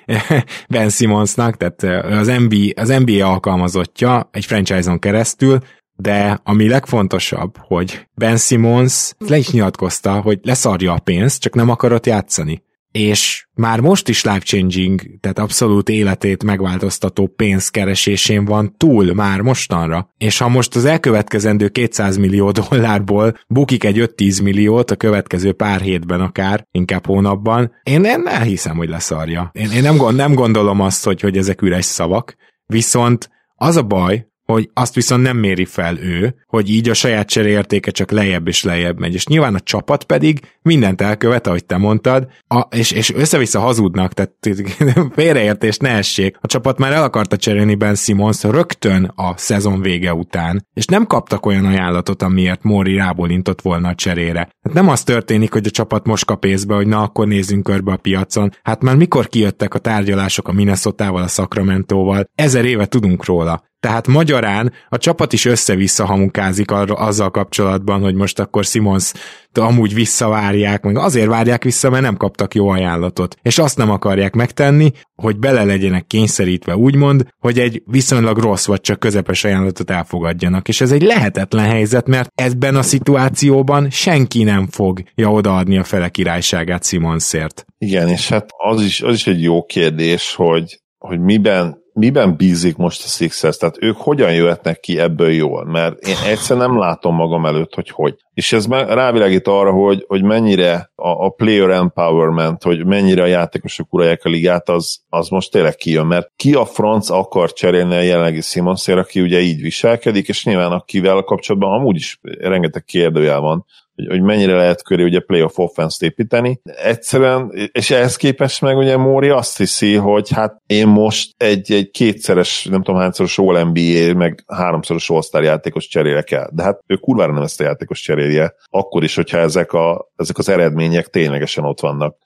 ben 0.68 0.88
Simmonsnak, 0.88 1.56
tehát 1.56 2.04
az 2.04 2.26
NBA, 2.26 2.82
az 2.82 2.88
NBA 2.88 3.26
alkalmazottja 3.26 4.28
egy 4.32 4.44
franchise-on 4.44 4.98
keresztül, 4.98 5.58
de 5.96 6.40
ami 6.44 6.68
legfontosabb, 6.68 7.56
hogy 7.58 8.08
Ben 8.14 8.36
Simmons 8.36 9.12
le 9.18 9.36
is 9.36 9.50
nyilatkozta, 9.50 10.20
hogy 10.20 10.38
leszarja 10.42 10.92
a 10.92 10.98
pénzt, 10.98 11.40
csak 11.40 11.54
nem 11.54 11.68
akarott 11.68 12.06
játszani 12.06 12.62
és 12.92 13.46
már 13.54 13.80
most 13.80 14.08
is 14.08 14.24
life-changing, 14.24 15.00
tehát 15.20 15.38
abszolút 15.38 15.88
életét 15.88 16.44
megváltoztató 16.44 17.26
pénzkeresésén 17.26 18.44
van 18.44 18.74
túl 18.76 19.14
már 19.14 19.40
mostanra. 19.40 20.08
És 20.18 20.38
ha 20.38 20.48
most 20.48 20.76
az 20.76 20.84
elkövetkezendő 20.84 21.68
200 21.68 22.16
millió 22.16 22.50
dollárból 22.50 23.38
bukik 23.48 23.84
egy 23.84 24.10
5-10 24.16 24.42
milliót 24.42 24.90
a 24.90 24.96
következő 24.96 25.52
pár 25.52 25.80
hétben 25.80 26.20
akár, 26.20 26.66
inkább 26.70 27.06
hónapban, 27.06 27.72
én 27.82 28.00
nem 28.00 28.26
elhiszem, 28.26 28.76
hogy 28.76 28.88
leszarja. 28.88 29.50
Én, 29.52 29.70
én 29.70 29.82
nem, 29.82 30.14
nem 30.14 30.34
gondolom 30.34 30.80
azt, 30.80 31.04
hogy, 31.04 31.20
hogy 31.20 31.36
ezek 31.36 31.62
üres 31.62 31.84
szavak, 31.84 32.36
viszont 32.66 33.30
az 33.54 33.76
a 33.76 33.82
baj, 33.82 34.29
hogy 34.52 34.70
azt 34.74 34.94
viszont 34.94 35.22
nem 35.22 35.36
méri 35.36 35.64
fel 35.64 35.98
ő, 35.98 36.34
hogy 36.46 36.70
így 36.70 36.88
a 36.88 36.94
saját 36.94 37.28
cseréértéke 37.28 37.90
csak 37.90 38.10
lejjebb 38.10 38.48
és 38.48 38.62
lejjebb 38.62 38.98
megy. 38.98 39.14
És 39.14 39.26
nyilván 39.26 39.54
a 39.54 39.60
csapat 39.60 40.04
pedig 40.04 40.40
mindent 40.62 41.00
elkövet, 41.00 41.46
ahogy 41.46 41.64
te 41.64 41.76
mondtad, 41.76 42.26
a, 42.48 42.60
és, 42.60 42.90
és 42.90 43.14
össze-vissza 43.14 43.60
hazudnak, 43.60 44.12
tehát 44.12 44.32
félreértés 45.14 45.76
ne 45.76 45.88
essék. 45.88 46.36
A 46.40 46.46
csapat 46.46 46.78
már 46.78 46.92
el 46.92 47.02
akarta 47.02 47.36
cserélni 47.36 47.74
Ben 47.74 47.94
Simmons 47.94 48.42
rögtön 48.42 49.12
a 49.16 49.36
szezon 49.36 49.80
vége 49.80 50.14
után, 50.14 50.66
és 50.74 50.84
nem 50.84 51.06
kaptak 51.06 51.46
olyan 51.46 51.64
ajánlatot, 51.64 52.22
amiért 52.22 52.62
Mori 52.62 52.96
rábólintott 52.96 53.60
volna 53.60 53.88
a 53.88 53.94
cserére. 53.94 54.38
Hát 54.38 54.74
nem 54.74 54.88
az 54.88 55.02
történik, 55.02 55.52
hogy 55.52 55.66
a 55.66 55.70
csapat 55.70 56.06
most 56.06 56.24
kap 56.24 56.44
észbe, 56.44 56.74
hogy 56.74 56.86
na 56.86 57.02
akkor 57.02 57.26
nézzünk 57.26 57.62
körbe 57.62 57.92
a 57.92 57.96
piacon. 57.96 58.50
Hát 58.62 58.82
már 58.82 58.96
mikor 58.96 59.28
kijöttek 59.28 59.74
a 59.74 59.78
tárgyalások 59.78 60.48
a 60.48 60.52
Minnesota-val, 60.52 61.22
a 61.22 61.28
Sacramento-val, 61.28 62.24
ezer 62.34 62.64
éve 62.64 62.86
tudunk 62.86 63.24
róla. 63.24 63.68
Tehát 63.80 64.06
magyarán 64.06 64.72
a 64.88 64.98
csapat 64.98 65.32
is 65.32 65.44
össze-vissza 65.44 66.06
hamukázik 66.06 66.70
arra, 66.70 66.94
azzal 66.94 67.30
kapcsolatban, 67.30 68.00
hogy 68.00 68.14
most 68.14 68.38
akkor 68.38 68.64
Simons 68.64 69.12
amúgy 69.52 69.94
visszavárják, 69.94 70.82
meg 70.82 70.96
azért 70.96 71.26
várják 71.26 71.64
vissza, 71.64 71.90
mert 71.90 72.02
nem 72.02 72.16
kaptak 72.16 72.54
jó 72.54 72.68
ajánlatot. 72.68 73.36
És 73.42 73.58
azt 73.58 73.76
nem 73.76 73.90
akarják 73.90 74.34
megtenni, 74.34 74.92
hogy 75.14 75.38
bele 75.38 75.64
legyenek 75.64 76.06
kényszerítve 76.06 76.76
úgymond, 76.76 77.26
hogy 77.38 77.58
egy 77.58 77.82
viszonylag 77.86 78.38
rossz 78.38 78.66
vagy 78.66 78.80
csak 78.80 78.98
közepes 78.98 79.44
ajánlatot 79.44 79.90
elfogadjanak. 79.90 80.68
És 80.68 80.80
ez 80.80 80.92
egy 80.92 81.02
lehetetlen 81.02 81.66
helyzet, 81.66 82.06
mert 82.06 82.30
ebben 82.34 82.76
a 82.76 82.82
szituációban 82.82 83.90
senki 83.90 84.42
nem 84.42 84.66
fogja 84.70 85.32
odaadni 85.32 85.78
a 85.78 85.84
fele 85.84 86.08
királyságát 86.08 86.84
Simonsért. 86.84 87.64
Igen, 87.78 88.08
és 88.08 88.28
hát 88.28 88.50
az 88.56 88.82
is, 88.82 89.02
az 89.02 89.14
is 89.14 89.26
egy 89.26 89.42
jó 89.42 89.64
kérdés, 89.64 90.34
hogy 90.34 90.80
hogy 90.98 91.20
miben 91.20 91.79
miben 91.92 92.36
bízik 92.36 92.76
most 92.76 93.04
a 93.04 93.08
Sixers? 93.08 93.56
Tehát 93.56 93.82
ők 93.82 93.96
hogyan 93.96 94.32
jöhetnek 94.32 94.80
ki 94.80 94.98
ebből 94.98 95.30
jól? 95.30 95.64
Mert 95.64 96.06
én 96.06 96.16
egyszer 96.26 96.56
nem 96.56 96.78
látom 96.78 97.14
magam 97.14 97.46
előtt, 97.46 97.74
hogy 97.74 97.90
hogy. 97.90 98.14
És 98.34 98.52
ez 98.52 98.66
rávilágít 98.68 99.46
arra, 99.46 99.70
hogy, 99.70 100.04
hogy 100.08 100.22
mennyire 100.22 100.90
a, 100.94 101.08
a 101.08 101.28
player 101.28 101.70
empowerment, 101.70 102.62
hogy 102.62 102.86
mennyire 102.86 103.22
a 103.22 103.26
játékosok 103.26 103.92
uralják 103.92 104.24
a 104.24 104.28
ligát, 104.28 104.68
az, 104.68 105.00
az 105.08 105.28
most 105.28 105.50
tényleg 105.50 105.74
kijön, 105.74 106.06
mert 106.06 106.32
ki 106.36 106.54
a 106.54 106.64
franc 106.64 107.10
akar 107.10 107.52
cserélni 107.52 107.94
a 107.94 108.00
jelenlegi 108.00 108.40
Simonszér, 108.40 108.98
aki 108.98 109.20
ugye 109.20 109.40
így 109.40 109.60
viselkedik, 109.60 110.28
és 110.28 110.44
nyilván 110.44 110.72
akivel 110.72 111.22
kapcsolatban 111.22 111.72
amúgy 111.72 111.96
is 111.96 112.18
rengeteg 112.22 112.84
kérdőjel 112.84 113.40
van, 113.40 113.66
hogy, 114.00 114.16
hogy 114.16 114.26
mennyire 114.26 114.56
lehet 114.56 114.82
köré 114.82 115.02
ugye 115.02 115.20
playoff 115.20 115.58
offense 115.58 116.06
építeni. 116.06 116.60
Egyszerűen, 116.84 117.52
és 117.72 117.90
ehhez 117.90 118.16
képest 118.16 118.60
meg 118.60 118.76
ugye 118.76 118.96
Móri 118.96 119.28
azt 119.28 119.56
hiszi, 119.56 119.94
hogy 119.94 120.30
hát 120.30 120.56
én 120.66 120.86
most 120.86 121.30
egy, 121.36 121.72
egy 121.72 121.90
kétszeres, 121.90 122.64
nem 122.64 122.82
tudom 122.82 123.00
hányszoros 123.00 123.38
All 123.38 123.62
NBA, 123.62 124.14
meg 124.14 124.44
háromszoros 124.46 125.10
All-Star 125.10 125.42
játékos 125.42 125.86
cserélek 125.86 126.30
el. 126.30 126.50
De 126.52 126.62
hát 126.62 126.80
ő 126.86 126.94
kurvára 126.94 127.32
nem 127.32 127.42
ezt 127.42 127.60
a 127.60 127.64
játékos 127.64 128.00
cserélje. 128.00 128.54
Akkor 128.70 129.02
is, 129.02 129.14
hogyha 129.14 129.38
ezek, 129.38 129.72
a, 129.72 130.10
ezek 130.16 130.38
az 130.38 130.48
eredmények 130.48 131.06
ténylegesen 131.06 131.64
ott 131.64 131.80
vannak 131.80 132.16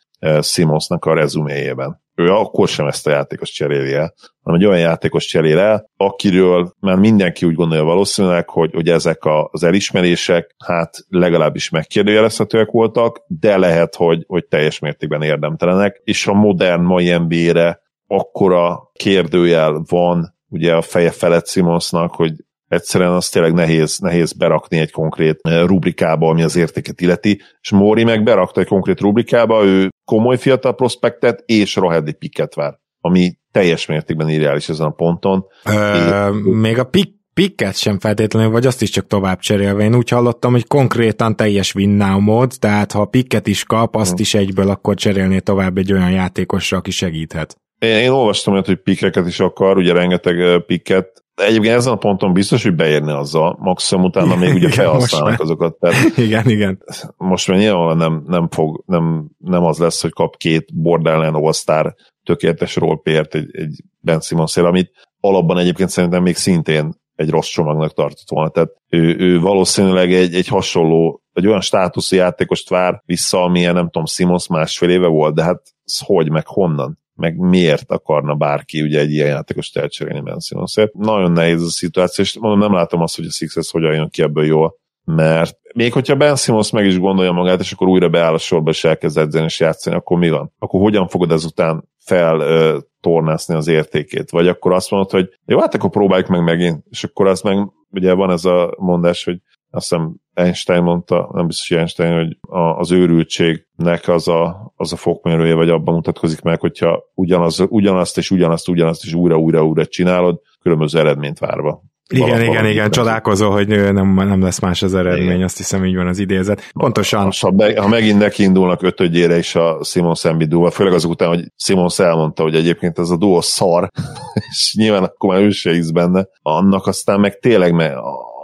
Simonsnak 0.41 1.05
a 1.05 1.15
rezuméjében 1.15 2.03
ő 2.15 2.27
akkor 2.27 2.69
sem 2.69 2.87
ezt 2.87 3.07
a 3.07 3.11
játékos 3.11 3.51
cseréli 3.51 3.93
el, 3.93 4.15
hanem 4.43 4.61
egy 4.61 4.67
olyan 4.67 4.81
játékos 4.81 5.27
cserél 5.27 5.59
el, 5.59 5.91
akiről 5.97 6.75
már 6.81 6.97
mindenki 6.97 7.47
úgy 7.47 7.55
gondolja 7.55 7.85
valószínűleg, 7.85 8.49
hogy, 8.49 8.71
hogy 8.75 8.89
ezek 8.89 9.25
a, 9.25 9.49
az 9.53 9.63
elismerések 9.63 10.55
hát 10.67 10.97
legalábbis 11.09 11.71
megkérdőjelezhetőek 11.71 12.71
voltak, 12.71 13.25
de 13.27 13.57
lehet, 13.59 13.95
hogy, 13.95 14.25
hogy 14.27 14.47
teljes 14.47 14.79
mértékben 14.79 15.23
érdemtelenek, 15.23 16.01
és 16.05 16.27
a 16.27 16.33
modern 16.33 16.83
mai 16.83 17.17
NBA-re 17.17 17.83
akkora 18.07 18.91
kérdőjel 18.93 19.83
van 19.89 20.35
ugye 20.49 20.75
a 20.75 20.83
feje 20.83 21.11
felett 21.11 21.49
Simonsnak, 21.49 22.15
hogy 22.15 22.33
egyszerűen 22.69 23.13
az 23.13 23.29
tényleg 23.29 23.53
nehéz, 23.53 23.99
nehéz 23.99 24.33
berakni 24.33 24.79
egy 24.79 24.91
konkrét 24.91 25.39
eh, 25.43 25.67
rubrikába, 25.67 26.29
ami 26.29 26.43
az 26.43 26.57
értéket 26.57 27.01
illeti, 27.01 27.41
és 27.61 27.71
Móri 27.71 28.05
meg 28.05 28.23
berakta 28.23 28.61
egy 28.61 28.67
konkrét 28.67 29.01
rubrikába, 29.01 29.65
ő 29.65 29.89
komoly 30.05 30.39
fiatal 30.39 30.75
prospektet 30.75 31.43
és 31.47 31.75
rohedli 31.75 32.13
piket 32.13 32.55
vár, 32.55 32.79
ami 33.01 33.39
teljes 33.51 33.87
mértékben 33.87 34.29
irreális 34.29 34.69
ezen 34.69 34.87
a 34.87 34.91
ponton. 34.91 35.45
Ö, 35.65 36.29
é, 36.29 36.31
még 36.51 36.79
a 36.79 36.85
pik 36.85 37.23
pikket 37.35 37.77
sem 37.77 37.99
feltétlenül, 37.99 38.51
vagy 38.51 38.67
azt 38.67 38.83
is 38.83 38.91
csak 38.91 39.07
tovább 39.07 39.39
cserélve. 39.39 39.83
Én 39.83 39.95
úgy 39.95 40.09
hallottam, 40.09 40.53
hogy 40.53 40.67
konkrétan 40.67 41.37
teljes 41.37 41.75
win 41.75 41.91
now 41.91 42.19
mód, 42.19 42.53
tehát 42.59 42.93
ha 42.93 43.05
pikket 43.05 43.47
is 43.47 43.65
kap, 43.65 43.97
azt 43.97 44.15
hm. 44.15 44.21
is 44.21 44.35
egyből 44.35 44.69
akkor 44.69 44.95
cserélné 44.95 45.39
tovább 45.39 45.79
egy 45.79 45.93
olyan 45.93 46.11
játékosra, 46.11 46.77
aki 46.77 46.91
segíthet. 46.91 47.57
Én, 47.79 47.97
én 47.97 48.11
olvastam 48.11 48.53
olyat, 48.53 48.67
hogy 48.67 48.83
pikeket 48.83 49.27
is 49.27 49.41
akar, 49.41 49.77
ugye 49.77 49.93
rengeteg 49.93 50.65
pikket, 50.67 51.24
egyébként 51.35 51.75
ezen 51.75 51.93
a 51.93 51.97
ponton 51.97 52.33
biztos, 52.33 52.63
hogy 52.63 52.75
beérne 52.75 53.17
azzal, 53.17 53.57
maximum 53.61 54.05
utána 54.05 54.37
még 54.37 54.55
ugye 54.55 54.71
felhasználnak 54.83 55.41
azokat. 55.41 55.75
Tehát 55.75 56.17
igen, 56.17 56.49
igen. 56.49 56.83
Most 57.17 57.49
már 57.49 57.59
nyilván 57.59 57.97
nem, 57.97 58.23
nem, 58.27 58.49
fog, 58.51 58.83
nem, 58.87 59.29
nem 59.39 59.65
az 59.65 59.79
lesz, 59.79 60.03
hogy 60.03 60.13
kap 60.13 60.37
két 60.37 60.75
Borderland 60.75 61.37
All-Star 61.37 61.95
tökéletes 62.25 62.77
rollpért 62.77 63.35
egy, 63.35 63.49
egy 63.53 63.83
Ben 64.01 64.21
simmons 64.21 64.57
amit 64.57 64.91
alapban 65.21 65.59
egyébként 65.59 65.89
szerintem 65.89 66.23
még 66.23 66.37
szintén 66.37 67.03
egy 67.15 67.31
rossz 67.31 67.49
csomagnak 67.49 67.93
tartott 67.93 68.29
volna. 68.29 68.49
Tehát 68.49 68.71
ő, 68.89 69.17
ő 69.19 69.41
valószínűleg 69.41 70.13
egy, 70.13 70.35
egy 70.35 70.49
hasonló, 70.49 71.23
egy 71.33 71.47
olyan 71.47 71.61
státuszú 71.61 72.17
játékost 72.17 72.69
vár 72.69 73.03
vissza, 73.07 73.43
amilyen 73.43 73.75
nem 73.75 73.85
tudom, 73.85 74.07
Simons 74.07 74.49
másfél 74.49 74.91
éve 74.91 75.07
volt, 75.07 75.35
de 75.35 75.43
hát 75.43 75.63
hogy, 76.05 76.31
meg 76.31 76.47
honnan? 76.47 76.99
Meg 77.15 77.37
miért 77.37 77.91
akarna 77.91 78.35
bárki 78.35 78.83
ugye 78.83 79.01
egy 79.01 79.11
ilyen 79.11 79.29
játékos 79.29 79.71
elcserélni 79.73 80.33
Simmonsért. 80.41 80.95
Nagyon 80.95 81.33
nehéz 81.33 81.63
a 81.63 81.69
szituáció, 81.69 82.25
és 82.25 82.39
mondom, 82.39 82.59
nem 82.59 82.73
látom 82.73 83.01
azt, 83.01 83.17
hogy 83.17 83.27
a 83.27 83.31
Sixers 83.31 83.71
hogyan 83.71 83.95
jön 83.95 84.09
ki 84.11 84.23
ebből 84.23 84.45
jól, 84.45 84.79
mert 85.05 85.59
még 85.75 85.93
hogyha 85.93 86.17
Ben 86.17 86.37
Simmons 86.37 86.71
meg 86.71 86.87
is 86.87 86.99
gondolja 86.99 87.33
magát, 87.33 87.61
és 87.61 87.73
akkor 87.73 87.89
újra 87.89 88.09
beáll 88.09 88.35
a 88.35 88.39
sorba, 88.39 88.71
és 88.71 88.85
elkezd 88.85 89.19
edzeni 89.19 89.45
és 89.45 89.61
játszani, 89.61 89.97
akkor 89.97 90.19
mi 90.19 90.31
van? 90.31 90.53
Akkor 90.59 90.81
hogyan 90.81 91.09
fogod 91.09 91.33
ezután 91.33 91.89
fel 91.99 92.41
ö, 92.41 92.79
tornászni 93.01 93.55
az 93.55 93.67
értékét? 93.67 94.31
Vagy 94.31 94.49
akkor 94.49 94.73
azt 94.73 94.91
mondod, 94.91 95.11
hogy 95.11 95.29
jó, 95.47 95.59
hát 95.59 95.75
akkor 95.75 95.91
próbáljuk 95.91 96.29
meg 96.29 96.43
megint, 96.43 96.85
és 96.91 97.05
akkor 97.05 97.27
az 97.27 97.41
meg, 97.41 97.69
ugye 97.91 98.13
van 98.13 98.31
ez 98.31 98.45
a 98.45 98.75
mondás, 98.79 99.25
hogy 99.25 99.39
azt 99.75 99.89
hiszem 99.89 100.15
Einstein 100.35 100.83
mondta, 100.83 101.31
nem 101.33 101.47
biztos, 101.47 101.69
hogy 101.69 101.77
Einstein, 101.77 102.15
hogy 102.15 102.37
az 102.79 102.93
őrültségnek 102.93 104.09
az 104.09 104.29
a, 104.29 104.73
az 104.77 104.93
a 104.93 104.97
fokmérője, 104.97 105.55
vagy 105.55 105.71
abban 105.71 105.95
mutatkozik 105.95 106.43
meg, 106.43 106.61
hogyha 106.61 107.03
ugyanaz, 107.15 107.65
ugyanazt 107.69 108.19
és 108.19 108.31
ugyanazt, 108.31 108.69
ugyanazt 108.69 109.05
és 109.05 109.15
újra, 109.15 109.37
újra, 109.37 109.65
újra 109.65 109.87
csinálod, 109.87 110.41
különböző 110.63 110.99
eredményt 110.99 111.39
várva. 111.39 111.83
Igen, 112.09 112.29
Valahol 112.29 112.53
igen, 112.53 112.67
igen, 112.67 112.91
csodálkozó, 112.91 113.51
hogy 113.51 113.69
nem, 113.69 114.15
nem 114.15 114.43
lesz 114.43 114.61
más 114.61 114.83
az 114.83 114.95
eredmény, 114.95 115.29
igen. 115.29 115.43
azt 115.43 115.57
hiszem 115.57 115.85
így 115.85 115.97
van 115.97 116.07
az 116.07 116.19
idézet. 116.19 116.71
Pontosan. 116.73 117.31
Ha, 117.41 117.51
be, 117.51 117.81
ha 117.81 117.89
megint 117.89 118.19
nekiindulnak 118.19 118.83
ötödjére 118.83 119.39
is 119.39 119.55
a 119.55 119.79
Simon 119.85 120.15
Szembi 120.15 120.45
duo, 120.45 120.71
főleg 120.71 120.93
azok 120.93 121.11
után, 121.11 121.29
hogy 121.29 121.45
Simon 121.57 121.89
elmondta, 121.97 122.43
hogy 122.43 122.55
egyébként 122.55 122.99
ez 122.99 123.11
a 123.11 123.17
duo 123.17 123.41
szar, 123.41 123.89
és 124.51 124.75
nyilván 124.79 125.03
akkor 125.03 125.35
már 125.35 125.43
ő 125.43 125.51
se 125.51 125.73
hisz 125.73 125.91
benne, 125.91 126.29
annak 126.43 126.87
aztán 126.87 127.21
meg 127.21 127.39
tényleg 127.39 127.73
me, 127.73 127.93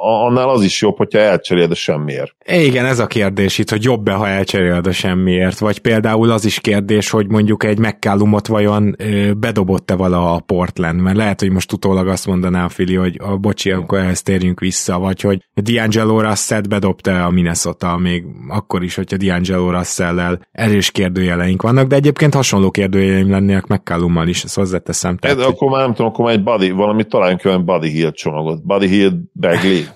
annál 0.02 0.48
az 0.48 0.62
is 0.62 0.82
jobb, 0.82 0.96
hogyha 0.96 1.18
elcseréled 1.18 1.70
a 1.70 1.74
semmiért. 1.74 2.34
Igen, 2.46 2.84
ez 2.84 2.98
a 2.98 3.06
kérdés 3.06 3.58
itt, 3.58 3.70
hogy 3.70 3.84
jobb-e, 3.84 4.12
ha 4.12 4.28
elcseréled 4.28 4.86
a 4.86 4.92
semmiért, 4.92 5.58
vagy 5.58 5.78
például 5.78 6.30
az 6.30 6.44
is 6.44 6.60
kérdés, 6.60 7.10
hogy 7.10 7.28
mondjuk 7.28 7.64
egy 7.64 7.78
McCallumot 7.78 8.46
vajon 8.46 8.96
bedobott-e 9.36 9.94
vala 9.94 10.34
a 10.34 10.40
Portland, 10.40 11.00
mert 11.00 11.16
lehet, 11.16 11.40
hogy 11.40 11.50
most 11.50 11.72
utólag 11.72 12.08
azt 12.08 12.26
mondanám, 12.26 12.68
Fili, 12.68 12.94
hogy 12.94 13.20
a 13.22 13.36
bocsi, 13.36 13.70
akkor 13.70 13.98
ehhez 13.98 14.22
térjünk 14.22 14.60
vissza, 14.60 14.98
vagy 14.98 15.20
hogy 15.20 15.48
D'Angelo 15.60 16.20
Russell 16.28 16.60
bedobta 16.60 17.24
a 17.24 17.30
Minnesota, 17.30 17.96
még 17.96 18.24
akkor 18.48 18.82
is, 18.82 18.94
hogyha 18.94 19.16
D'Angelo 19.20 19.70
Russell-lel 19.70 20.46
erős 20.52 20.90
kérdőjeleink 20.90 21.62
vannak, 21.62 21.86
de 21.86 21.96
egyébként 21.96 22.34
hasonló 22.34 22.70
kérdőjeleim 22.70 23.30
lennének 23.30 23.66
McCallummal 23.66 24.28
is, 24.28 24.44
ezt 24.44 24.56
hozzáteszem. 24.56 25.16
Tehát, 25.16 25.36
de 25.36 25.44
akkor 25.44 25.70
már 25.70 25.80
nem 25.80 25.94
tudom, 25.94 26.10
akkor 26.10 26.24
már 26.24 26.34
egy 26.34 26.42
body, 26.42 26.70
valami 26.70 27.04
találjunk 27.04 27.44
olyan 27.44 27.64
Buddy 27.64 27.88
Hill 27.88 28.10
csomagot. 28.12 28.66
Buddy 28.66 28.86
Hill, 28.86 29.12
Bagley. 29.32 29.89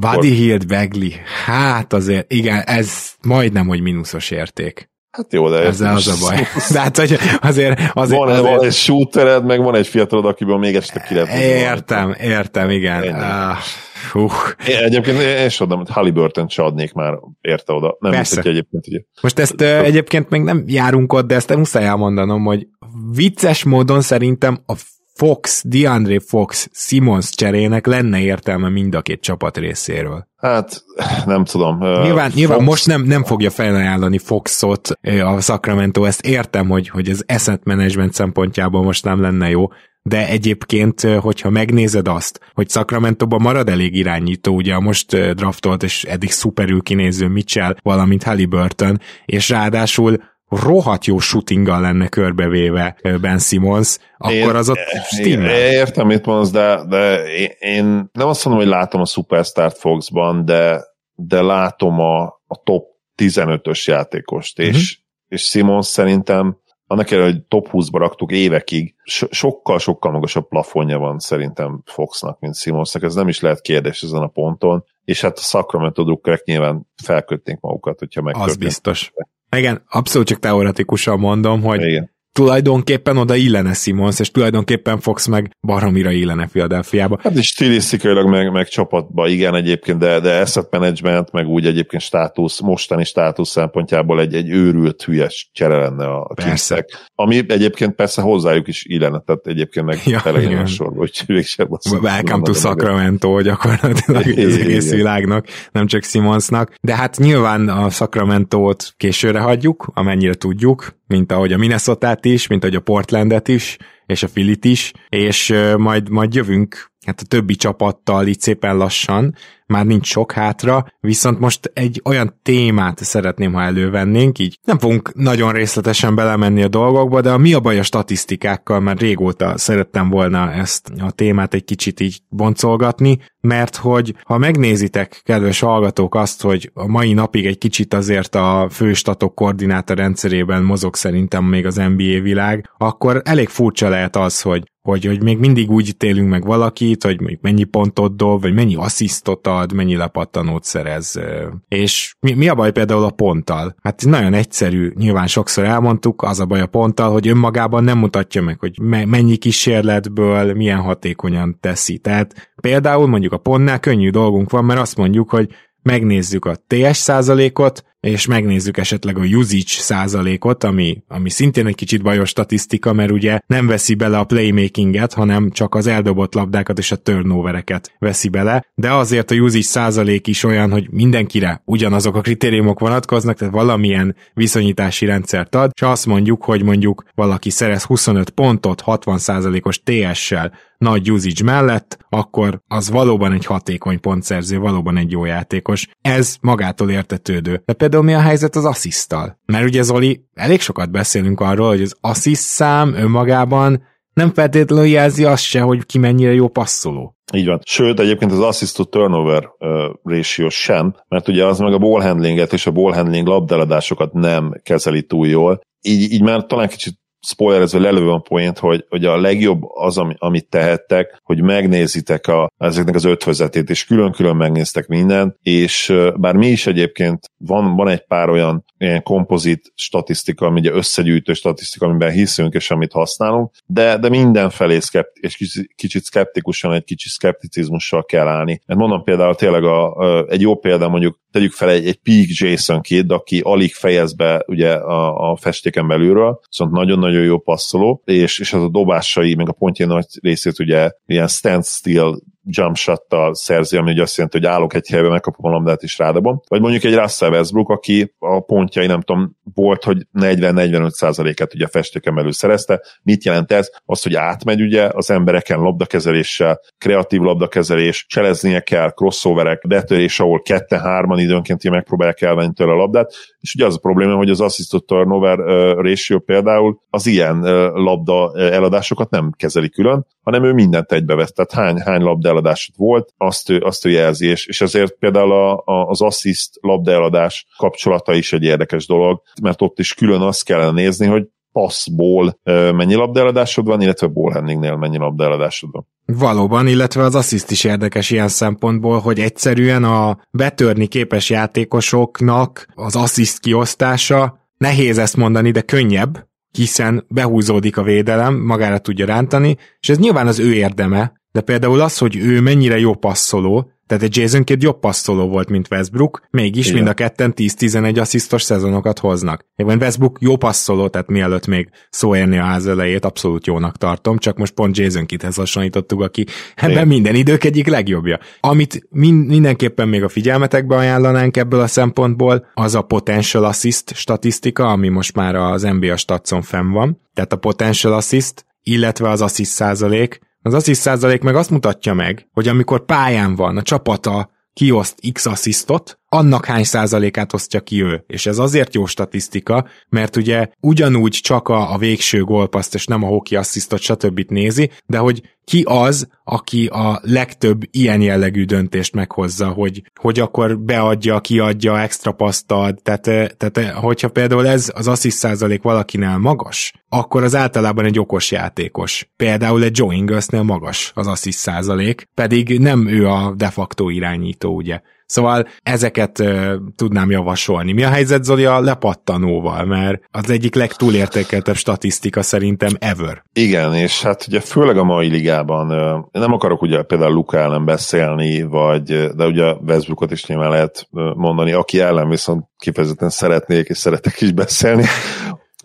Ba- 0.00 0.22
Hield, 0.22 0.66
Bagley, 0.66 1.10
hát 1.44 1.92
azért, 1.92 2.32
igen, 2.32 2.60
ez 2.60 3.14
majdnem, 3.22 3.66
hogy 3.66 3.80
mínuszos 3.80 4.30
érték. 4.30 4.90
Hát 5.16 5.32
jó, 5.32 5.48
de 5.48 5.58
Ezzel 5.58 5.94
az 5.94 6.08
a 6.08 6.14
baj. 6.20 6.36
De 6.72 6.80
hát, 6.80 6.96
hogy 6.96 7.18
azért... 7.40 7.80
azért, 7.92 8.20
van, 8.20 8.28
azért... 8.28 8.40
van 8.40 8.64
egy 8.64 8.72
shootered, 8.72 9.44
meg 9.44 9.62
van 9.62 9.74
egy 9.74 9.86
fiatalod, 9.86 10.24
akiből 10.24 10.58
még 10.58 10.74
este 10.74 11.04
ki 11.08 11.14
lehet 11.14 11.38
Értem, 11.38 12.14
értem, 12.20 12.70
igen. 12.70 13.02
Uh, 13.02 14.22
uh. 14.22 14.32
Én 14.68 14.76
egyébként 14.76 15.20
én 15.20 15.46
is 15.46 15.60
adom, 15.60 15.78
hogy 15.78 15.90
Halliburton 15.90 16.48
se 16.48 16.62
adnék 16.62 16.92
már 16.92 17.14
érte 17.40 17.72
oda. 17.72 17.96
Nem 18.00 18.12
Persze. 18.12 18.40
Hisz, 18.40 18.50
egyébként 18.50 18.86
ugye. 18.86 19.00
Most 19.22 19.38
ezt 19.38 19.60
uh, 19.60 19.84
egyébként 19.84 20.28
még 20.28 20.40
nem 20.40 20.64
járunk 20.66 21.12
ott, 21.12 21.26
de 21.26 21.34
ezt 21.34 21.56
muszáj 21.56 21.84
elmondanom, 21.84 22.44
hogy 22.44 22.66
vicces 23.12 23.64
módon 23.64 24.00
szerintem 24.00 24.62
a 24.66 24.74
Fox, 25.16 25.62
DeAndre 25.66 26.20
Fox, 26.20 26.68
Simons 26.72 27.30
cserének 27.30 27.86
lenne 27.86 28.20
értelme 28.20 28.68
mind 28.68 28.94
a 28.94 29.02
két 29.02 29.20
csapat 29.20 29.56
részéről. 29.56 30.26
Hát, 30.36 30.84
nem 31.26 31.44
tudom. 31.44 31.78
Nyilván, 31.78 32.24
Fox... 32.24 32.34
nyilván 32.34 32.62
most 32.62 32.86
nem, 32.86 33.02
nem 33.02 33.24
fogja 33.24 33.50
felajánlani 33.50 34.18
Foxot 34.18 34.88
a 35.22 35.40
Sacramento, 35.40 36.04
ezt 36.04 36.26
értem, 36.26 36.68
hogy, 36.68 36.88
hogy 36.88 37.08
az 37.08 37.24
asset 37.28 37.64
management 37.64 38.12
szempontjából 38.12 38.82
most 38.82 39.04
nem 39.04 39.20
lenne 39.20 39.50
jó, 39.50 39.68
de 40.02 40.28
egyébként, 40.28 41.00
hogyha 41.00 41.50
megnézed 41.50 42.08
azt, 42.08 42.40
hogy 42.54 42.70
Sacramento-ban 42.70 43.40
marad 43.40 43.68
elég 43.68 43.94
irányító, 43.94 44.54
ugye 44.54 44.74
a 44.74 44.80
most 44.80 45.34
draftolt 45.34 45.82
és 45.82 46.04
eddig 46.04 46.30
szuperül 46.30 46.82
kinéző 46.82 47.28
Mitchell, 47.28 47.76
valamint 47.82 48.22
Halliburton, 48.22 49.00
és 49.24 49.48
ráadásul 49.48 50.16
rohadt 50.48 51.04
jó 51.04 51.18
shootinggal 51.18 51.80
lenne 51.80 52.08
körbevéve 52.08 52.96
Ben 53.20 53.38
Simmons, 53.38 53.98
akkor 54.16 54.56
az 54.56 54.68
ott 54.68 54.78
stimmel. 55.04 55.56
Értem, 55.56 56.06
mit 56.06 56.26
mondasz, 56.26 56.50
de, 56.50 56.84
de 56.88 57.24
én, 57.58 57.84
nem 58.12 58.28
azt 58.28 58.44
mondom, 58.44 58.62
hogy 58.62 58.72
látom 58.72 59.00
a 59.00 59.06
superstart 59.06 59.78
Foxban, 59.78 60.44
de, 60.44 60.84
de 61.14 61.42
látom 61.42 62.00
a, 62.00 62.22
a 62.46 62.62
top 62.64 62.84
15-ös 63.16 63.84
játékost, 63.84 64.58
és, 64.58 64.66
uh-huh. 64.66 64.82
és 65.28 65.42
Simmons 65.42 65.86
szerintem 65.86 66.56
annak 66.86 67.10
ellenére, 67.10 67.32
hogy 67.32 67.42
top 67.42 67.68
20-ba 67.72 67.98
raktuk 67.98 68.32
évekig, 68.32 68.94
so- 69.04 69.32
sokkal-sokkal 69.32 70.12
magasabb 70.12 70.48
plafonja 70.48 70.98
van 70.98 71.18
szerintem 71.18 71.82
Foxnak, 71.84 72.40
mint 72.40 72.56
Simonsnak, 72.56 73.02
ez 73.02 73.14
nem 73.14 73.28
is 73.28 73.40
lehet 73.40 73.60
kérdés 73.60 74.02
ezen 74.02 74.22
a 74.22 74.26
ponton, 74.26 74.84
és 75.04 75.20
hát 75.20 75.38
a 75.38 75.40
Sacramento 75.40 76.04
drukkerek 76.04 76.44
nyilván 76.44 76.86
felkötnék 77.02 77.60
magukat, 77.60 77.98
hogyha 77.98 78.22
megkötnék. 78.22 78.50
Az 78.50 78.56
biztos. 78.56 79.12
Igen, 79.56 79.82
abszolút 79.88 80.26
csak 80.26 80.38
teoretikusan 80.38 81.18
mondom, 81.18 81.62
hogy 81.62 81.82
Igen. 81.82 82.14
Tulajdonképpen 82.36 83.16
oda 83.16 83.34
illene 83.34 83.72
Simons, 83.72 84.20
és 84.20 84.30
tulajdonképpen 84.30 85.00
Fox 85.00 85.26
meg 85.26 85.50
baromira 85.60 86.10
illene 86.10 86.46
Philadelphiába. 86.46 87.18
Hát 87.22 87.36
is 87.36 87.46
stilisztikailag 87.46 88.28
meg, 88.28 88.52
meg 88.52 88.68
csapatba, 88.68 89.28
igen 89.28 89.54
egyébként, 89.54 89.98
de, 89.98 90.20
de 90.20 90.40
asset 90.40 90.66
management, 90.70 91.32
meg 91.32 91.46
úgy 91.46 91.66
egyébként 91.66 92.02
státusz, 92.02 92.60
mostani 92.60 93.04
státusz 93.04 93.50
szempontjából 93.50 94.20
egy, 94.20 94.34
egy 94.34 94.50
őrült 94.50 95.02
hülyes 95.02 95.50
csere 95.52 95.76
lenne 95.76 96.06
a 96.06 96.34
Kingszek. 96.34 97.10
Ami 97.14 97.42
egyébként 97.48 97.94
persze 97.94 98.22
hozzájuk 98.22 98.68
is 98.68 98.84
illene, 98.84 99.18
tehát 99.18 99.46
egyébként 99.46 99.86
meg 99.86 99.98
ja, 100.04 100.20
elején 100.24 100.58
a 100.58 100.66
sorba, 100.66 100.98
hogy 100.98 101.22
mégsem 101.26 101.66
azt 101.70 102.02
Welcome 102.02 102.42
to 102.42 102.52
Sacramento 102.52 103.40
gyakorlatilag 103.40 104.26
az 104.26 104.56
egész 104.56 104.90
világnak, 104.90 105.46
nem 105.72 105.86
csak 105.86 106.02
Simonsnak. 106.02 106.74
De 106.80 106.96
hát 106.96 107.18
nyilván 107.18 107.68
a 107.68 107.90
Sacramento-t 107.90 108.94
későre 108.96 109.40
hagyjuk, 109.40 109.90
amennyire 109.94 110.34
tudjuk, 110.34 110.95
mint 111.06 111.32
ahogy 111.32 111.52
a 111.52 111.56
minnesota 111.56 112.18
is, 112.22 112.46
mint 112.46 112.62
ahogy 112.62 112.76
a 112.76 112.80
Portlandet 112.80 113.48
is, 113.48 113.76
és 114.06 114.22
a 114.22 114.28
Filit 114.28 114.64
is, 114.64 114.92
és 115.08 115.54
majd, 115.76 116.08
majd 116.08 116.34
jövünk 116.34 116.94
hát 117.06 117.20
a 117.20 117.24
többi 117.24 117.54
csapattal 117.54 118.26
így 118.26 118.40
szépen 118.40 118.76
lassan, 118.76 119.34
már 119.66 119.86
nincs 119.86 120.06
sok 120.06 120.32
hátra, 120.32 120.86
viszont 121.00 121.38
most 121.38 121.70
egy 121.74 122.00
olyan 122.04 122.40
témát 122.42 123.04
szeretném, 123.04 123.52
ha 123.52 123.62
elővennénk, 123.62 124.38
így 124.38 124.58
nem 124.64 124.78
fogunk 124.78 125.14
nagyon 125.14 125.52
részletesen 125.52 126.14
belemenni 126.14 126.62
a 126.62 126.68
dolgokba, 126.68 127.20
de 127.20 127.30
a 127.30 127.38
mi 127.38 127.52
a 127.52 127.60
baj 127.60 127.78
a 127.78 127.82
statisztikákkal, 127.82 128.80
mert 128.80 129.00
régóta 129.00 129.58
szerettem 129.58 130.08
volna 130.08 130.52
ezt 130.52 130.92
a 131.00 131.10
témát 131.10 131.54
egy 131.54 131.64
kicsit 131.64 132.00
így 132.00 132.20
boncolgatni, 132.28 133.18
mert 133.40 133.76
hogy 133.76 134.14
ha 134.22 134.38
megnézitek, 134.38 135.20
kedves 135.24 135.60
hallgatók, 135.60 136.14
azt, 136.14 136.42
hogy 136.42 136.70
a 136.74 136.86
mai 136.86 137.12
napig 137.12 137.46
egy 137.46 137.58
kicsit 137.58 137.94
azért 137.94 138.34
a 138.34 138.68
főstatok 138.70 139.34
koordináta 139.34 139.94
rendszerében 139.94 140.62
mozog 140.62 140.94
szerintem 140.94 141.44
még 141.44 141.66
az 141.66 141.74
NBA 141.74 142.20
világ, 142.22 142.70
akkor 142.78 143.20
elég 143.24 143.48
furcsa 143.48 143.88
lehet 143.88 144.16
az, 144.16 144.40
hogy 144.40 144.62
hogy, 144.86 145.04
hogy 145.04 145.22
még 145.22 145.38
mindig 145.38 145.70
úgy 145.70 145.88
ítélünk 145.88 146.28
meg 146.28 146.44
valakit, 146.44 147.04
hogy 147.04 147.20
még 147.20 147.38
mennyi 147.40 147.64
pontot 147.64 148.16
dob, 148.16 148.40
vagy 148.40 148.54
mennyi 148.54 148.74
asszisztot 148.74 149.46
ad, 149.46 149.72
mennyi 149.72 149.96
lepattanót 149.96 150.64
szerez. 150.64 151.20
És 151.68 152.14
mi, 152.20 152.32
mi 152.32 152.48
a 152.48 152.54
baj 152.54 152.72
például 152.72 153.04
a 153.04 153.10
ponttal? 153.10 153.74
Hát 153.82 154.04
nagyon 154.04 154.34
egyszerű, 154.34 154.92
nyilván 154.94 155.26
sokszor 155.26 155.64
elmondtuk, 155.64 156.22
az 156.22 156.40
a 156.40 156.46
baj 156.46 156.60
a 156.60 156.66
ponttal, 156.66 157.12
hogy 157.12 157.28
önmagában 157.28 157.84
nem 157.84 157.98
mutatja 157.98 158.42
meg, 158.42 158.58
hogy 158.58 158.78
me- 158.82 159.06
mennyi 159.06 159.36
kísérletből 159.36 160.54
milyen 160.54 160.80
hatékonyan 160.80 161.58
teszi. 161.60 161.98
Tehát 161.98 162.52
például 162.60 163.06
mondjuk 163.06 163.32
a 163.32 163.38
pontnál 163.38 163.80
könnyű 163.80 164.10
dolgunk 164.10 164.50
van, 164.50 164.64
mert 164.64 164.80
azt 164.80 164.96
mondjuk, 164.96 165.30
hogy 165.30 165.48
megnézzük 165.82 166.44
a 166.44 166.56
TS 166.66 166.96
százalékot, 166.96 167.84
és 168.06 168.26
megnézzük 168.26 168.76
esetleg 168.76 169.18
a 169.18 169.24
usage 169.24 169.64
százalékot, 169.66 170.64
ami, 170.64 171.02
ami 171.08 171.30
szintén 171.30 171.66
egy 171.66 171.74
kicsit 171.74 172.02
bajos 172.02 172.28
statisztika, 172.28 172.92
mert 172.92 173.10
ugye 173.10 173.38
nem 173.46 173.66
veszi 173.66 173.94
bele 173.94 174.18
a 174.18 174.24
playmakinget, 174.24 175.12
hanem 175.12 175.50
csak 175.50 175.74
az 175.74 175.86
eldobott 175.86 176.34
labdákat 176.34 176.78
és 176.78 176.92
a 176.92 176.96
turnovereket 176.96 177.92
veszi 177.98 178.28
bele, 178.28 178.66
de 178.74 178.92
azért 178.92 179.30
a 179.30 179.34
usage 179.34 179.62
százalék 179.62 180.26
is 180.26 180.44
olyan, 180.44 180.70
hogy 180.70 180.90
mindenkire 180.90 181.62
ugyanazok 181.64 182.16
a 182.16 182.20
kritériumok 182.20 182.78
vonatkoznak, 182.78 183.36
tehát 183.36 183.54
valamilyen 183.54 184.16
viszonyítási 184.34 185.06
rendszert 185.06 185.54
ad, 185.54 185.70
és 185.74 185.82
azt 185.82 186.06
mondjuk, 186.06 186.44
hogy 186.44 186.62
mondjuk 186.62 187.04
valaki 187.14 187.50
szerez 187.50 187.82
25 187.82 188.30
pontot 188.30 188.80
60 188.80 189.18
százalékos 189.18 189.80
TS-sel 189.82 190.52
nagy 190.78 191.10
usage 191.10 191.44
mellett, 191.44 191.98
akkor 192.08 192.60
az 192.68 192.90
valóban 192.90 193.32
egy 193.32 193.44
hatékony 193.44 194.00
pontszerző, 194.00 194.58
valóban 194.58 194.96
egy 194.96 195.10
jó 195.10 195.24
játékos. 195.24 195.88
Ez 196.00 196.36
magától 196.40 196.90
értetődő. 196.90 197.62
De 197.64 197.72
például 197.72 198.02
mi 198.02 198.14
a 198.14 198.20
helyzet 198.20 198.56
az 198.56 198.64
asszisztal? 198.64 199.40
Mert 199.46 199.64
ugye 199.64 199.82
Zoli, 199.82 200.24
elég 200.34 200.60
sokat 200.60 200.90
beszélünk 200.90 201.40
arról, 201.40 201.68
hogy 201.68 201.82
az 201.82 201.96
assziszt 202.00 202.48
szám 202.48 202.94
önmagában 202.94 203.82
nem 204.12 204.32
feltétlenül 204.32 204.86
jelzi 204.86 205.24
azt 205.24 205.42
se, 205.42 205.60
hogy 205.60 205.86
ki 205.86 205.98
mennyire 205.98 206.32
jó 206.32 206.48
passzoló. 206.48 207.16
Így 207.32 207.46
van. 207.46 207.60
Sőt, 207.64 208.00
egyébként 208.00 208.32
az 208.32 208.40
assist 208.40 208.76
to 208.76 208.84
turnover 208.84 209.48
uh, 209.58 209.68
ratio 210.02 210.48
sem, 210.48 210.94
mert 211.08 211.28
ugye 211.28 211.44
az 211.44 211.58
meg 211.58 211.72
a 211.72 211.78
ball 211.78 212.02
handlinget 212.02 212.52
és 212.52 212.66
a 212.66 212.70
ball 212.70 212.92
handling 212.92 213.26
labdeladásokat 213.26 214.12
nem 214.12 214.60
kezeli 214.62 215.02
túl 215.02 215.26
jól. 215.26 215.60
Így, 215.80 216.12
így 216.12 216.22
már 216.22 216.46
talán 216.46 216.68
kicsit 216.68 216.98
spoilerezve 217.26 217.78
lelőve 217.78 218.12
a 218.12 218.18
point, 218.18 218.58
hogy, 218.58 218.84
hogy 218.88 219.04
a 219.04 219.20
legjobb 219.20 219.62
az, 219.74 219.98
ami, 219.98 220.14
amit 220.18 220.48
tehettek, 220.48 221.20
hogy 221.22 221.42
megnézitek 221.42 222.26
a, 222.26 222.52
ezeknek 222.58 222.94
az 222.94 223.04
ötvözetét, 223.04 223.70
és 223.70 223.84
külön-külön 223.84 224.36
megnéztek 224.36 224.86
mindent, 224.86 225.36
és 225.42 225.92
bár 226.16 226.34
mi 226.34 226.46
is 226.46 226.66
egyébként 226.66 227.30
van, 227.38 227.76
van 227.76 227.88
egy 227.88 228.06
pár 228.06 228.28
olyan 228.28 228.64
ilyen 228.78 229.02
kompozit 229.02 229.72
statisztika, 229.74 230.46
ami 230.46 230.60
ugye 230.60 230.72
összegyűjtő 230.72 231.32
statisztika, 231.32 231.86
amiben 231.86 232.10
hiszünk 232.10 232.54
és 232.54 232.70
amit 232.70 232.92
használunk, 232.92 233.50
de, 233.66 233.96
de 233.96 234.08
mindenfelé 234.08 234.78
szkept, 234.78 235.16
és 235.16 235.36
kicsit, 235.36 235.72
kicsit 235.74 236.04
szkeptikusan, 236.04 236.72
egy 236.72 236.84
kicsit 236.84 237.12
szkepticizmussal 237.12 238.04
kell 238.04 238.26
állni. 238.26 238.60
Mert 238.66 238.80
mondom 238.80 239.02
például 239.02 239.34
tényleg 239.34 239.64
a, 239.64 239.96
egy 240.28 240.40
jó 240.40 240.56
példa 240.56 240.88
mondjuk 240.88 241.18
tegyük 241.36 241.52
fel 241.52 241.70
egy, 241.70 241.86
egy 241.86 241.96
Peak 242.02 242.26
Jason 242.28 242.80
Kidd, 242.80 243.12
aki 243.12 243.40
alig 243.44 243.74
fejez 243.74 244.14
be 244.14 244.42
ugye 244.46 244.72
a, 244.72 245.30
a 245.30 245.36
festéken 245.36 245.88
belülről, 245.88 246.40
viszont 246.48 246.72
nagyon-nagyon 246.72 247.15
jó 247.24 247.38
passzoló, 247.38 248.02
és, 248.04 248.38
és 248.38 248.52
az 248.52 248.62
a 248.62 248.68
dobásai, 248.68 249.34
meg 249.34 249.48
a 249.48 249.52
pontjai 249.52 249.88
nagy 249.88 250.06
részét 250.20 250.58
ugye 250.58 250.90
ilyen 251.06 251.28
standstill 251.28 252.18
jump 252.48 252.76
shot 252.76 253.02
szerzi, 253.30 253.76
ami 253.76 253.90
ugye 253.90 254.02
azt 254.02 254.16
jelenti, 254.16 254.38
hogy 254.38 254.46
állok 254.46 254.74
egy 254.74 254.88
helyben, 254.88 255.10
megkapom 255.10 255.50
a 255.50 255.54
labdát 255.54 255.82
is 255.82 255.98
rádobom. 255.98 256.40
Vagy 256.48 256.60
mondjuk 256.60 256.84
egy 256.84 256.94
Russell 256.94 257.30
Westbrook, 257.30 257.70
aki 257.70 258.14
a 258.18 258.40
pontjai 258.40 258.86
nem 258.86 259.00
tudom, 259.00 259.36
volt, 259.54 259.84
hogy 259.84 260.06
40-45%-et 260.18 261.54
ugye 261.54 261.64
a 261.64 261.68
festéken 261.68 262.14
belül 262.14 262.32
szerezte. 262.32 262.82
Mit 263.02 263.24
jelent 263.24 263.52
ez? 263.52 263.70
Az, 263.84 264.02
hogy 264.02 264.14
átmegy 264.14 264.60
ugye 264.60 264.88
az 264.92 265.10
embereken 265.10 265.60
labdakezeléssel, 265.60 266.60
kreatív 266.78 267.20
labdakezelés, 267.20 268.06
cseleznie 268.08 268.60
kell, 268.60 268.90
crossoverek, 268.90 269.66
betörés, 269.68 270.20
ahol 270.20 270.42
kette-hárman 270.42 271.18
időnként 271.18 271.70
megpróbálják 271.70 272.22
elvenni 272.22 272.52
tőle 272.52 272.72
a 272.72 272.76
labdát, 272.76 273.14
és 273.40 273.54
ugye 273.54 273.66
az 273.66 273.74
a 273.74 273.78
probléma, 273.78 274.14
hogy 274.16 274.30
az 274.30 274.40
assisted 274.40 274.84
turnover 274.84 275.38
ratio 275.76 276.18
például 276.18 276.80
az 276.90 277.06
ilyen 277.06 277.40
labda 277.74 278.32
eladásokat 278.36 279.10
nem 279.10 279.30
kezeli 279.36 279.68
külön, 279.68 280.06
hanem 280.22 280.44
ő 280.44 280.52
mindent 280.52 280.92
egybevesz. 280.92 281.32
Tehát 281.32 281.52
hány, 281.52 281.80
hány 281.80 282.02
labda 282.02 282.28
eladásod 282.36 282.74
volt, 282.78 283.12
azt 283.16 283.50
ő, 283.50 283.60
azt 283.60 283.86
ő 283.86 283.90
jelzi, 283.90 284.26
és, 284.26 284.46
és 284.46 284.60
ezért 284.60 284.98
például 284.98 285.32
a, 285.32 285.52
a, 285.52 285.86
az 285.88 286.02
assist 286.02 286.50
labda 286.60 286.92
eladás 286.92 287.46
kapcsolata 287.56 288.14
is 288.14 288.32
egy 288.32 288.42
érdekes 288.42 288.86
dolog, 288.86 289.22
mert 289.42 289.62
ott 289.62 289.78
is 289.78 289.94
külön 289.94 290.20
azt 290.20 290.44
kellene 290.44 290.70
nézni, 290.70 291.06
hogy 291.06 291.26
passzból 291.52 292.38
mennyi 292.44 292.94
labdaeladásod 292.94 293.66
van, 293.66 293.80
illetve 293.80 294.06
ballhandlingnél 294.06 294.76
mennyi 294.76 294.98
labdaeladásod 294.98 295.70
van. 295.72 295.86
Valóban, 296.06 296.66
illetve 296.66 297.02
az 297.02 297.14
assziszt 297.14 297.50
is 297.50 297.64
érdekes 297.64 298.10
ilyen 298.10 298.28
szempontból, 298.28 298.98
hogy 298.98 299.20
egyszerűen 299.20 299.84
a 299.84 300.18
betörni 300.30 300.86
képes 300.86 301.30
játékosoknak 301.30 302.66
az 302.74 302.96
assziszt 302.96 303.38
kiosztása, 303.38 304.38
nehéz 304.58 304.98
ezt 304.98 305.16
mondani, 305.16 305.50
de 305.50 305.60
könnyebb, 305.60 306.26
hiszen 306.50 307.04
behúzódik 307.08 307.76
a 307.76 307.82
védelem, 307.82 308.34
magára 308.34 308.78
tudja 308.78 309.06
rántani, 309.06 309.56
és 309.80 309.88
ez 309.88 309.98
nyilván 309.98 310.26
az 310.26 310.38
ő 310.38 310.54
érdeme, 310.54 311.12
de 311.36 311.42
például 311.42 311.80
az, 311.80 311.98
hogy 311.98 312.16
ő 312.16 312.40
mennyire 312.40 312.78
jó 312.78 312.94
passzoló, 312.94 313.70
tehát 313.86 314.02
egy 314.02 314.16
Jason 314.16 314.44
Kidd 314.44 314.62
jobb 314.62 314.78
passzoló 314.78 315.28
volt, 315.28 315.48
mint 315.48 315.68
Westbrook, 315.70 316.20
mégis 316.30 316.64
Igen. 316.64 316.76
mind 316.76 316.88
a 316.88 316.94
ketten 316.94 317.32
10-11 317.36 318.00
asszisztos 318.00 318.42
szezonokat 318.42 318.98
hoznak. 318.98 319.44
Egyben 319.56 319.78
Westbrook 319.80 320.18
jó 320.20 320.36
passzoló, 320.36 320.88
tehát 320.88 321.08
mielőtt 321.08 321.46
még 321.46 321.68
szó 321.90 322.16
érni 322.16 322.38
a 322.38 322.42
ház 322.42 322.66
elejét, 322.66 323.04
abszolút 323.04 323.46
jónak 323.46 323.76
tartom, 323.76 324.18
csak 324.18 324.36
most 324.36 324.52
pont 324.52 324.76
Jason 324.76 325.06
Kiddhez 325.06 325.36
hasonlítottuk, 325.36 326.00
aki 326.00 326.26
ebben 326.54 326.86
minden 326.86 327.14
idők 327.14 327.44
egyik 327.44 327.66
legjobbja. 327.66 328.18
Amit 328.40 328.86
min- 328.90 329.26
mindenképpen 329.26 329.88
még 329.88 330.02
a 330.02 330.08
figyelmetekbe 330.08 330.76
ajánlanánk 330.76 331.36
ebből 331.36 331.60
a 331.60 331.66
szempontból, 331.66 332.46
az 332.54 332.74
a 332.74 332.82
potential 332.82 333.44
assist 333.44 333.94
statisztika, 333.94 334.66
ami 334.66 334.88
most 334.88 335.14
már 335.14 335.34
az 335.34 335.62
NBA 335.62 335.96
statson 335.96 336.42
fenn 336.42 336.70
van. 336.70 337.00
Tehát 337.14 337.32
a 337.32 337.36
potential 337.36 337.92
assist, 337.92 338.46
illetve 338.62 339.08
az 339.08 339.20
assist 339.20 339.50
százalék, 339.50 340.24
az 340.46 340.54
assziszt 340.54 340.80
százalék 340.80 341.22
meg 341.22 341.36
azt 341.36 341.50
mutatja 341.50 341.94
meg, 341.94 342.28
hogy 342.32 342.48
amikor 342.48 342.84
pályán 342.84 343.34
van 343.34 343.56
a 343.56 343.62
csapata 343.62 344.30
kioszt 344.52 345.00
X 345.12 345.26
asszisztot, 345.26 346.00
annak 346.08 346.44
hány 346.44 346.64
százalékát 346.64 347.32
osztja 347.32 347.60
ki 347.60 347.82
ő. 347.82 348.04
És 348.06 348.26
ez 348.26 348.38
azért 348.38 348.74
jó 348.74 348.86
statisztika, 348.86 349.66
mert 349.88 350.16
ugye 350.16 350.48
ugyanúgy 350.60 351.12
csak 351.22 351.48
a, 351.48 351.72
a 351.72 351.78
végső 351.78 352.24
gólpaszt 352.24 352.74
és 352.74 352.86
nem 352.86 353.02
a 353.02 353.06
hoki 353.06 353.36
asszisztot 353.36 353.80
stb. 353.80 354.20
nézi, 354.28 354.70
de 354.86 354.98
hogy 354.98 355.22
ki 355.44 355.62
az, 355.66 356.08
aki 356.24 356.66
a 356.66 357.00
legtöbb 357.02 357.62
ilyen 357.70 358.00
jellegű 358.00 358.44
döntést 358.44 358.94
meghozza, 358.94 359.48
hogy, 359.48 359.82
hogy 360.00 360.20
akkor 360.20 360.58
beadja, 360.58 361.20
kiadja, 361.20 361.80
extra 361.80 362.12
paszt 362.12 362.52
ad, 362.52 362.78
tehát, 362.82 363.02
tehát 363.36 363.72
hogyha 363.72 364.08
például 364.08 364.46
ez 364.46 364.72
az 364.74 364.88
assziszt 364.88 365.18
százalék 365.18 365.62
valakinél 365.62 366.18
magas, 366.18 366.72
akkor 366.88 367.22
az 367.22 367.34
általában 367.34 367.84
egy 367.84 367.98
okos 367.98 368.30
játékos. 368.30 369.08
Például 369.16 369.62
egy 369.62 369.78
Joe 369.78 369.94
Inglesnél 369.94 370.42
magas 370.42 370.92
az 370.94 371.06
assziszt 371.06 371.38
százalék, 371.38 372.08
pedig 372.14 372.58
nem 372.58 372.88
ő 372.88 373.06
a 373.08 373.34
de 373.36 373.50
facto 373.50 373.88
irányító, 373.88 374.54
ugye. 374.54 374.80
Szóval 375.06 375.46
ezeket 375.62 376.18
uh, 376.18 376.52
tudnám 376.76 377.10
javasolni. 377.10 377.72
Mi 377.72 377.82
a 377.84 377.88
helyzet 377.88 378.24
Zoli 378.24 378.44
a 378.44 378.60
lepattanóval, 378.60 379.64
mert 379.64 380.02
az 380.10 380.30
egyik 380.30 380.54
legtúlértékeltebb 380.54 381.56
statisztika 381.56 382.22
szerintem 382.22 382.72
ever. 382.78 383.22
Igen, 383.32 383.74
és 383.74 384.02
hát 384.02 384.24
ugye 384.28 384.40
főleg 384.40 384.76
a 384.76 384.84
mai 384.84 385.08
ligában 385.08 385.70
uh, 385.70 386.20
nem 386.20 386.32
akarok 386.32 386.62
ugye 386.62 386.82
például 386.82 387.12
Luka 387.12 387.38
ellen 387.38 387.64
beszélni, 387.64 388.42
vagy, 388.42 389.08
de 389.14 389.26
ugye 389.26 389.52
Westbrookot 389.66 390.10
is 390.10 390.26
nyilván 390.26 390.50
lehet 390.50 390.88
mondani, 391.14 391.52
aki 391.52 391.80
ellen 391.80 392.08
viszont 392.08 392.44
kifejezetten 392.58 393.10
szeretnék 393.10 393.68
és 393.68 393.78
szeretek 393.78 394.20
is 394.20 394.32
beszélni, 394.32 394.84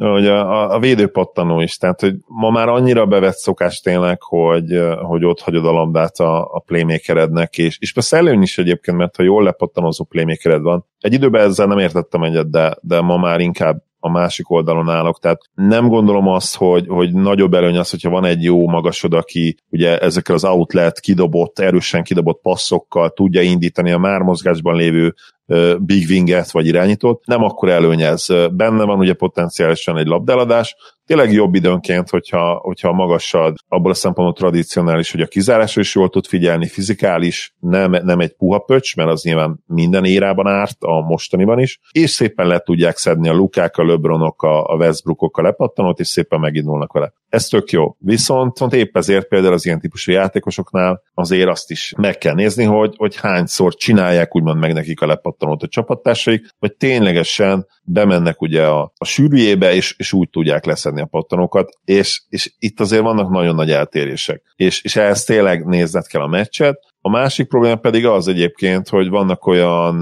hogy 0.09 0.27
a, 0.27 0.73
a 0.73 0.79
védőpattanó 0.79 1.61
is, 1.61 1.77
tehát 1.77 2.01
hogy 2.01 2.15
ma 2.27 2.49
már 2.49 2.67
annyira 2.69 3.05
bevett 3.05 3.35
szokás 3.35 3.79
tényleg, 3.79 4.21
hogy, 4.21 4.81
hogy 5.01 5.25
ott 5.25 5.39
hagyod 5.39 5.65
a 5.65 5.71
labdát 5.71 6.17
a, 6.17 6.41
a 6.41 6.59
playmakerednek, 6.59 7.57
és, 7.57 7.77
és 7.79 7.93
persze 7.93 8.17
előny 8.17 8.41
is 8.41 8.57
egyébként, 8.57 8.97
mert 8.97 9.15
ha 9.15 9.23
jól 9.23 9.43
lepattanozó 9.43 10.03
playmakered 10.03 10.61
van, 10.61 10.85
egy 10.99 11.13
időben 11.13 11.47
ezzel 11.47 11.67
nem 11.67 11.79
értettem 11.79 12.23
egyet, 12.23 12.49
de, 12.49 12.75
de 12.81 13.01
ma 13.01 13.17
már 13.17 13.39
inkább 13.39 13.83
a 14.03 14.09
másik 14.09 14.49
oldalon 14.49 14.89
állok, 14.89 15.19
tehát 15.19 15.41
nem 15.53 15.87
gondolom 15.87 16.27
azt, 16.27 16.55
hogy, 16.55 16.87
hogy 16.87 17.13
nagyobb 17.13 17.53
előny 17.53 17.77
az, 17.77 17.89
hogyha 17.89 18.09
van 18.09 18.25
egy 18.25 18.43
jó 18.43 18.67
magasod, 18.67 19.13
aki 19.13 19.57
ugye 19.69 19.97
ezekkel 19.97 20.35
az 20.35 20.45
outlet 20.45 20.99
kidobott, 20.99 21.59
erősen 21.59 22.03
kidobott 22.03 22.41
passzokkal 22.41 23.09
tudja 23.09 23.41
indítani 23.41 23.91
a 23.91 23.97
már 23.97 24.21
mozgásban 24.21 24.75
lévő 24.75 25.15
big 25.79 26.09
winget 26.09 26.51
vagy 26.51 26.65
irányítót, 26.65 27.25
nem 27.25 27.43
akkor 27.43 27.69
előny 27.69 28.01
ez. 28.01 28.25
Benne 28.51 28.83
van 28.83 28.99
ugye 28.99 29.13
potenciálisan 29.13 29.97
egy 29.97 30.07
labdeladás, 30.07 30.75
tényleg 31.05 31.31
jobb 31.31 31.55
időnként, 31.55 32.09
hogyha, 32.09 32.53
hogyha 32.53 32.89
a 32.89 32.93
magasad 32.93 33.55
abból 33.67 33.91
a 33.91 33.93
szempontból 33.93 34.35
tradicionális, 34.35 35.11
hogy 35.11 35.21
a 35.21 35.27
kizárásra 35.27 35.81
is 35.81 35.95
jól 35.95 36.09
tud 36.09 36.25
figyelni, 36.25 36.67
fizikális, 36.67 37.55
nem, 37.59 37.91
nem 37.91 38.19
egy 38.19 38.35
puha 38.35 38.59
pöcs, 38.59 38.95
mert 38.95 39.09
az 39.09 39.23
nyilván 39.23 39.63
minden 39.65 40.05
érában 40.05 40.47
árt, 40.47 40.77
a 40.79 41.01
mostaniban 41.01 41.59
is, 41.59 41.79
és 41.91 42.09
szépen 42.09 42.47
le 42.47 42.59
tudják 42.59 42.97
szedni 42.97 43.29
a 43.29 43.33
Lukák, 43.33 43.77
a 43.77 43.85
Lebronok, 43.85 44.43
a 44.43 44.75
Westbrookok 44.77 45.37
a 45.37 45.41
lepattanót, 45.41 45.99
és 45.99 46.07
szépen 46.07 46.39
megindulnak 46.39 46.93
vele. 46.93 47.13
Ez 47.31 47.45
tök 47.45 47.69
jó. 47.69 47.95
Viszont, 47.99 48.51
viszont 48.51 48.73
épp 48.73 48.97
ezért 48.97 49.27
például 49.27 49.53
az 49.53 49.65
ilyen 49.65 49.79
típusú 49.79 50.11
játékosoknál 50.11 51.01
azért 51.13 51.49
azt 51.49 51.71
is 51.71 51.93
meg 51.97 52.17
kell 52.17 52.33
nézni, 52.33 52.63
hogy, 52.63 52.93
hogy 52.97 53.15
hányszor 53.15 53.75
csinálják 53.75 54.35
úgymond 54.35 54.59
meg 54.59 54.73
nekik 54.73 55.01
a 55.01 55.05
lepattanót 55.05 55.63
a 55.63 55.67
csapattársaik, 55.67 56.47
vagy 56.59 56.75
ténylegesen 56.75 57.67
bemennek 57.83 58.41
ugye 58.41 58.67
a, 58.67 58.93
a 58.97 59.05
sűrűjébe, 59.05 59.73
és, 59.73 59.95
és 59.97 60.13
úgy 60.13 60.29
tudják 60.29 60.65
leszedni 60.65 61.01
a 61.01 61.05
pattanókat, 61.05 61.69
és, 61.85 62.21
és 62.29 62.53
itt 62.59 62.79
azért 62.79 63.01
vannak 63.01 63.29
nagyon 63.29 63.55
nagy 63.55 63.71
eltérések. 63.71 64.41
És, 64.55 64.83
és 64.83 64.95
ehhez 64.95 65.23
tényleg 65.23 65.65
nézned 65.65 66.07
kell 66.07 66.21
a 66.21 66.27
meccset, 66.27 66.79
a 67.03 67.09
másik 67.09 67.47
probléma 67.47 67.75
pedig 67.75 68.05
az 68.05 68.27
egyébként, 68.27 68.89
hogy 68.89 69.09
vannak 69.09 69.45
olyan, 69.45 69.99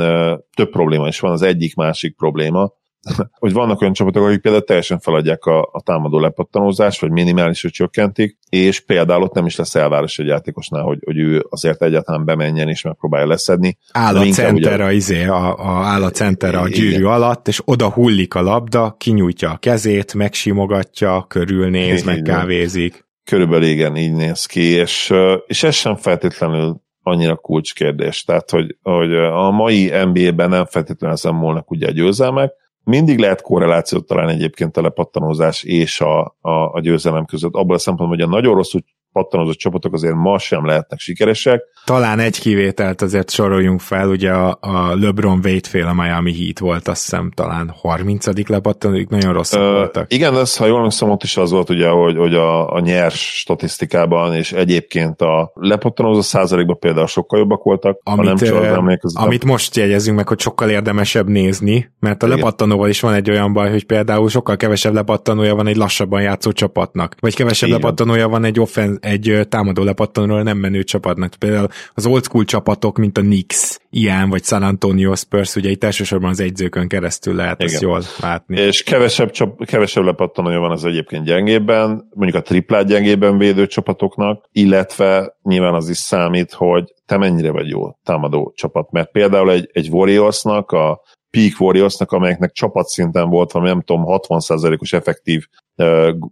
több 0.55 0.69
probléma 0.69 1.07
is 1.07 1.19
van, 1.19 1.31
az 1.31 1.41
egyik 1.41 1.75
másik 1.75 2.15
probléma, 2.15 2.73
hogy 3.39 3.53
vannak 3.53 3.81
olyan 3.81 3.93
csapatok, 3.93 4.25
akik 4.25 4.41
például 4.41 4.63
teljesen 4.63 4.99
feladják 4.99 5.45
a, 5.45 5.61
a 5.61 5.81
támadó 5.81 6.19
lepattanózást, 6.19 7.01
vagy 7.01 7.11
minimálisra 7.11 7.69
csökkentik, 7.69 8.37
és 8.49 8.79
például 8.79 9.23
ott 9.23 9.33
nem 9.33 9.45
is 9.45 9.55
lesz 9.55 9.75
elvárás 9.75 10.19
egy 10.19 10.27
játékosnál, 10.27 10.81
hogy, 10.81 10.99
hogy 11.05 11.17
ő 11.17 11.45
azért 11.49 11.83
egyáltalán 11.83 12.25
bemenjen 12.25 12.69
és 12.69 12.81
megpróbálja 12.81 13.27
leszedni. 13.27 13.77
Áll 13.91 14.17
a 14.17 14.23
center 14.23 14.81
a, 14.81 14.91
izé, 14.91 15.25
a, 15.25 15.57
a, 15.57 15.83
áll 15.85 16.03
a 16.03 16.09
center 16.09 16.55
a 16.55 16.67
gyűrű 16.67 16.89
igen. 16.89 17.11
alatt, 17.11 17.47
és 17.47 17.61
oda 17.65 17.89
hullik 17.89 18.35
a 18.35 18.41
labda, 18.41 18.95
kinyújtja 18.97 19.51
a 19.51 19.57
kezét, 19.57 20.13
megsimogatja, 20.13 21.25
körülnéz, 21.27 22.03
megkávézik. 22.03 23.07
Körülbelül 23.23 23.67
igen, 23.67 23.95
így 23.95 24.13
néz 24.13 24.45
ki, 24.45 24.61
és, 24.61 25.13
és 25.47 25.63
ez 25.63 25.75
sem 25.75 25.95
feltétlenül 25.95 26.81
annyira 27.03 27.35
kulcskérdés. 27.35 28.23
Tehát, 28.23 28.49
hogy, 28.49 28.77
hogy 28.81 29.15
a 29.15 29.51
mai 29.51 29.91
NBA-ben 30.05 30.49
nem 30.49 30.65
feltétlenül 30.65 31.15
ezen 31.15 31.33
múlnak 31.33 31.71
ugye 31.71 31.87
a 31.87 31.91
győzelmek, 31.91 32.51
mindig 32.89 33.19
lehet 33.19 33.41
korrelációt 33.41 34.05
találni 34.05 34.33
egyébként 34.33 34.77
a 34.77 34.81
lepattanózás 34.81 35.63
és 35.63 36.01
a, 36.01 36.19
a, 36.41 36.73
a 36.73 36.79
győzelem 36.81 37.25
között. 37.25 37.53
Abban 37.53 37.75
a 37.75 37.79
szempontból, 37.79 38.17
hogy 38.17 38.27
a 38.27 38.35
nagyon 38.35 38.55
rosszul 38.55 38.81
pattanozott 39.11 39.57
csapatok 39.57 39.93
azért 39.93 40.15
ma 40.15 40.37
sem 40.37 40.65
lehetnek 40.65 40.99
sikeresek. 40.99 41.61
Talán 41.89 42.19
egy 42.19 42.39
kivételt 42.39 43.01
azért 43.01 43.29
soroljunk 43.29 43.79
fel, 43.79 44.09
ugye 44.09 44.31
a, 44.31 44.57
a 44.61 44.95
LeBron 44.95 45.39
Wade 45.43 45.67
féle 45.69 45.93
Miami 45.93 46.33
Heat 46.33 46.59
volt, 46.59 46.87
azt 46.87 47.01
hiszem 47.01 47.31
talán 47.35 47.73
30. 47.81 48.47
lepattanóik, 48.47 49.09
nagyon 49.09 49.33
rosszak 49.33 49.61
uh, 49.61 49.67
voltak. 49.71 50.13
Igen, 50.13 50.35
ez, 50.37 50.57
ha 50.57 50.65
jól 50.65 50.77
emlékszem, 50.77 51.09
ott 51.09 51.23
is 51.23 51.37
az 51.37 51.51
volt 51.51 51.69
ugye, 51.69 51.87
hogy, 51.87 52.17
hogy 52.17 52.33
a, 52.33 52.73
a 52.73 52.79
nyers 52.79 53.39
statisztikában, 53.39 54.35
és 54.35 54.51
egyébként 54.51 55.21
a 55.21 55.51
lepattanózó 55.53 56.21
százalékban 56.21 56.79
például 56.79 57.07
sokkal 57.07 57.39
jobbak 57.39 57.63
voltak, 57.63 57.99
amit, 58.03 58.39
nem 58.49 58.97
az 59.01 59.15
Amit 59.15 59.45
most 59.45 59.75
jegyezünk 59.75 60.17
meg, 60.17 60.27
hogy 60.27 60.39
sokkal 60.39 60.69
érdemesebb 60.69 61.27
nézni, 61.27 61.91
mert 61.99 62.23
a 62.23 62.25
Igen. 62.25 62.37
lepattanóval 62.37 62.89
is 62.89 62.99
van 62.99 63.13
egy 63.13 63.29
olyan 63.29 63.53
baj, 63.53 63.69
hogy 63.69 63.85
például 63.85 64.29
sokkal 64.29 64.57
kevesebb 64.57 64.93
lepattanója 64.93 65.55
van 65.55 65.67
egy 65.67 65.77
lassabban 65.77 66.21
játszó 66.21 66.51
csapatnak, 66.51 67.15
vagy 67.19 67.35
kevesebb 67.35 67.69
Igen. 67.69 67.81
lepattanója 67.81 68.27
van 68.27 68.43
egy 68.43 68.59
offen, 68.59 68.97
egy 69.01 69.39
támadó 69.49 69.83
lepattanóról 69.83 70.43
nem 70.43 70.57
menő 70.57 70.83
csapatnak. 70.83 71.33
Például 71.39 71.67
az 71.93 72.05
old 72.05 72.23
school 72.23 72.43
csapatok, 72.43 72.97
mint 72.97 73.17
a 73.17 73.21
Knicks, 73.21 73.79
ilyen, 73.89 74.29
vagy 74.29 74.43
San 74.43 74.63
Antonio 74.63 75.15
Spurs, 75.15 75.55
ugye 75.55 75.69
itt 75.69 75.83
elsősorban 75.83 76.29
az 76.29 76.39
egyzőkön 76.39 76.87
keresztül 76.87 77.35
lehet 77.35 77.61
Igen. 77.61 77.73
ezt 77.73 77.81
jól 77.81 78.01
látni. 78.21 78.59
És 78.59 78.83
kevesebb, 78.83 79.31
csap, 79.31 79.65
kevesebb 79.65 80.03
lepattanója 80.03 80.59
van 80.59 80.71
az 80.71 80.85
egyébként 80.85 81.25
gyengében, 81.25 82.07
mondjuk 82.13 82.43
a 82.43 82.47
triplát 82.47 82.87
gyengében 82.87 83.37
védő 83.37 83.67
csapatoknak, 83.67 84.45
illetve 84.51 85.37
nyilván 85.43 85.73
az 85.73 85.89
is 85.89 85.97
számít, 85.97 86.51
hogy 86.51 86.93
te 87.05 87.17
mennyire 87.17 87.51
vagy 87.51 87.69
jó 87.69 87.97
támadó 88.03 88.53
csapat, 88.55 88.91
mert 88.91 89.11
például 89.11 89.51
egy, 89.51 89.69
egy 89.73 89.89
Warriorsnak 89.89 90.71
a 90.71 91.01
Peak 91.29 91.59
Warriorsnak, 91.59 92.11
amelyeknek 92.11 92.51
csapatszinten 92.51 93.29
volt 93.29 93.51
valami, 93.51 93.71
nem 93.71 93.81
tudom, 93.81 94.03
60%-os 94.07 94.93
effektív 94.93 95.45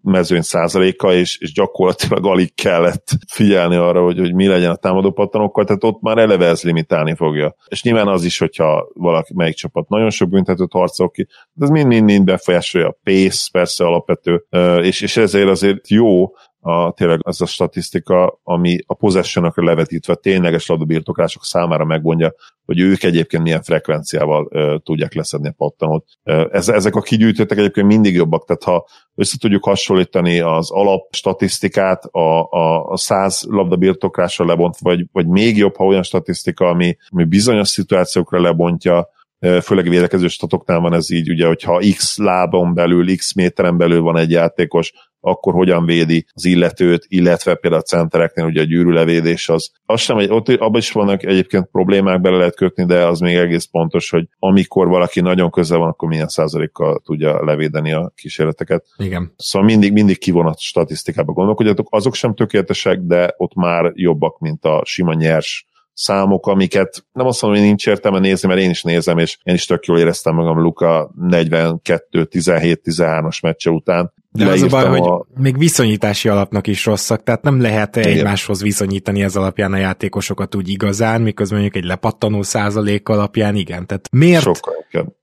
mezőny 0.02 0.41
százaléka, 0.41 1.14
és, 1.14 1.38
és 1.38 1.54
gyakorlatilag 1.54 2.26
alig 2.26 2.56
kellett 2.56 3.08
figyelni 3.28 3.76
arra, 3.76 4.04
hogy, 4.04 4.20
hogy 4.20 4.34
mi 4.34 4.48
legyen 4.48 4.72
a 4.72 4.76
támadó 4.76 5.12
pattanokkal, 5.12 5.66
tehát 5.66 5.84
ott 5.84 6.02
már 6.02 6.18
eleve 6.18 6.45
ez 6.45 6.64
limitálni 6.64 7.16
fogja. 7.16 7.56
És 7.68 7.84
nyilván 7.84 8.08
az 8.08 8.24
is, 8.24 8.38
hogyha 8.38 8.88
valaki, 8.93 9.34
melyik 9.36 9.56
csapat 9.56 9.89
nagyon 9.89 10.10
sok 10.10 10.30
büntetőt 10.30 10.72
harcol 10.72 11.10
ki, 11.10 11.28
de 11.54 11.66
ez 11.66 11.70
mind-mind 11.70 12.26
befolyásolja 12.26 12.88
a 12.88 12.98
pace, 13.04 13.50
persze 13.52 13.86
alapvető, 13.86 14.45
és, 14.82 15.02
és 15.02 15.18
ezért 15.18 15.50
azért 15.50 15.89
jó, 15.89 16.26
a, 16.68 16.91
tényleg 16.91 17.20
az 17.24 17.41
a 17.41 17.45
statisztika, 17.45 18.39
ami 18.43 18.78
a 18.86 18.93
possession 18.93 19.51
levetítve 19.55 20.15
tényleges 20.15 20.68
labdabirtoklások 20.68 21.43
számára 21.43 21.86
megmondja, 21.86 22.34
hogy 22.65 22.80
ők 22.80 23.03
egyébként 23.03 23.43
milyen 23.43 23.61
frekvenciával 23.61 24.47
uh, 24.49 24.76
tudják 24.84 25.13
leszedni 25.13 25.47
a 25.47 25.53
pattanót. 25.57 26.05
Ez, 26.51 26.70
ezek 26.70 26.95
a 26.95 27.01
kigyűjtőtek 27.01 27.57
egyébként 27.57 27.88
mindig 27.88 28.15
jobbak, 28.15 28.45
tehát 28.45 28.63
ha 28.63 28.88
össze 29.15 29.38
tudjuk 29.39 29.63
hasonlítani 29.63 30.39
az 30.39 30.72
alap 30.72 31.13
statisztikát 31.15 32.03
a, 32.03 32.51
a, 32.51 32.89
a 32.89 32.97
száz 32.97 33.45
labdabirtoklásra 33.49 34.45
lebont, 34.45 34.76
vagy, 34.80 35.05
vagy 35.11 35.28
még 35.28 35.57
jobb, 35.57 35.76
ha 35.76 35.86
olyan 35.86 36.03
statisztika, 36.03 36.68
ami, 36.68 36.97
ami 37.09 37.24
bizonyos 37.24 37.68
szituációkra 37.68 38.41
lebontja, 38.41 39.09
főleg 39.40 39.90
védekező 39.90 40.28
statoknál 40.28 40.80
van 40.80 40.94
ez 40.94 41.12
így, 41.12 41.30
ugye, 41.30 41.48
hogyha 41.48 41.82
x 41.96 42.18
lábon 42.18 42.74
belül, 42.74 43.16
x 43.16 43.34
méteren 43.34 43.78
belül 43.78 44.02
van 44.02 44.18
egy 44.18 44.32
játékos, 44.32 44.92
akkor 45.20 45.54
hogyan 45.54 45.86
védi 45.86 46.26
az 46.34 46.46
illetőt, 46.46 47.06
illetve 47.08 47.56
például 47.56 47.82
a 47.82 47.86
centereknél 47.86 48.46
ugye 48.46 48.62
a 48.62 48.66
gyűrűlevédés 48.66 49.50
az. 49.50 49.72
Azt 49.86 50.04
sem, 50.04 50.16
hogy 50.16 50.30
ott 50.30 50.50
abban 50.50 50.80
is 50.80 50.92
vannak 50.92 51.24
egyébként 51.24 51.70
problémák, 51.72 52.22
bele 52.22 52.38
lehet 52.38 52.56
kötni, 52.56 52.86
de 52.86 53.06
az 53.06 53.20
még 53.20 53.36
egész 53.36 53.66
pontos, 53.66 54.10
hogy 54.10 54.28
amikor 54.40 54.88
valaki 54.88 55.22
nagyon 55.22 55.52
közel 55.52 55.78
van, 55.78 55.90
akkor 55.90 56.10
milyen 56.10 56.28
százalékkal 56.28 57.02
tudja 57.06 57.46
levédeni 57.46 57.92
a 57.92 58.12
kísérleteket. 58.16 58.86
Igen. 58.98 59.34
Szóval 59.38 59.68
mindig, 59.68 59.92
mindig 59.92 60.18
kivonat 60.18 60.60
statisztikába 60.60 61.32
gondolkodjatok. 61.32 61.88
Azok 61.90 62.14
sem 62.14 62.36
tökéletesek, 62.36 63.00
de 63.00 63.34
ott 63.38 63.56
már 63.56 63.92
jobbak, 63.94 64.40
mint 64.40 64.66
a 64.66 64.82
sima 64.86 65.14
nyers 65.14 65.66
számok, 65.98 66.48
amiket 66.48 67.06
nem 67.12 67.26
azt 67.26 67.41
mondom, 67.41 67.60
hogy 67.60 67.70
nincs 67.70 67.88
értelme 67.88 68.20
nézni, 68.20 68.48
mert 68.48 68.60
én 68.60 68.70
is 68.70 68.84
nézem, 68.84 69.18
és 69.18 69.38
én 69.43 69.54
is 69.54 69.66
tök 69.66 69.86
jól 69.86 70.00
éreztem 70.00 70.36
magam 70.36 70.62
Luka 70.62 71.12
42-17-13-as 71.22 73.41
meccse 73.41 73.70
után. 73.70 74.14
De 74.32 74.50
az 74.50 74.62
a 74.62 74.68
baj, 74.68 74.86
a... 74.86 74.89
hogy 74.89 75.26
még 75.36 75.58
viszonyítási 75.58 76.30
alapnak 76.30 76.68
is 76.68 76.86
rosszak, 76.86 77.24
tehát 77.24 77.41
nem 77.41 77.62
lehet 77.62 77.95
Igen. 77.95 78.10
egymáshoz 78.10 78.62
viszonyítani 78.62 79.24
ez 79.24 79.36
alapján 79.36 79.74
a 79.74 79.78
játékosokat 79.78 80.56
úgy 80.56 80.70
igazán, 80.70 81.22
miközben 81.22 81.60
mondjuk 81.60 81.84
egy 81.84 81.89
lepattanó 81.89 82.41
százalék 82.41 83.10
alapján 83.10 83.56
igen. 83.56 83.86
Tehát 83.86 84.10
miért, 84.12 84.41
Sokkal 84.41 84.74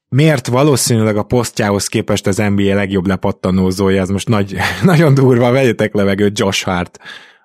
miért 0.08 0.46
valószínűleg 0.46 1.16
a 1.16 1.22
posztjához 1.22 1.86
képest 1.86 2.26
az 2.26 2.36
NBA 2.36 2.74
legjobb 2.74 3.06
lepattanózója, 3.06 4.00
ez 4.00 4.08
most 4.08 4.28
nagy, 4.28 4.56
nagyon 4.82 5.14
durva, 5.14 5.50
vegyetek 5.50 5.94
levegőt 5.94 6.38
Josh 6.38 6.64
Hart. 6.64 6.98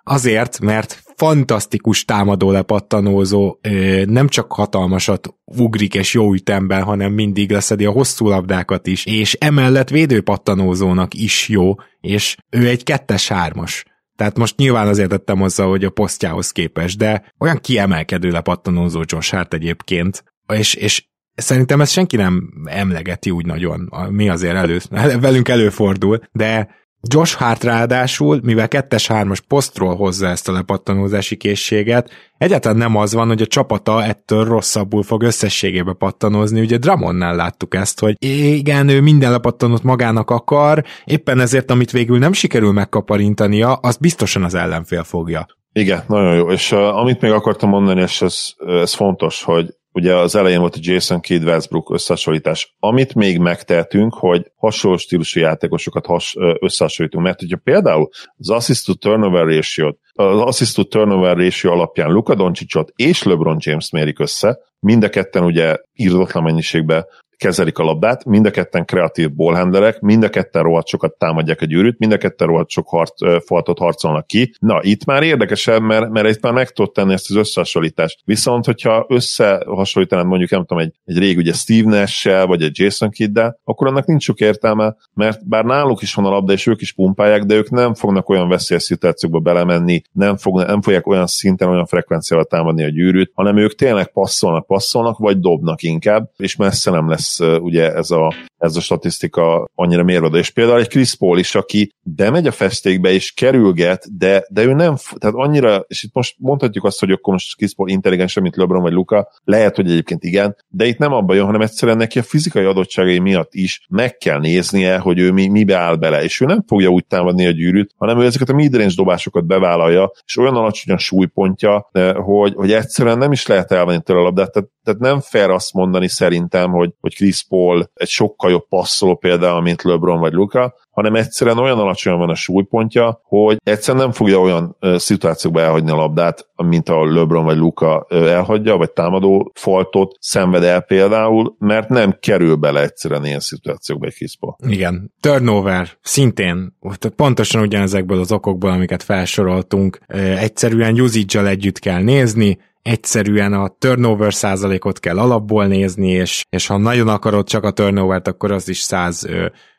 Azért, 0.03 0.59
mert 0.59 1.03
fantasztikus 1.19 2.05
támadó 2.05 2.51
lepattanózó, 2.51 3.59
nem 4.05 4.27
csak 4.27 4.51
hatalmasat 4.53 5.33
ugrik 5.45 5.93
és 5.93 6.13
jó 6.13 6.33
ütemben, 6.33 6.83
hanem 6.83 7.13
mindig 7.13 7.51
leszedi 7.51 7.85
a 7.85 7.91
hosszú 7.91 8.27
labdákat 8.27 8.87
is, 8.87 9.05
és 9.05 9.33
emellett 9.33 9.89
védőpattanózónak 9.89 11.13
is 11.13 11.49
jó, 11.49 11.73
és 11.99 12.37
ő 12.49 12.67
egy 12.67 12.83
kettes-hármas. 12.83 13.85
Tehát 14.15 14.37
most 14.37 14.57
nyilván 14.57 14.87
azért 14.87 15.09
tettem 15.09 15.39
hozzá, 15.39 15.65
hogy 15.65 15.83
a 15.83 15.89
posztjához 15.89 16.51
képest, 16.51 16.97
de 16.97 17.33
olyan 17.39 17.57
kiemelkedő 17.57 18.29
lepattanózó 18.29 19.01
Josh 19.05 19.31
Hart 19.31 19.53
egyébként, 19.53 20.23
és, 20.53 20.73
és 20.73 21.07
szerintem 21.35 21.81
ezt 21.81 21.91
senki 21.91 22.15
nem 22.15 22.53
emlegeti 22.65 23.29
úgy 23.29 23.45
nagyon, 23.45 23.89
mi 24.09 24.29
azért 24.29 24.55
elő, 24.55 24.79
velünk 25.19 25.49
előfordul, 25.49 26.19
de 26.31 26.77
Josh 27.01 27.35
Hart 27.37 27.63
ráadásul, 27.63 28.39
mivel 28.43 28.67
kettes-hármas 28.67 29.41
posztról 29.41 29.95
hozza 29.95 30.27
ezt 30.27 30.49
a 30.49 30.51
lepattanózási 30.51 31.35
készséget, 31.35 32.09
egyáltalán 32.37 32.77
nem 32.77 32.95
az 32.95 33.13
van, 33.13 33.27
hogy 33.27 33.41
a 33.41 33.47
csapata 33.47 34.03
ettől 34.03 34.45
rosszabbul 34.45 35.03
fog 35.03 35.23
összességébe 35.23 35.93
pattanozni. 35.93 36.61
Ugye 36.61 36.77
Dramonnál 36.77 37.35
láttuk 37.35 37.75
ezt, 37.75 37.99
hogy 37.99 38.15
igen, 38.19 38.89
ő 38.89 39.01
minden 39.01 39.31
lepattanót 39.31 39.83
magának 39.83 40.29
akar, 40.29 40.83
éppen 41.05 41.39
ezért, 41.39 41.71
amit 41.71 41.91
végül 41.91 42.17
nem 42.17 42.33
sikerül 42.33 42.71
megkaparintania, 42.71 43.73
az 43.73 43.97
biztosan 43.97 44.43
az 44.43 44.53
ellenfél 44.53 45.03
fogja. 45.03 45.45
Igen, 45.73 46.03
nagyon 46.07 46.35
jó. 46.35 46.51
És 46.51 46.71
uh, 46.71 46.97
amit 46.97 47.21
még 47.21 47.31
akartam 47.31 47.69
mondani, 47.69 48.01
és 48.01 48.21
ez, 48.21 48.37
ez 48.57 48.93
fontos, 48.93 49.43
hogy 49.43 49.78
ugye 49.91 50.15
az 50.15 50.35
elején 50.35 50.59
volt 50.59 50.75
a 50.75 50.79
Jason 50.81 51.19
Kidd 51.19 51.43
Westbrook 51.43 51.93
összehasonlítás. 51.93 52.75
Amit 52.79 53.15
még 53.15 53.37
megtehetünk, 53.37 54.13
hogy 54.13 54.51
hasonló 54.55 54.97
stílusú 54.97 55.39
játékosokat 55.39 56.05
has, 56.05 56.35
összehasonlítunk, 56.59 57.23
mert 57.23 57.39
hogyha 57.39 57.57
például 57.63 58.09
az 58.37 58.49
assist 58.49 58.85
to 58.85 58.93
turnover 58.93 59.45
ratio 59.45 59.93
az 60.13 60.41
assist 60.41 60.75
to 60.75 60.83
turnover 60.83 61.37
ratio 61.37 61.71
alapján 61.71 62.11
Luka 62.11 62.35
Doncicot 62.35 62.91
és 62.95 63.23
LeBron 63.23 63.57
James 63.59 63.91
mérik 63.91 64.19
össze, 64.19 64.59
mind 64.79 65.03
a 65.03 65.09
ketten 65.09 65.43
ugye 65.43 65.77
írdatlan 65.93 66.43
mennyiségben 66.43 67.05
kezelik 67.39 67.77
a 67.77 67.83
labdát, 67.83 68.25
mind 68.25 68.45
a 68.45 68.51
ketten 68.51 68.85
kreatív 68.85 69.33
ballhandlerek, 69.33 69.99
mind 69.99 70.23
a 70.23 70.29
ketten 70.29 70.63
rohadt 70.63 70.87
sokat 70.87 71.17
támadják 71.17 71.61
a 71.61 71.65
gyűrűt, 71.65 71.99
mind 71.99 72.11
a 72.11 72.17
ketten 72.17 72.47
rohadt 72.47 72.69
sok 72.69 72.87
harc, 72.87 73.45
faltot 73.45 73.77
harcolnak 73.77 74.27
ki. 74.27 74.53
Na, 74.59 74.79
itt 74.81 75.05
már 75.05 75.23
érdekesebb, 75.23 75.81
mert, 75.81 76.09
mert 76.09 76.29
itt 76.29 76.41
már 76.41 76.53
meg 76.53 76.69
tudod 76.69 76.91
tenni 76.91 77.13
ezt 77.13 77.29
az 77.29 77.35
összehasonlítást. 77.35 78.21
Viszont, 78.25 78.65
hogyha 78.65 79.05
összehasonlítanád 79.09 80.25
mondjuk, 80.25 80.49
nem 80.49 80.65
tudom, 80.65 80.83
egy, 80.83 80.93
egy 81.05 81.17
rég 81.17 81.37
ugye 81.37 81.53
Steve 81.53 81.89
nash 81.89 82.45
vagy 82.45 82.61
egy 82.61 82.79
Jason 82.79 83.09
kidd 83.09 83.39
akkor 83.63 83.87
annak 83.87 84.05
nincs 84.05 84.23
sok 84.23 84.39
értelme, 84.39 84.95
mert 85.13 85.47
bár 85.47 85.65
náluk 85.65 86.01
is 86.01 86.13
van 86.13 86.25
a 86.25 86.29
labda, 86.29 86.53
és 86.53 86.67
ők 86.67 86.81
is 86.81 86.93
pumpálják, 86.93 87.43
de 87.43 87.55
ők 87.55 87.69
nem 87.69 87.93
fognak 87.93 88.29
olyan 88.29 88.49
veszélyes 88.49 88.83
szituációkba 88.83 89.39
belemenni, 89.39 90.01
nem, 90.11 90.37
fog, 90.37 90.63
nem 90.63 90.81
fogják 90.81 91.07
olyan 91.07 91.27
szinten, 91.27 91.69
olyan 91.69 91.85
frekvenciával 91.85 92.45
támadni 92.45 92.83
a 92.83 92.89
gyűrűt, 92.89 93.31
hanem 93.33 93.57
ők 93.57 93.75
tényleg 93.75 94.11
passzolnak, 94.11 94.65
passzolnak, 94.65 95.17
vagy 95.17 95.39
dobnak 95.39 95.81
inkább, 95.81 96.29
és 96.37 96.55
messze 96.55 96.91
nem 96.91 97.09
lesz 97.09 97.28
ugye 97.39 97.93
ez 97.93 98.11
a, 98.11 98.33
ez 98.59 98.75
a 98.75 98.81
statisztika 98.81 99.69
annyira 99.75 100.03
mérvadó. 100.03 100.37
És 100.37 100.49
például 100.49 100.79
egy 100.79 100.87
Chris 100.87 101.15
Paul 101.15 101.39
is, 101.39 101.55
aki 101.55 101.93
bemegy 102.01 102.47
a 102.47 102.51
festékbe 102.51 103.11
és 103.11 103.31
kerülget, 103.31 104.17
de, 104.17 104.45
de 104.49 104.63
ő 104.63 104.73
nem, 104.73 104.95
tehát 105.17 105.35
annyira, 105.35 105.85
és 105.87 106.03
itt 106.03 106.13
most 106.13 106.35
mondhatjuk 106.37 106.85
azt, 106.85 106.99
hogy 106.99 107.11
akkor 107.11 107.33
most 107.33 107.55
Chris 107.55 107.73
Paul 107.75 107.89
intelligens, 107.89 108.39
mint 108.39 108.55
LeBron 108.55 108.81
vagy 108.81 108.93
Luka, 108.93 109.31
lehet, 109.43 109.75
hogy 109.75 109.91
egyébként 109.91 110.23
igen, 110.23 110.55
de 110.67 110.85
itt 110.85 110.97
nem 110.97 111.13
abban 111.13 111.35
jön, 111.35 111.45
hanem 111.45 111.61
egyszerűen 111.61 111.97
neki 111.97 112.19
a 112.19 112.23
fizikai 112.23 112.65
adottságai 112.65 113.19
miatt 113.19 113.53
is 113.53 113.85
meg 113.89 114.17
kell 114.17 114.39
néznie, 114.39 114.97
hogy 114.97 115.19
ő 115.19 115.31
mi, 115.31 115.47
mibe 115.47 115.75
áll 115.75 115.95
bele, 115.95 116.23
és 116.23 116.41
ő 116.41 116.45
nem 116.45 116.63
fogja 116.67 116.89
úgy 116.89 117.05
támadni 117.05 117.45
a 117.45 117.51
gyűrűt, 117.51 117.93
hanem 117.97 118.19
ő 118.19 118.25
ezeket 118.25 118.49
a 118.49 118.53
midrange 118.53 118.93
dobásokat 118.95 119.45
bevállalja, 119.45 120.11
és 120.25 120.37
olyan 120.37 120.55
alacsony 120.55 120.95
a 120.95 120.97
súlypontja, 120.97 121.89
hogy, 122.13 122.53
hogy 122.53 122.71
egyszerűen 122.71 123.17
nem 123.17 123.31
is 123.31 123.47
lehet 123.47 123.71
elvenni 123.71 124.01
tőle 124.01 124.19
a 124.19 124.23
labdát, 124.23 124.51
tehát, 124.51 124.69
tehát 124.83 124.99
nem 124.99 125.19
fair 125.19 125.49
azt 125.49 125.73
mondani 125.73 126.07
szerintem, 126.07 126.71
hogy, 126.71 126.91
hogy 126.99 127.15
Chris 127.15 127.43
Paul 127.43 127.89
egy 127.93 128.07
sokkal 128.07 128.48
jobb 128.49 128.67
passzoló 128.69 129.15
például, 129.15 129.61
mint 129.61 129.83
LeBron 129.83 130.19
vagy 130.19 130.33
Luka, 130.33 130.73
hanem 130.89 131.15
egyszerűen 131.15 131.57
olyan 131.57 131.79
alacsonyan 131.79 132.19
van 132.19 132.29
a 132.29 132.35
súlypontja, 132.35 133.21
hogy 133.23 133.57
egyszerűen 133.63 134.03
nem 134.03 134.13
fogja 134.13 134.39
olyan 134.39 134.77
szituációkba 134.95 135.61
elhagyni 135.61 135.91
a 135.91 135.95
labdát, 135.95 136.49
mint 136.55 136.89
a 136.89 137.05
LeBron 137.13 137.45
vagy 137.45 137.57
Luka 137.57 138.05
elhagyja, 138.09 138.77
vagy 138.77 138.91
támadó 138.91 139.51
faltot 139.55 140.17
szenved 140.19 140.63
el 140.63 140.81
például, 140.81 141.55
mert 141.59 141.89
nem 141.89 142.17
kerül 142.19 142.55
bele 142.55 142.81
egyszerűen 142.81 143.25
ilyen 143.25 143.39
szituációkba 143.39 144.05
egy 144.05 144.13
kiszpa. 144.13 144.57
Igen. 144.67 145.13
Turnover 145.19 145.89
szintén 146.01 146.77
pontosan 147.15 147.61
ugyanezekből 147.61 148.19
az 148.19 148.31
okokból, 148.31 148.71
amiket 148.71 149.03
felsoroltunk, 149.03 149.99
egyszerűen 150.37 150.99
usage 150.99 151.47
együtt 151.47 151.79
kell 151.79 152.01
nézni, 152.01 152.57
egyszerűen 152.89 153.53
a 153.53 153.75
turnover 153.79 154.33
százalékot 154.33 154.99
kell 154.99 155.19
alapból 155.19 155.65
nézni, 155.67 156.09
és, 156.09 156.43
és 156.49 156.67
ha 156.67 156.77
nagyon 156.77 157.07
akarod 157.07 157.47
csak 157.47 157.63
a 157.63 157.71
turnovert, 157.71 158.27
akkor 158.27 158.51
az 158.51 158.69
is 158.69 158.79
100 158.79 159.27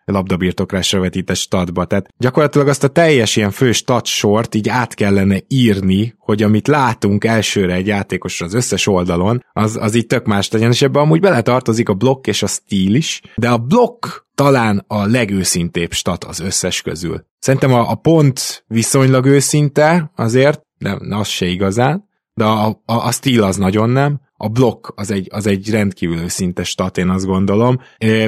labdabirtoklásra 0.04 1.00
vetített 1.00 1.36
statba. 1.36 1.84
Tehát 1.84 2.08
gyakorlatilag 2.18 2.68
azt 2.68 2.84
a 2.84 2.88
teljes 2.88 3.36
ilyen 3.36 3.50
fő 3.50 3.72
stat 3.72 4.08
így 4.54 4.68
át 4.68 4.94
kellene 4.94 5.38
írni, 5.48 6.14
hogy 6.18 6.42
amit 6.42 6.68
látunk 6.68 7.24
elsőre 7.24 7.74
egy 7.74 7.86
játékosra 7.86 8.46
az 8.46 8.54
összes 8.54 8.86
oldalon, 8.86 9.44
az, 9.52 9.76
az 9.80 9.94
így 9.94 10.06
tök 10.06 10.26
más 10.26 10.50
legyen, 10.50 10.70
és 10.70 10.82
ebbe 10.82 11.00
amúgy 11.00 11.20
bele 11.20 11.42
tartozik 11.42 11.88
a 11.88 11.94
blokk 11.94 12.26
és 12.26 12.42
a 12.42 12.46
stíl 12.46 12.94
is, 12.94 13.20
de 13.34 13.48
a 13.48 13.58
blokk 13.58 14.06
talán 14.34 14.84
a 14.86 15.06
legőszintébb 15.06 15.92
stat 15.92 16.24
az 16.24 16.40
összes 16.40 16.82
közül. 16.82 17.24
Szerintem 17.38 17.72
a, 17.72 17.90
a 17.90 17.94
pont 17.94 18.64
viszonylag 18.66 19.26
őszinte 19.26 20.12
azért, 20.16 20.60
de 20.78 20.96
az 21.10 21.28
se 21.28 21.46
igazán, 21.46 22.08
de 22.40 22.46
a, 22.46 22.82
a, 22.84 23.06
a 23.06 23.12
stíl 23.12 23.42
az 23.42 23.56
nagyon 23.56 23.90
nem, 23.90 24.20
a 24.36 24.48
blokk 24.48 24.86
az 24.94 25.10
egy, 25.10 25.28
az 25.30 25.46
egy 25.46 25.70
rendkívül 25.70 26.18
őszinte 26.18 26.64
stat, 26.64 26.98
én 26.98 27.08
azt 27.08 27.26
gondolom. 27.26 27.80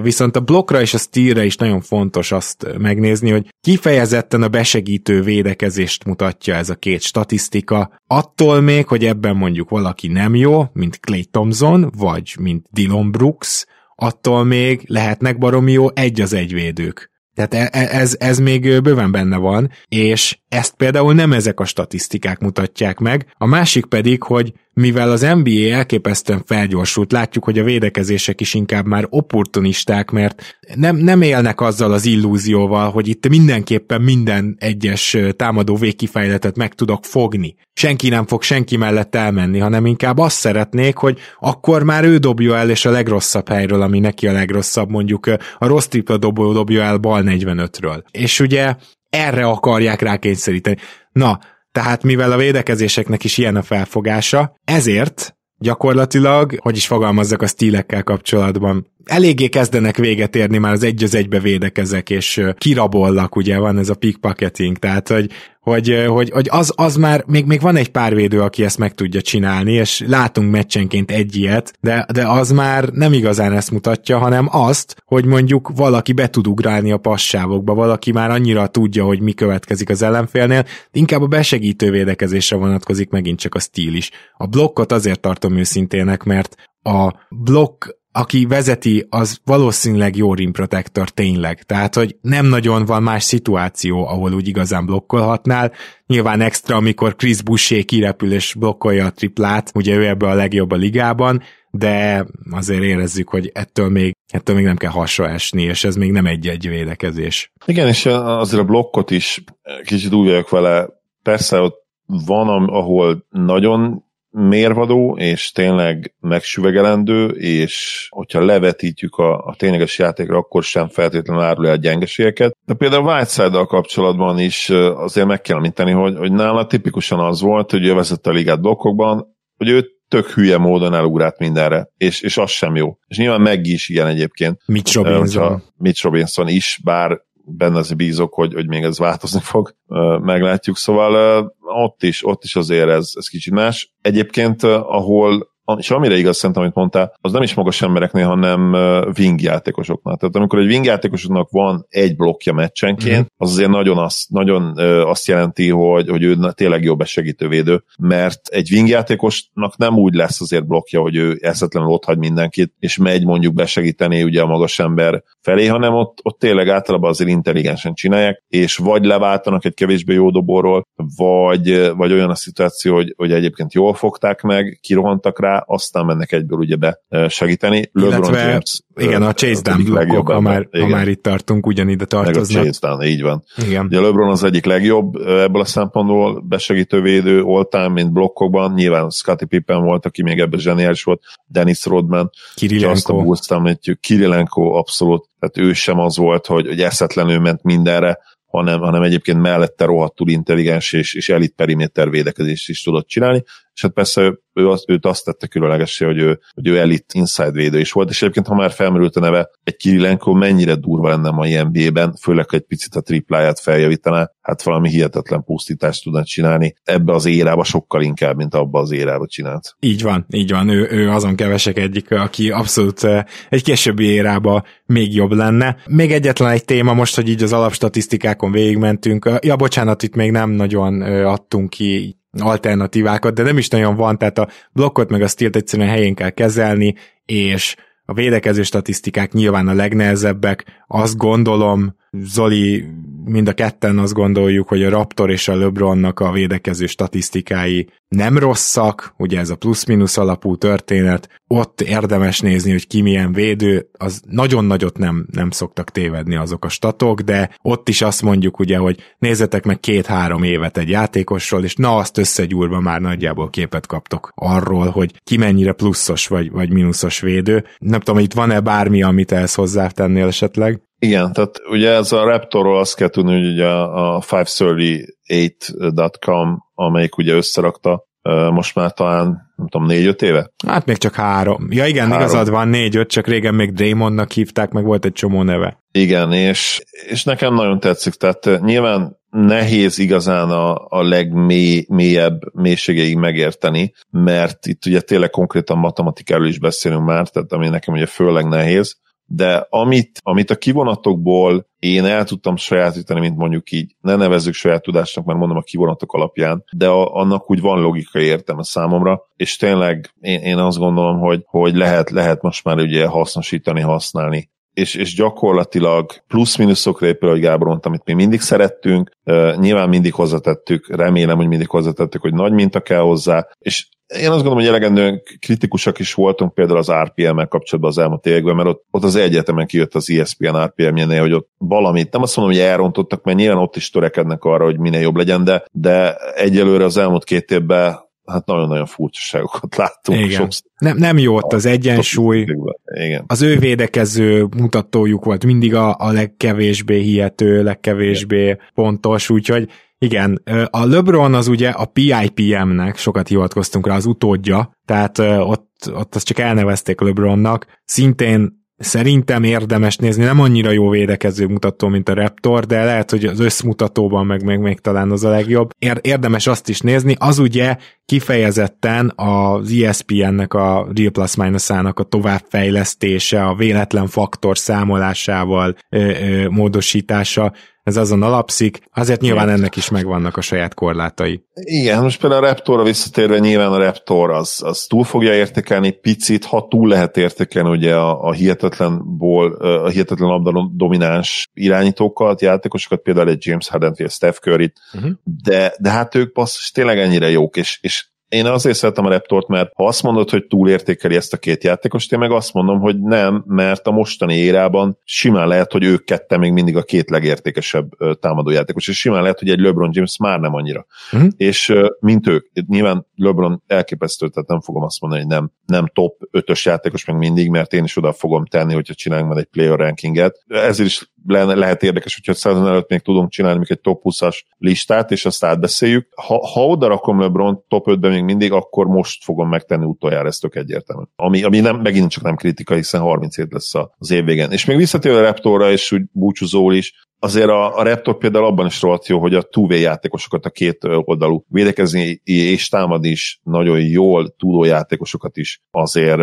Viszont 0.03 0.37
a 0.37 0.41
blokkra 0.41 0.81
és 0.81 0.95
a 0.95 0.99
stílre 0.99 1.45
is 1.45 1.57
nagyon 1.57 1.81
fontos 1.81 2.33
azt 2.33 2.67
megnézni, 2.79 3.31
hogy 3.31 3.49
kifejezetten 3.61 4.43
a 4.43 4.49
besegítő 4.49 5.23
védekezést 5.23 6.05
mutatja 6.05 6.55
ez 6.55 6.71
a 6.71 6.75
két 6.75 7.01
statisztika. 7.01 7.99
Attól 8.07 8.61
még, 8.61 8.87
hogy 8.87 9.05
ebben 9.05 9.37
mondjuk 9.37 9.69
valaki 9.69 10.09
nem 10.09 10.35
jó, 10.35 10.65
mint 10.73 11.01
Clay 11.01 11.25
Thompson, 11.25 11.91
vagy 11.97 12.35
mint 12.41 12.67
Dylan 12.71 13.11
Brooks, 13.11 13.67
attól 13.95 14.45
még 14.45 14.85
lehetnek 14.87 15.39
baromi 15.39 15.73
jó 15.73 15.87
egy 15.95 16.21
az 16.21 16.33
egy 16.33 16.53
védők. 16.53 17.12
Tehát 17.35 17.55
e, 17.55 17.69
e, 17.81 18.01
ez, 18.01 18.17
ez 18.19 18.39
még 18.39 18.83
bőven 18.83 19.11
benne 19.11 19.37
van, 19.37 19.71
és 19.89 20.39
ezt 20.49 20.75
például 20.75 21.15
nem 21.15 21.33
ezek 21.33 21.61
a 21.61 21.65
statisztikák 21.65 22.39
mutatják 22.39 22.99
meg. 22.99 23.27
A 23.39 23.47
másik 23.47 23.87
pedig, 23.87 24.23
hogy 24.23 24.53
mivel 24.75 25.11
az 25.11 25.21
NBA 25.21 25.75
elképesztően 25.75 26.43
felgyorsult, 26.47 27.13
látjuk, 27.13 27.45
hogy 27.45 27.59
a 27.59 27.65
védekezések 27.65 28.41
is 28.41 28.55
inkább 28.55 28.87
már 28.87 29.07
opportunisták, 29.09 30.11
mert 30.11 30.59
nem, 30.75 30.97
nem 30.97 31.23
élnek 31.23 31.61
azzal 31.61 31.93
az 31.93 32.05
illúzióval, 32.05 32.91
hogy 32.91 33.09
itt 33.09 33.29
mindenképpen 33.29 34.01
minden 34.01 34.57
egyes 34.59 35.17
támadó 35.37 35.77
végkifejletet 35.77 36.57
meg 36.57 36.75
tudok 36.75 37.05
fogni. 37.05 37.55
Senki 37.75 38.09
nem 38.09 38.27
fog 38.27 38.43
senki 38.43 38.77
mellett 38.77 39.15
elmenni, 39.15 39.59
hanem 39.59 39.87
inkább 39.87 40.19
azt 40.19 40.37
szeretnék, 40.37 40.97
hogy 40.97 41.19
akkor 41.39 41.83
már 41.83 42.05
ő 42.05 42.17
dobja 42.17 42.57
el, 42.57 42.71
és 42.71 42.85
a 42.85 42.91
legrosszabb 42.91 43.49
helyről, 43.49 43.83
ami 43.83 43.99
neki 43.99 44.27
a 44.27 44.33
legrosszabb, 44.33 44.91
mondjuk 44.91 45.27
a 45.59 45.67
rossz 45.67 45.87
tripla 45.87 46.17
dobó 46.17 46.53
dobja 46.53 46.83
el 46.83 46.97
bal 46.97 47.23
45-ről. 47.27 48.03
És 48.11 48.41
ugye 48.41 48.75
erre 49.11 49.45
akarják 49.47 50.01
rákényszeríteni. 50.01 50.77
Na, 51.13 51.39
tehát 51.73 52.03
mivel 52.03 52.33
a 52.33 52.37
védekezéseknek 52.37 53.25
is 53.25 53.39
ilyen 53.39 53.57
a 53.57 53.63
felfogása, 53.63 54.57
ezért 54.65 55.37
gyakorlatilag, 55.59 56.55
hogy 56.59 56.77
is 56.77 56.87
fogalmazzak 56.87 57.43
a 57.43 57.47
stílekkel 57.47 58.03
kapcsolatban, 58.03 58.87
eléggé 59.05 59.49
kezdenek 59.49 59.97
véget 59.97 60.37
érni 60.37 60.59
már 60.59 60.73
az 60.73 60.83
egy 60.83 61.03
az 61.03 61.15
egybe 61.15 61.39
védekezek, 61.39 62.11
és 62.11 62.41
kirabollak, 62.59 63.37
ugye 63.37 63.59
van 63.59 63.79
ez 63.79 63.89
a 63.89 63.95
pickpocketing, 63.95 64.79
tehát 64.79 65.09
hogy 65.09 65.31
hogy, 65.63 66.05
hogy, 66.07 66.31
hogy 66.31 66.49
az, 66.51 66.73
az 66.77 66.97
már, 66.97 67.25
még, 67.27 67.45
még 67.45 67.61
van 67.61 67.77
egy 67.77 67.89
pár 67.89 68.15
védő, 68.15 68.41
aki 68.41 68.65
ezt 68.65 68.79
meg 68.79 68.95
tudja 68.95 69.21
csinálni, 69.21 69.73
és 69.73 70.05
látunk 70.07 70.51
meccsenként 70.51 71.11
egy 71.11 71.37
ilyet, 71.37 71.73
de, 71.81 72.07
de 72.13 72.29
az 72.29 72.51
már 72.51 72.89
nem 72.89 73.13
igazán 73.13 73.53
ezt 73.53 73.71
mutatja, 73.71 74.19
hanem 74.19 74.49
azt, 74.51 75.03
hogy 75.05 75.25
mondjuk 75.25 75.71
valaki 75.77 76.13
be 76.13 76.29
tud 76.29 76.47
ugrálni 76.47 76.93
a 76.93 76.97
passávokba, 76.97 77.75
valaki 77.75 78.13
már 78.13 78.31
annyira 78.31 78.67
tudja, 78.67 79.05
hogy 79.05 79.21
mi 79.21 79.33
következik 79.33 79.91
az 79.91 80.03
ellenfélnél, 80.03 80.65
inkább 80.93 81.23
a 81.23 81.27
besegítő 81.27 81.91
védekezésre 81.91 82.57
vonatkozik 82.57 83.11
megint 83.11 83.39
csak 83.39 83.55
a 83.55 83.61
stíl 83.61 83.95
is. 83.95 84.11
A 84.37 84.47
blokkot 84.47 84.93
azért 84.93 85.21
tartom 85.21 85.57
őszintének, 85.57 86.23
mert 86.23 86.57
a 86.83 87.13
blokk 87.29 87.85
aki 88.13 88.47
vezeti, 88.47 89.07
az 89.11 89.41
valószínűleg 89.45 90.17
jó 90.17 90.35
rim 90.35 90.53
protector 90.53 91.09
tényleg. 91.09 91.63
Tehát, 91.63 91.95
hogy 91.95 92.17
nem 92.21 92.47
nagyon 92.47 92.85
van 92.85 93.03
más 93.03 93.23
szituáció, 93.23 94.07
ahol 94.07 94.33
úgy 94.33 94.49
igazán 94.49 94.87
blokkolhatnál. 94.87 95.73
Nyilván 96.07 96.41
extra, 96.41 96.77
amikor 96.77 97.17
Chris 97.17 97.43
Boucher 97.43 97.85
kirepül 97.85 98.33
és 98.33 98.55
blokkolja 98.59 99.07
a 99.07 99.11
triplát, 99.11 99.71
ugye 99.75 99.97
ő 99.97 100.07
ebbe 100.07 100.27
a 100.27 100.35
legjobb 100.35 100.71
a 100.71 100.77
ligában, 100.77 101.43
de 101.71 102.27
azért 102.51 102.83
érezzük, 102.83 103.29
hogy 103.29 103.51
ettől 103.55 103.89
még, 103.89 104.17
ettől 104.33 104.57
még 104.57 104.65
nem 104.65 104.77
kell 104.77 104.91
hasra 104.91 105.29
esni, 105.29 105.63
és 105.63 105.85
ez 105.85 105.97
még 105.97 106.13
nem 106.13 106.27
egy-egy 106.27 106.69
védekezés. 106.69 107.53
Igen, 107.67 107.89
és 107.89 108.07
azért 108.07 108.63
a 108.63 108.67
blokkot 108.67 109.11
is 109.11 109.45
kicsit 109.85 110.13
úgy 110.13 110.45
vele, 110.51 110.89
persze 111.23 111.61
ott 111.61 111.81
van, 112.27 112.49
ahol 112.69 113.27
nagyon 113.31 114.05
mérvadó, 114.33 115.17
és 115.19 115.53
tényleg 115.53 116.15
megsüvegelendő, 116.21 117.27
és 117.29 118.07
hogyha 118.11 118.45
levetítjük 118.45 119.17
a, 119.17 119.45
a 119.45 119.55
tényleges 119.59 119.99
játékra, 119.99 120.37
akkor 120.37 120.63
sem 120.63 120.89
feltétlenül 120.89 121.43
árul 121.43 121.69
el 121.69 121.77
gyengeségeket. 121.77 122.57
De 122.65 122.75
például 122.75 123.05
Whiteside-dal 123.05 123.67
kapcsolatban 123.67 124.39
is 124.39 124.71
azért 124.95 125.27
meg 125.27 125.41
kell 125.41 125.57
említeni, 125.57 125.91
hogy, 125.91 126.17
hogy 126.17 126.33
nála 126.33 126.67
tipikusan 126.67 127.19
az 127.19 127.41
volt, 127.41 127.71
hogy 127.71 127.87
ő 127.87 127.95
vezette 127.95 128.31
a 128.31 128.33
ligát 128.33 128.61
blokkokban, 128.61 129.37
hogy 129.57 129.69
ő 129.69 129.87
tök 130.09 130.31
hülye 130.31 130.59
módon 130.59 130.95
elugrált 130.95 131.39
mindenre, 131.39 131.89
és, 131.97 132.21
és 132.21 132.37
az 132.37 132.51
sem 132.51 132.77
jó. 132.77 132.97
És 133.07 133.17
nyilván 133.17 133.41
meg 133.41 133.67
is 133.67 133.89
ilyen 133.89 134.07
egyébként. 134.07 134.61
Mitch 134.67 134.95
Robinson. 134.95 135.63
Mitch 135.77 136.05
Robinson 136.05 136.49
is, 136.49 136.81
bár 136.85 137.21
benne 137.45 137.79
az 137.79 137.93
bízok, 137.93 138.35
hogy, 138.35 138.55
hogy 138.55 138.69
még 138.69 138.83
ez 138.83 138.99
változni 138.99 139.41
fog, 139.41 139.75
meglátjuk. 140.21 140.77
Szóval 140.77 141.45
ott 141.61 142.03
is, 142.03 142.27
ott 142.27 142.45
is 142.45 142.57
azért 142.57 142.89
ez, 142.89 143.11
ez 143.15 143.29
kicsit 143.29 143.53
más. 143.53 143.95
Egyébként, 144.01 144.63
ahol 144.63 145.52
és 145.77 145.91
amire 145.91 146.17
igaz 146.17 146.37
szerintem, 146.37 146.63
amit 146.63 146.75
mondtál, 146.75 147.17
az 147.21 147.33
nem 147.33 147.43
is 147.43 147.55
magas 147.55 147.83
embereknél, 147.83 148.27
hanem 148.27 148.73
wing 149.19 149.41
játékosoknál. 149.41 150.17
Tehát 150.17 150.37
amikor 150.37 150.59
egy 150.59 150.67
wing 150.67 150.85
játékosoknak 150.85 151.51
van 151.51 151.87
egy 151.89 152.17
blokkja 152.17 152.53
meccsenként, 152.53 153.15
mm-hmm. 153.15 153.27
az 153.37 153.51
azért 153.51 153.71
nagyon, 153.71 153.99
azt, 153.99 154.31
nagyon 154.31 154.79
azt 155.07 155.27
jelenti, 155.27 155.69
hogy, 155.69 156.09
hogy 156.09 156.23
ő 156.23 156.37
tényleg 156.53 156.83
jobb 156.85 157.05
segítővédő, 157.05 157.85
mert 157.99 158.49
egy 158.49 158.73
wing 158.73 158.89
játékosnak 158.89 159.77
nem 159.77 159.97
úgy 159.97 160.15
lesz 160.15 160.41
azért 160.41 160.67
blokkja, 160.67 161.01
hogy 161.01 161.17
ő 161.17 161.39
eszetlenül 161.41 161.89
ott 161.89 162.05
hagy 162.05 162.19
mindenkit, 162.19 162.73
és 162.79 162.97
megy 162.97 163.25
mondjuk 163.25 163.55
besegíteni 163.55 164.23
ugye 164.23 164.43
a 164.43 164.47
magas 164.47 164.79
ember 164.79 165.23
felé, 165.41 165.67
hanem 165.67 165.95
ott, 165.95 166.19
ott 166.23 166.39
tényleg 166.39 166.69
általában 166.69 167.11
azért 167.11 167.31
intelligensen 167.31 167.95
csinálják, 167.95 168.43
és 168.49 168.77
vagy 168.77 169.05
leváltanak 169.05 169.65
egy 169.65 169.75
kevésbé 169.75 170.15
jó 170.15 170.31
dobóról, 170.31 170.87
vagy, 171.17 171.91
vagy 171.97 172.13
olyan 172.13 172.31
a 172.31 172.35
szituáció, 172.35 172.95
hogy, 172.95 173.15
hogy 173.17 173.33
egyébként 173.33 173.75
jól 173.75 173.95
fogták 173.95 174.43
meg, 174.43 174.79
kirohantak 174.83 175.41
rá, 175.41 175.62
aztán 175.67 176.05
mennek 176.05 176.33
egyből 176.33 176.59
ugye 176.59 176.77
be 176.77 177.01
segíteni. 177.29 177.91
LeBron 177.93 178.35
James, 178.35 178.83
igen, 178.95 179.23
a 179.23 179.33
Chase 179.33 179.61
Down 179.63 179.85
blokkok, 179.85 180.31
ha 180.31 180.41
már, 180.41 180.69
igen. 180.71 180.91
ha 180.91 180.97
már 180.97 181.09
itt 181.09 181.23
tartunk, 181.23 181.67
ugyanide 181.67 182.05
tartoznak. 182.05 182.63
Meg 182.63 182.63
a 182.63 182.65
Chase 182.65 182.89
Down, 182.89 183.03
így 183.03 183.23
van. 183.23 183.45
Igen. 183.67 183.85
Ugye 183.87 184.01
LeBron 184.01 184.31
az 184.31 184.45
egyik 184.45 184.65
legjobb 184.65 185.15
ebből 185.17 185.61
a 185.61 185.65
szempontból 185.65 186.41
besegítő 186.41 187.01
védő 187.01 187.43
all-time, 187.43 187.89
mint 187.89 188.13
blokkokban. 188.13 188.73
Nyilván 188.73 189.11
Scottie 189.11 189.47
Pippen 189.47 189.83
volt, 189.83 190.07
aki 190.07 190.23
még 190.23 190.39
ebben 190.39 190.61
zseniális 190.61 191.03
volt, 191.03 191.23
Dennis 191.47 191.85
Rodman, 191.85 192.31
Kirilenko. 192.55 193.35
Említjük, 193.49 194.01
Kirilenko 194.01 194.63
abszolút, 194.63 195.29
tehát 195.39 195.71
ő 195.71 195.73
sem 195.73 195.99
az 195.99 196.17
volt, 196.17 196.47
hogy, 196.47 196.67
hogy 196.67 196.81
eszetlenül 196.81 197.39
ment 197.39 197.63
mindenre, 197.63 198.19
hanem, 198.47 198.81
hanem 198.81 199.03
egyébként 199.03 199.41
mellette 199.41 199.85
rohadtul 199.85 200.29
intelligens 200.29 200.93
és, 200.93 201.15
és 201.15 201.29
elit 201.29 201.55
periméter 201.55 202.11
védekezést 202.11 202.69
is 202.69 202.83
tudott 202.83 203.07
csinálni, 203.07 203.43
és 203.75 203.83
hát 203.83 203.93
persze 203.93 204.35
ő 204.55 204.69
azt, 204.69 204.91
őt 204.91 205.07
azt 205.07 205.25
tette 205.25 205.47
különlegessé, 205.47 206.05
hogy 206.05 206.19
ő, 206.19 206.41
hogy 206.55 206.67
ő 206.67 206.79
elit 206.79 207.13
inside 207.15 207.51
védő 207.51 207.79
is 207.79 207.93
volt, 207.93 208.11
és 208.11 208.23
egyébként 208.23 208.47
ha 208.47 208.55
már 208.55 208.71
felmerült 208.71 209.17
a 209.17 209.21
neve, 209.21 209.51
egy 209.65 209.77
Kirilenko 209.77 210.33
mennyire 210.33 210.75
durva 210.75 211.09
lenne 211.09 211.29
a 211.29 211.33
mai 211.33 211.63
NBA-ben, 211.63 212.15
főleg, 212.21 212.51
ha 212.51 212.57
egy 212.57 212.63
picit 212.63 212.95
a 212.95 213.01
tripláját 213.01 213.61
feljavítaná, 213.61 214.31
hát 214.41 214.63
valami 214.63 214.89
hihetetlen 214.89 215.45
pusztítást 215.45 216.03
tudna 216.03 216.25
csinálni. 216.25 216.75
Ebbe 216.83 217.13
az 217.13 217.27
érába 217.27 217.65
sokkal 217.65 218.03
inkább, 218.03 218.37
mint 218.37 218.55
abba 218.55 218.81
az 218.81 218.91
érába 218.91 219.27
csinált. 219.27 219.77
Így 219.81 220.03
van, 220.03 220.27
így 220.29 220.51
van. 220.51 220.69
Ő, 220.69 220.89
ő 220.91 221.11
azon 221.11 221.37
kevesek 221.37 221.79
egyik, 221.79 222.11
aki 222.11 222.51
abszolút 222.51 223.05
eh, 223.05 223.25
egy 223.49 223.63
későbbi 223.63 224.05
érába 224.05 224.65
még 224.87 225.15
jobb 225.15 225.33
lenne. 225.33 225.77
Még 225.87 226.13
egyetlen 226.13 226.51
egy 226.51 226.65
téma 226.65 226.93
most, 226.93 227.15
hogy 227.15 227.29
így 227.29 227.43
az 227.43 227.53
alapstatisztikákon 227.53 228.53
végigmentünk. 228.53 229.31
Ja, 229.41 229.57
bocsánat, 229.57 230.03
itt 230.03 230.15
még 230.15 230.31
nem 230.31 230.51
nagyon 230.51 231.03
eh, 231.03 231.31
adtunk 231.31 231.71
ki 231.71 232.17
alternatívákat, 232.41 233.35
de 233.35 233.43
nem 233.43 233.59
is 233.59 233.69
nagyon 233.69 233.97
van, 233.97 234.19
tehát 234.19 234.39
a 234.39 234.49
blokkot 234.73 235.11
meg 235.11 235.23
a 235.23 235.27
stílt 235.27 235.57
egyszerűen 235.57 235.89
helyén 235.89 236.15
kell 236.15 236.31
kezelni, 236.31 236.95
és 237.25 237.77
a 238.05 238.13
védekező 238.13 238.63
statisztikák 238.63 239.33
nyilván 239.33 239.69
a 239.69 239.75
legnehezebbek. 239.75 240.65
Azt 240.87 241.17
gondolom, 241.17 241.97
Zoli, 242.11 242.85
mind 243.25 243.49
a 243.49 243.53
ketten 243.53 243.99
azt 243.99 244.13
gondoljuk, 244.13 244.69
hogy 244.69 244.83
a 244.83 244.91
Raptor 244.91 245.31
és 245.31 245.49
a 245.49 245.57
LeBronnak 245.57 246.21
a 246.21 246.33
védekező 246.33 246.87
statisztikái 246.87 247.89
nem 248.09 248.39
rosszak, 248.39 249.15
ugye 249.17 249.39
ez 249.39 249.51
a 249.51 249.57
plusz-minusz 249.57 250.17
alapú 250.19 250.57
történet, 250.57 251.29
ott 251.47 251.81
érdemes 251.81 252.41
nézni, 252.41 252.71
hogy 252.71 252.87
ki 252.87 253.01
milyen 253.01 253.33
védő, 253.33 253.89
az 253.99 254.23
nagyon 254.29 254.65
nagyot 254.65 254.99
nem, 254.99 255.27
nem 255.33 255.51
szoktak 255.51 255.91
tévedni 255.91 256.37
azok 256.37 256.65
a 256.65 256.69
statok, 256.69 257.21
de 257.21 257.57
ott 257.63 257.89
is 257.89 258.03
azt 258.03 258.23
mondjuk 258.23 258.59
ugye, 258.59 258.77
hogy 258.77 258.99
nézzetek 259.19 259.65
meg 259.65 259.81
két-három 259.81 260.43
évet 260.43 260.77
egy 260.77 260.89
játékosról, 260.89 261.65
és 261.65 261.75
na 261.75 261.97
azt 261.97 262.19
összegyúrva 262.19 262.81
már 262.81 263.01
nagyjából 263.01 263.51
képet 263.51 263.87
kaptok 263.87 264.31
arról, 264.35 264.89
hogy 264.89 265.21
ki 265.25 265.37
mennyire 265.37 265.73
pluszos 265.73 266.27
vagy, 266.27 266.51
vagy 266.51 266.71
mínuszos 266.73 267.21
védő. 267.21 267.65
Nem 267.79 268.01
tudom, 268.01 268.21
itt 268.21 268.33
van-e 268.33 268.61
bármi, 268.61 269.03
amit 269.03 269.33
ehhez 269.33 269.55
hozzátennél 269.55 270.27
esetleg? 270.27 270.81
Igen, 271.03 271.33
tehát 271.33 271.61
ugye 271.71 271.91
ez 271.91 272.13
a 272.13 272.25
Raptorról 272.25 272.79
azt 272.79 272.97
kell 272.97 273.09
tudni, 273.09 273.33
hogy 273.33 273.47
ugye 273.53 273.69
a 273.69 274.21
538.com, 274.21 276.59
amelyik 276.75 277.17
ugye 277.17 277.35
összerakta 277.35 278.07
most 278.51 278.75
már 278.75 278.93
talán, 278.93 279.27
nem 279.57 279.69
tudom, 279.69 279.87
négy-öt 279.87 280.23
éve? 280.23 280.51
Hát 280.67 280.87
még 280.87 280.97
csak 280.97 281.15
három. 281.15 281.67
Ja 281.71 281.87
igen, 281.87 282.07
három. 282.07 282.21
igazad 282.21 282.51
van, 282.51 282.69
négy-öt, 282.69 283.11
csak 283.11 283.27
régen 283.27 283.55
még 283.55 283.73
Draymondnak 283.73 284.33
hívták, 284.33 284.71
meg 284.71 284.85
volt 284.85 285.05
egy 285.05 285.13
csomó 285.13 285.43
neve. 285.43 285.83
Igen, 285.93 286.33
és, 286.33 286.83
és 287.09 287.25
nekem 287.25 287.55
nagyon 287.55 287.81
tetszik, 287.81 288.15
tehát 288.15 288.61
nyilván 288.61 289.21
nehéz 289.31 289.99
igazán 289.99 290.51
a, 290.51 290.87
a 290.89 291.03
legmélyebb 291.03 292.55
mélységeig 292.55 293.17
megérteni, 293.17 293.93
mert 294.11 294.67
itt 294.67 294.87
ugye 294.87 295.01
tényleg 295.01 295.31
konkrétan 295.31 295.79
matematikáról 295.79 296.47
is 296.47 296.59
beszélünk 296.59 297.05
már, 297.05 297.29
tehát 297.29 297.53
ami 297.53 297.69
nekem 297.69 297.95
ugye 297.95 298.07
főleg 298.07 298.49
nehéz, 298.49 299.01
de 299.27 299.67
amit, 299.71 300.19
amit 300.23 300.51
a 300.51 300.57
kivonatokból 300.57 301.67
én 301.79 302.05
el 302.05 302.25
tudtam 302.25 302.57
sajátítani, 302.57 303.21
mint 303.21 303.37
mondjuk 303.37 303.71
így, 303.71 303.97
ne 304.01 304.17
nevezzük 304.17 304.55
saját 304.55 304.83
tudásnak, 304.83 305.25
mert 305.25 305.39
mondom 305.39 305.57
a 305.57 305.63
kivonatok 305.63 306.13
alapján, 306.13 306.65
de 306.73 306.89
a, 306.89 307.15
annak 307.15 307.51
úgy 307.51 307.61
van 307.61 307.81
logikai 307.81 308.25
értelme 308.25 308.63
számomra, 308.63 309.29
és 309.37 309.57
tényleg 309.57 310.15
én, 310.21 310.41
én 310.41 310.59
azt 310.59 310.79
gondolom, 310.79 311.19
hogy, 311.19 311.43
hogy 311.47 311.75
lehet, 311.75 312.11
lehet 312.11 312.43
most 312.43 312.65
már 312.65 312.79
ugye 312.79 313.07
hasznosítani, 313.07 313.81
használni 313.81 314.51
és, 314.75 314.95
és 314.95 315.15
gyakorlatilag 315.15 316.11
plusz-minuszokra 316.29 317.07
épül, 317.07 317.31
hogy 317.31 317.41
Gábor 317.41 317.67
mondta, 317.67 317.89
amit 317.89 318.05
mi 318.05 318.13
mindig 318.13 318.41
szerettünk, 318.41 319.11
uh, 319.25 319.57
nyilván 319.57 319.89
mindig 319.89 320.15
hozzatettük, 320.15 320.97
remélem, 320.97 321.37
hogy 321.37 321.49
mindig 321.49 321.69
hozzatettük, 321.69 322.21
hogy 322.21 322.35
nagy 322.35 322.53
minta 322.53 322.81
kell 322.81 323.01
hozzá, 323.01 323.47
és 323.59 323.87
én 324.07 324.29
azt 324.29 324.43
gondolom, 324.43 324.59
hogy 324.59 324.67
elegendően 324.67 325.23
kritikusak 325.39 325.99
is 325.99 326.15
voltunk 326.15 326.55
például 326.55 326.79
az 326.79 326.93
RPM-mel 326.93 327.47
kapcsolatban 327.47 327.91
az 327.91 327.99
elmúlt 327.99 328.27
években, 328.27 328.57
mert 328.57 328.69
ott, 328.69 328.85
ott 328.91 329.05
az 329.05 329.17
egyetemen 329.17 329.67
kijött 329.67 329.95
az 329.95 330.11
ESPN 330.11 330.57
RPM-jénél, 330.57 331.21
hogy 331.21 331.33
ott 331.33 331.49
valamit, 331.59 332.13
nem 332.13 332.23
azt 332.23 332.37
mondom, 332.37 332.55
hogy 332.55 332.65
elrontottak, 332.65 333.25
mert 333.25 333.39
nyilván 333.39 333.63
ott 333.63 333.77
is 333.77 333.91
törekednek 333.91 334.45
arra, 334.45 334.65
hogy 334.65 334.79
minél 334.79 335.01
jobb 335.01 335.17
legyen, 335.17 335.45
de, 335.45 335.65
de 335.73 336.17
egyelőre 336.35 336.85
az 336.85 336.97
elmúlt 336.97 337.25
két 337.25 337.51
évben 337.51 338.11
hát 338.27 338.47
nagyon-nagyon 338.47 338.87
furcsaságokat 338.87 339.77
láttunk. 339.77 340.19
Igen. 340.19 340.31
Sokszor. 340.31 340.71
Nem, 340.79 340.97
nem 340.97 341.19
jó 341.19 341.35
ott 341.35 341.53
az 341.53 341.67
egyensúly. 341.67 342.47
Igen. 342.85 343.25
Az 343.27 343.43
ő 343.43 343.59
védekező 343.59 344.47
mutatójuk 344.57 345.25
volt 345.25 345.45
mindig 345.45 345.75
a, 345.75 345.97
a 345.99 346.13
legkevésbé 346.13 347.01
hihető, 347.01 347.63
legkevésbé 347.63 348.43
Igen. 348.43 348.59
pontos, 348.75 349.31
úgyhogy 349.31 349.69
igen, 349.99 350.43
a 350.71 350.87
LeBron 350.87 351.35
az 351.35 351.49
ugye 351.49 351.69
a 351.69 351.85
PIPM-nek, 351.85 352.97
sokat 352.97 353.29
hivatkoztunk 353.29 353.87
rá, 353.87 353.97
az 353.97 354.07
utódja, 354.07 354.77
tehát 354.85 355.19
ott, 355.19 355.71
ott 355.95 356.15
azt 356.15 356.27
csak 356.27 356.39
elnevezték 356.39 357.01
LeBronnak, 357.01 357.67
szintén 357.85 358.62
szerintem 358.83 359.43
érdemes 359.43 359.97
nézni, 359.97 360.25
nem 360.25 360.41
annyira 360.41 360.71
jó 360.71 360.89
védekező 360.89 361.47
mutató, 361.47 361.89
mint 361.89 362.09
a 362.09 362.15
Raptor, 362.15 362.67
de 362.67 362.85
lehet, 362.85 363.11
hogy 363.11 363.25
az 363.25 363.41
összmutatóban 363.41 364.27
meg 364.27 364.45
még, 364.45 364.59
még 364.59 364.81
talán 364.81 365.11
az 365.11 365.25
a 365.25 365.31
legjobb. 365.31 365.71
Érdemes 366.01 366.47
azt 366.47 366.69
is 366.69 366.81
nézni, 366.81 367.17
az 367.19 367.39
ugye 367.39 367.77
kifejezetten 368.05 369.13
az 369.17 369.73
ESPN-nek 369.73 370.55
a 370.55 370.89
Real 370.95 371.11
Plus 371.11 371.37
Minus-ának 371.37 371.99
a 371.99 372.03
továbbfejlesztése, 372.03 373.45
a 373.45 373.55
véletlen 373.55 374.07
faktor 374.07 374.59
számolásával 374.59 375.77
ö, 375.89 375.99
ö, 375.99 376.49
módosítása, 376.49 377.53
ez 377.83 377.97
azon 377.97 378.23
alapszik, 378.23 378.81
azért 378.95 379.21
nyilván 379.21 379.49
ennek 379.49 379.77
is 379.77 379.89
megvannak 379.89 380.37
a 380.37 380.41
saját 380.41 380.75
korlátai. 380.75 381.45
Igen, 381.55 382.03
most 382.03 382.21
például 382.21 382.45
a 382.45 382.47
Raptorra 382.47 382.83
visszatérve 382.83 383.39
nyilván 383.39 383.73
a 383.73 383.79
Raptor 383.79 384.31
az, 384.31 384.63
az 384.65 384.87
túl 384.87 385.05
fogja 385.05 385.35
értékelni 385.35 385.91
picit, 385.91 386.45
ha 386.45 386.67
túl 386.69 386.89
lehet 386.89 387.17
értékelni 387.17 387.69
ugye 387.69 387.95
a, 387.95 388.23
a 388.23 388.33
hihetetlenból, 388.33 389.53
a 389.53 389.89
hihetetlen 389.89 390.29
labda 390.29 390.71
domináns 390.75 391.51
irányítókat, 391.55 392.41
játékosokat, 392.41 393.03
például 393.03 393.29
egy 393.29 393.47
James 393.47 393.69
Harden 393.69 393.95
vagy 393.97 394.11
Steph 394.11 394.39
curry 394.39 394.73
uh-huh. 394.95 395.11
de, 395.25 395.75
de 395.79 395.91
hát 395.91 396.15
ők 396.15 396.33
basszus 396.33 396.71
tényleg 396.71 396.99
ennyire 396.99 397.31
jók, 397.31 397.57
és, 397.57 397.79
és 397.83 398.12
én 398.33 398.47
azért 398.47 398.77
szeretem 398.77 399.07
a 399.07 399.09
Raptort, 399.09 399.49
mert 399.49 399.71
ha 399.75 399.87
azt 399.87 400.03
mondod, 400.03 400.31
hogy 400.31 400.47
túlértékeli 400.47 401.17
ezt 401.17 401.33
a 401.33 401.37
két 401.37 401.65
játékost, 401.65 402.13
én 402.13 402.19
meg 402.19 402.31
azt 402.31 402.53
mondom, 402.53 402.81
hogy 402.81 403.01
nem, 403.01 403.45
mert 403.47 403.87
a 403.87 403.91
mostani 403.91 404.35
érában 404.35 404.99
simán 405.05 405.49
lehet, 405.49 405.73
hogy 405.73 405.85
ők 405.85 406.05
ketten 406.05 406.39
még 406.39 406.53
mindig 406.53 406.77
a 406.77 406.83
két 406.83 407.11
legértékesebb 407.11 407.91
támadójátékos, 408.21 408.89
és 408.89 408.99
simán 408.99 409.23
lehet, 409.23 409.39
hogy 409.39 409.49
egy 409.49 409.61
LeBron 409.61 409.91
James 409.93 410.17
már 410.19 410.41
nem 410.41 410.55
annyira. 410.55 410.87
Uh-huh. 411.13 411.31
És 411.37 411.75
mint 412.01 412.27
ők, 412.27 412.47
nyilván 412.67 413.07
LeBron 413.15 413.63
elképesztő, 413.67 414.29
tehát 414.29 414.49
nem 414.49 414.61
fogom 414.61 414.83
azt 414.83 415.01
mondani, 415.01 415.23
hogy 415.23 415.31
nem, 415.31 415.51
nem 415.67 415.87
top 415.93 416.17
5-ös 416.33 416.63
játékos 416.63 417.05
meg 417.05 417.17
mindig, 417.17 417.51
mert 417.51 417.73
én 417.73 417.85
is 417.85 417.97
oda 417.97 418.13
fogom 418.13 418.47
tenni, 418.47 418.75
hogyha 418.75 418.95
csinálunk 418.95 419.29
majd 419.29 419.41
egy 419.41 419.51
player 419.51 419.79
rankinget. 419.79 420.45
Ezért 420.49 420.89
is 420.89 421.12
le, 421.27 421.45
lehet 421.45 421.83
érdekes, 421.83 422.15
hogyha 422.15 422.35
szezon 422.35 422.67
előtt 422.67 422.89
még 422.89 423.01
tudunk 423.01 423.31
csinálni 423.31 423.59
még 423.59 423.71
egy 423.71 423.81
top 423.81 424.01
20-as 424.05 424.41
listát, 424.59 425.11
és 425.11 425.25
azt 425.25 425.45
átbeszéljük. 425.45 426.09
Ha, 426.15 426.47
ha 426.47 426.67
oda 426.67 426.87
rakom 426.87 427.21
LeBron 427.21 427.65
top 427.69 427.87
5-ben 427.91 428.11
még 428.11 428.23
mindig, 428.23 428.53
akkor 428.53 428.87
most 428.87 429.25
fogom 429.25 429.49
megtenni 429.49 429.85
utoljára, 429.85 430.29
ezt 430.29 430.41
tök 430.41 430.57
egyértelmű. 430.57 431.03
Ami, 431.17 431.43
ami 431.43 431.61
nem, 431.61 431.77
megint 431.77 432.11
csak 432.11 432.23
nem 432.23 432.37
kritika, 432.37 432.75
hiszen 432.75 433.01
37 433.01 433.53
lesz 433.53 433.75
az 433.99 434.11
év 434.11 434.25
végén. 434.25 434.51
És 434.51 434.65
még 434.65 434.77
visszatérve 434.77 435.19
a 435.19 435.23
Raptorra, 435.23 435.71
és 435.71 435.93
úgy 435.93 436.03
búcsúzól 436.13 436.75
is, 436.75 436.95
azért 437.23 437.49
a, 437.49 437.79
a 437.79 437.83
Raptor 437.83 438.19
például 438.19 438.45
abban 438.45 438.67
is 438.67 438.83
rohadt 438.83 439.07
jó, 439.07 439.19
hogy 439.19 439.35
a 439.35 439.43
2 439.43 439.75
játékosokat, 439.75 440.47
a 440.47 440.51
két 440.51 440.85
oldalú 440.85 441.45
védekezni 441.49 442.21
és 442.25 442.69
támadni 442.69 443.09
is 443.09 443.41
nagyon 443.43 443.81
jól 443.81 444.29
tudó 444.29 444.65
játékosokat 444.65 445.37
is 445.37 445.63
azért 445.71 446.21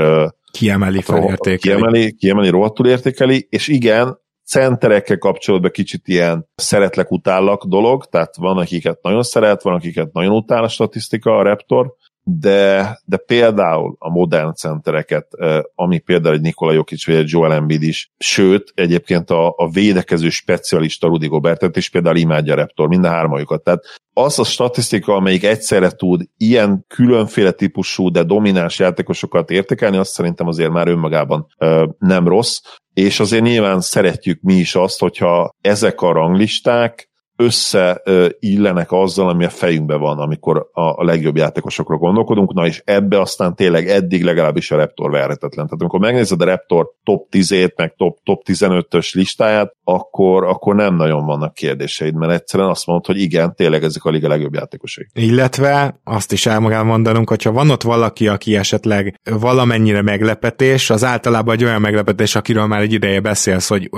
kiemeli, 0.51 1.01
felértékeli. 1.01 1.57
Kiemeli, 1.57 2.13
kiemeli, 2.13 2.49
rohadtul 2.49 2.87
értékeli, 2.87 3.47
és 3.49 3.67
igen, 3.67 4.19
centerekkel 4.49 5.17
kapcsolatban 5.17 5.71
kicsit 5.71 6.07
ilyen 6.07 6.47
szeretlek, 6.55 7.11
utállak 7.11 7.65
dolog, 7.65 8.05
tehát 8.05 8.35
van, 8.35 8.57
akiket 8.57 9.01
nagyon 9.01 9.23
szeret, 9.23 9.61
van, 9.61 9.73
akiket 9.73 10.13
nagyon 10.13 10.33
utál 10.33 10.63
a 10.63 10.67
statisztika, 10.67 11.37
a 11.37 11.41
Raptor, 11.41 11.93
de, 12.23 12.99
de 13.05 13.17
például 13.17 13.95
a 13.99 14.09
modern 14.09 14.53
centereket, 14.53 15.27
ami 15.75 15.99
például 15.99 16.35
egy 16.35 16.41
Nikola 16.41 16.71
Jokic 16.71 17.05
vagy 17.05 17.15
egy 17.15 17.29
Joel 17.29 17.53
Embiid 17.53 17.81
is, 17.81 18.11
sőt, 18.17 18.71
egyébként 18.75 19.29
a, 19.29 19.53
a 19.57 19.69
védekező 19.69 20.29
specialista 20.29 21.07
Rudy 21.07 21.27
Gobertet 21.27 21.77
is 21.77 21.89
például 21.89 22.15
imádja 22.15 22.53
a 22.53 22.55
Raptor, 22.55 22.87
mind 22.87 23.05
a 23.05 23.09
hármajukat. 23.09 23.63
Tehát 23.63 23.83
az 24.13 24.39
a 24.39 24.43
statisztika, 24.43 25.13
amelyik 25.13 25.43
egyszerre 25.43 25.89
tud 25.89 26.21
ilyen 26.37 26.85
különféle 26.87 27.51
típusú, 27.51 28.11
de 28.11 28.23
domináns 28.23 28.79
játékosokat 28.79 29.51
értékelni, 29.51 29.97
azt 29.97 30.11
szerintem 30.11 30.47
azért 30.47 30.71
már 30.71 30.87
önmagában 30.87 31.47
ö, 31.57 31.85
nem 31.97 32.27
rossz, 32.27 32.59
és 32.99 33.19
azért 33.19 33.43
nyilván 33.43 33.81
szeretjük 33.81 34.41
mi 34.41 34.53
is 34.53 34.75
azt, 34.75 34.99
hogyha 34.99 35.55
ezek 35.61 36.01
a 36.01 36.11
ranglisták 36.11 37.08
összeillenek 37.39 38.91
azzal, 38.91 39.29
ami 39.29 39.45
a 39.45 39.49
fejünkben 39.49 39.99
van, 39.99 40.19
amikor 40.19 40.69
a, 40.73 40.81
a 40.81 41.03
legjobb 41.03 41.35
játékosokról 41.35 41.97
gondolkodunk, 41.97 42.53
na 42.53 42.65
és 42.65 42.81
ebbe 42.85 43.19
aztán 43.19 43.55
tényleg 43.55 43.87
eddig 43.87 44.23
legalábbis 44.23 44.71
a 44.71 44.75
Raptor 44.75 45.11
verhetetlen. 45.11 45.65
Tehát 45.65 45.81
amikor 45.81 45.99
megnézed 45.99 46.41
a 46.41 46.45
Raptor 46.45 46.89
top 47.03 47.27
10-ét, 47.31 47.75
meg 47.75 47.93
top, 47.97 48.17
top 48.23 48.41
15-ös 48.45 49.13
listáját, 49.13 49.75
akkor, 49.83 50.43
akkor 50.43 50.75
nem 50.75 50.95
nagyon 50.95 51.25
vannak 51.25 51.53
kérdéseid, 51.53 52.15
mert 52.15 52.31
egyszerűen 52.31 52.69
azt 52.69 52.85
mondod, 52.85 53.05
hogy 53.05 53.21
igen, 53.21 53.55
tényleg 53.55 53.83
ezek 53.83 54.03
a 54.05 54.09
liga 54.09 54.27
legjobb 54.27 54.53
játékosai. 54.53 55.07
Illetve 55.13 55.99
azt 56.03 56.31
is 56.31 56.45
el 56.45 56.61
kell 56.61 56.83
mondanunk, 56.83 57.29
hogyha 57.29 57.51
van 57.51 57.69
ott 57.69 57.83
valaki, 57.83 58.27
aki 58.27 58.55
esetleg 58.55 59.19
valamennyire 59.39 60.01
meglepetés, 60.01 60.89
az 60.89 61.03
általában 61.03 61.55
egy 61.55 61.63
olyan 61.63 61.81
meglepetés, 61.81 62.35
akiről 62.35 62.65
már 62.65 62.81
egy 62.81 62.93
ideje 62.93 63.19
beszélsz, 63.19 63.69
hogy 63.69 63.89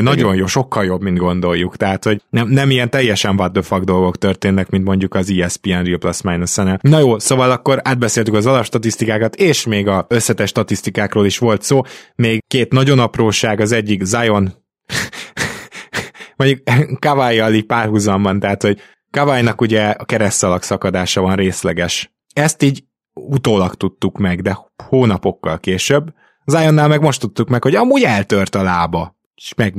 nagyon 0.00 0.34
jó, 0.34 0.46
sokkal 0.46 0.84
jobb, 0.84 1.02
mint 1.02 1.18
gondoljuk. 1.18 1.76
Tehát, 1.76 2.04
hogy 2.04 2.22
nem, 2.30 2.48
nem 2.48 2.70
ilyen 2.70 2.89
teljesen 2.90 3.34
what 3.34 3.52
the 3.52 3.62
fuck 3.62 3.84
dolgok 3.84 4.18
történnek, 4.18 4.70
mint 4.70 4.84
mondjuk 4.84 5.14
az 5.14 5.30
ESPN 5.30 5.82
Real 5.82 5.98
Plus 5.98 6.22
minus 6.22 6.58
-en. 6.58 6.78
Na 6.82 6.98
jó, 6.98 7.18
szóval 7.18 7.50
akkor 7.50 7.80
átbeszéltük 7.84 8.34
az 8.34 8.46
alapstatisztikákat, 8.46 9.34
és 9.34 9.66
még 9.66 9.88
a 9.88 10.06
összetes 10.08 10.48
statisztikákról 10.48 11.26
is 11.26 11.38
volt 11.38 11.62
szó. 11.62 11.82
Még 12.14 12.42
két 12.46 12.72
nagyon 12.72 12.98
apróság, 12.98 13.60
az 13.60 13.72
egyik 13.72 14.04
Zion 14.04 14.52
mondjuk 16.36 16.62
Kawai 17.06 17.62
párhuzamban, 17.62 18.40
tehát 18.40 18.62
hogy 18.62 18.80
Kawai-nak 19.10 19.60
ugye 19.60 19.84
a 19.88 20.04
keresztalak 20.04 20.62
szakadása 20.62 21.20
van 21.20 21.36
részleges. 21.36 22.12
Ezt 22.32 22.62
így 22.62 22.84
utólag 23.14 23.74
tudtuk 23.74 24.18
meg, 24.18 24.42
de 24.42 24.58
hónapokkal 24.88 25.58
később. 25.58 26.12
Zionnál 26.44 26.88
meg 26.88 27.00
most 27.00 27.20
tudtuk 27.20 27.48
meg, 27.48 27.62
hogy 27.62 27.74
amúgy 27.74 28.02
eltört 28.02 28.54
a 28.54 28.62
lába. 28.62 29.18
És, 29.34 29.54
meg, 29.56 29.74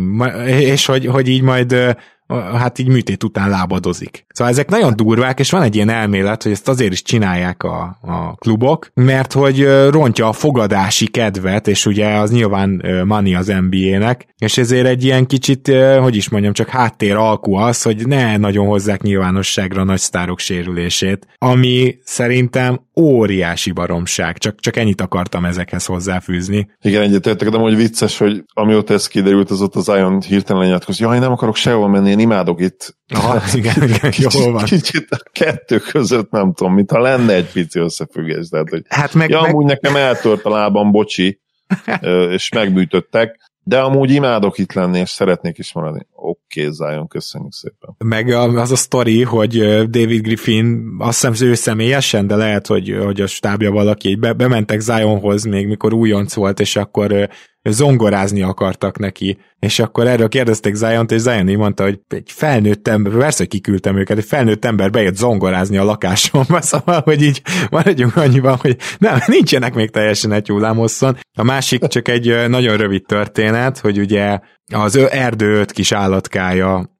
és 0.47 0.85
hogy, 0.85 1.05
hogy 1.05 1.27
így 1.27 1.41
majd 1.41 1.97
hát 2.39 2.79
így 2.79 2.87
műtét 2.87 3.23
után 3.23 3.49
lábadozik. 3.49 4.25
Szóval 4.29 4.53
ezek 4.53 4.69
nagyon 4.69 4.95
durvák, 4.95 5.39
és 5.39 5.51
van 5.51 5.61
egy 5.61 5.75
ilyen 5.75 5.89
elmélet, 5.89 6.43
hogy 6.43 6.51
ezt 6.51 6.67
azért 6.67 6.91
is 6.91 7.01
csinálják 7.01 7.63
a, 7.63 7.97
a 8.01 8.35
klubok, 8.35 8.91
mert 8.93 9.33
hogy 9.33 9.67
rontja 9.89 10.27
a 10.27 10.33
fogadási 10.33 11.07
kedvet, 11.07 11.67
és 11.67 11.85
ugye 11.85 12.07
az 12.07 12.31
nyilván 12.31 12.85
money 13.05 13.35
az 13.35 13.53
NBA-nek, 13.69 14.25
és 14.37 14.57
ezért 14.57 14.87
egy 14.87 15.03
ilyen 15.03 15.25
kicsit, 15.25 15.71
hogy 15.99 16.15
is 16.15 16.29
mondjam, 16.29 16.53
csak 16.53 16.67
háttér 16.67 17.15
alkú 17.15 17.55
az, 17.55 17.81
hogy 17.81 18.07
ne 18.07 18.37
nagyon 18.37 18.67
hozzák 18.67 19.01
nyilvánosságra 19.01 19.83
nagy 19.83 19.99
sztárok 19.99 20.39
sérülését, 20.39 21.27
ami 21.37 21.97
szerintem 22.03 22.79
óriási 22.95 23.71
baromság, 23.71 24.37
csak, 24.37 24.59
csak 24.59 24.77
ennyit 24.77 25.01
akartam 25.01 25.45
ezekhez 25.45 25.85
hozzáfűzni. 25.85 26.69
Igen, 26.81 27.01
egyetértek, 27.01 27.49
de 27.49 27.57
hogy 27.57 27.75
vicces, 27.75 28.17
hogy 28.17 28.43
amióta 28.53 28.93
ez 28.93 29.07
kiderült, 29.07 29.51
az 29.51 29.61
ott 29.61 29.75
az 29.75 29.83
Zion 29.83 30.21
hirtelen 30.21 30.61
lenyilatkoz, 30.61 30.99
jaj, 30.99 31.19
nem 31.19 31.31
akarok 31.31 31.55
sehol 31.55 31.89
menni, 31.89 32.09
én 32.09 32.20
imádok 32.21 32.61
itt. 32.61 32.95
Aha, 33.13 33.41
igen, 33.53 33.83
igen, 33.83 34.13
jól 34.17 34.51
van. 34.51 34.63
Kicsit 34.63 35.07
a 35.09 35.17
kettő 35.31 35.77
között 35.77 36.31
nem 36.31 36.53
tudom, 36.53 36.73
mintha 36.73 36.99
lenne 36.99 37.33
egy 37.33 37.51
pici 37.51 37.79
összefüggés. 37.79 38.49
Tehát, 38.49 38.69
hogy 38.69 38.83
hát 38.87 39.13
meg, 39.13 39.29
ja, 39.29 39.41
meg... 39.41 39.49
amúgy 39.49 39.65
nekem 39.65 39.95
eltört 39.95 40.45
a 40.45 40.49
lábam, 40.49 40.91
bocsi, 40.91 41.41
és 42.35 42.49
megbűtöttek, 42.49 43.39
de 43.63 43.79
amúgy 43.79 44.11
imádok 44.11 44.57
itt 44.57 44.73
lenni, 44.73 44.99
és 44.99 45.09
szeretnék 45.09 45.57
is 45.57 45.73
maradni. 45.73 46.07
Oké, 46.13 46.61
okay, 46.61 46.73
Zion, 46.73 47.07
köszönjük 47.07 47.53
szépen. 47.53 47.95
Meg 47.97 48.29
az 48.57 48.71
a 48.71 48.75
sztori, 48.75 49.23
hogy 49.23 49.57
David 49.89 50.21
Griffin, 50.21 50.95
azt 50.99 51.27
hiszem 51.27 51.49
ő 51.49 51.53
személyesen, 51.53 52.27
de 52.27 52.35
lehet, 52.35 52.67
hogy, 52.67 52.97
hogy 53.03 53.21
a 53.21 53.27
stábja 53.27 53.71
valaki, 53.71 54.15
be, 54.15 54.33
bementek 54.33 54.79
Zionhoz 54.79 55.43
még, 55.43 55.67
mikor 55.67 55.93
újonc 55.93 56.33
volt, 56.33 56.59
és 56.59 56.75
akkor 56.75 57.29
zongorázni 57.69 58.41
akartak 58.41 58.97
neki, 58.97 59.37
és 59.59 59.79
akkor 59.79 60.07
erről 60.07 60.27
kérdezték 60.27 60.73
Zion-t, 60.73 61.11
és 61.11 61.21
Zion 61.21 61.49
így 61.49 61.57
mondta, 61.57 61.83
hogy 61.83 61.99
egy 62.07 62.31
felnőtt 62.31 62.87
ember, 62.87 63.13
persze, 63.13 63.37
hogy 63.37 63.47
kiküldtem 63.47 63.97
őket, 63.97 64.17
egy 64.17 64.25
felnőtt 64.25 64.65
ember 64.65 64.89
bejött 64.89 65.15
zongorázni 65.15 65.77
a 65.77 65.83
lakásomba, 65.83 66.61
szóval, 66.71 67.01
hogy 67.01 67.21
így 67.21 67.41
maradjunk 67.69 68.15
annyiban, 68.15 68.57
hogy 68.57 68.77
nem, 68.97 69.19
nincsenek 69.25 69.73
még 69.73 69.89
teljesen 69.89 70.31
egy 70.31 70.47
hullámosszon. 70.47 71.17
A 71.37 71.43
másik 71.43 71.85
csak 71.85 72.07
egy 72.07 72.49
nagyon 72.49 72.77
rövid 72.77 73.05
történet, 73.05 73.77
hogy 73.77 73.99
ugye 73.99 74.39
az 74.73 74.95
erdő 74.95 75.59
öt 75.59 75.71
kis 75.71 75.91
állatkája 75.91 76.99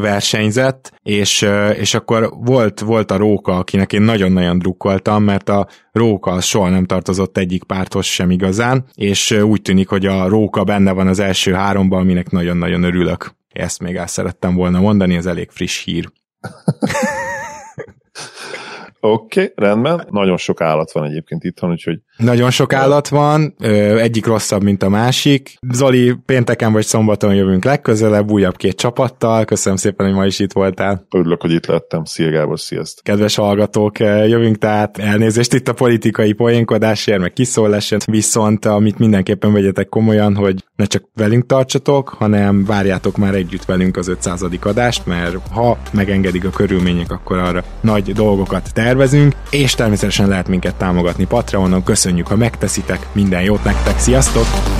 versenyzett, 0.00 0.92
és, 1.02 1.46
és 1.74 1.94
akkor 1.94 2.30
volt, 2.36 2.80
volt 2.80 3.10
a 3.10 3.16
Róka, 3.16 3.56
akinek 3.56 3.92
én 3.92 4.02
nagyon-nagyon 4.02 4.58
drukkoltam, 4.58 5.24
mert 5.24 5.48
a 5.48 5.68
Róka 5.92 6.40
soha 6.40 6.68
nem 6.68 6.84
tartozott 6.84 7.36
egyik 7.36 7.64
párthoz 7.64 8.06
sem 8.06 8.30
igazán, 8.30 8.84
és 8.94 9.30
úgy 9.30 9.62
tűnik, 9.62 9.88
hogy 9.88 10.06
a 10.06 10.28
Róka 10.28 10.64
benne 10.64 10.92
van 10.92 11.06
az 11.06 11.18
első 11.18 11.52
háromban, 11.52 12.00
aminek 12.00 12.30
nagyon-nagyon 12.30 12.82
örülök. 12.82 13.34
Ezt 13.52 13.80
még 13.80 13.96
el 13.96 14.06
szerettem 14.06 14.54
volna 14.54 14.80
mondani, 14.80 15.16
ez 15.16 15.26
elég 15.26 15.50
friss 15.50 15.84
hír. 15.84 16.10
Oké, 19.00 19.40
okay, 19.40 19.52
rendben. 19.56 20.06
Nagyon 20.10 20.36
sok 20.36 20.60
állat 20.60 20.92
van 20.92 21.04
egyébként 21.04 21.44
itthon, 21.44 21.70
úgyhogy... 21.70 21.98
Nagyon 22.16 22.50
sok 22.50 22.72
állat 22.72 23.08
van, 23.08 23.54
egyik 23.98 24.26
rosszabb, 24.26 24.62
mint 24.62 24.82
a 24.82 24.88
másik. 24.88 25.58
Zoli, 25.72 26.14
pénteken 26.26 26.72
vagy 26.72 26.84
szombaton 26.84 27.34
jövünk 27.34 27.64
legközelebb, 27.64 28.30
újabb 28.30 28.56
két 28.56 28.76
csapattal. 28.76 29.44
Köszönöm 29.44 29.78
szépen, 29.78 30.06
hogy 30.06 30.14
ma 30.14 30.26
is 30.26 30.38
itt 30.38 30.52
voltál. 30.52 31.06
Örülök, 31.10 31.40
hogy 31.40 31.52
itt 31.52 31.66
lettem. 31.66 32.04
Szia 32.04 32.30
Gábor, 32.30 32.60
sziasztok. 32.60 33.04
Kedves 33.04 33.34
hallgatók, 33.34 33.98
jövünk 33.98 34.58
tehát 34.58 34.98
elnézést 34.98 35.54
itt 35.54 35.68
a 35.68 35.72
politikai 35.72 36.32
poénkodásért, 36.32 37.20
meg 37.20 37.32
kiszólásért, 37.32 38.04
viszont 38.04 38.64
amit 38.64 38.98
mindenképpen 38.98 39.52
vegyetek 39.52 39.88
komolyan, 39.88 40.36
hogy 40.36 40.64
ne 40.76 40.84
csak 40.84 41.04
velünk 41.14 41.46
tartsatok, 41.46 42.08
hanem 42.08 42.64
várjátok 42.64 43.16
már 43.16 43.34
együtt 43.34 43.64
velünk 43.64 43.96
az 43.96 44.08
500. 44.08 44.42
adást, 44.60 45.06
mert 45.06 45.36
ha 45.52 45.78
megengedik 45.92 46.44
a 46.44 46.50
körülmények, 46.50 47.10
akkor 47.10 47.38
arra 47.38 47.64
nagy 47.80 48.12
dolgokat 48.12 48.62
tervezünk 48.62 48.88
tervezünk, 48.90 49.34
és 49.50 49.74
természetesen 49.74 50.28
lehet 50.28 50.48
minket 50.48 50.74
támogatni 50.74 51.24
Patreonon, 51.24 51.84
köszönjük, 51.84 52.26
ha 52.26 52.36
megteszitek, 52.36 53.06
minden 53.12 53.42
jót 53.42 53.64
nektek, 53.64 53.98
sziasztok! 53.98 54.79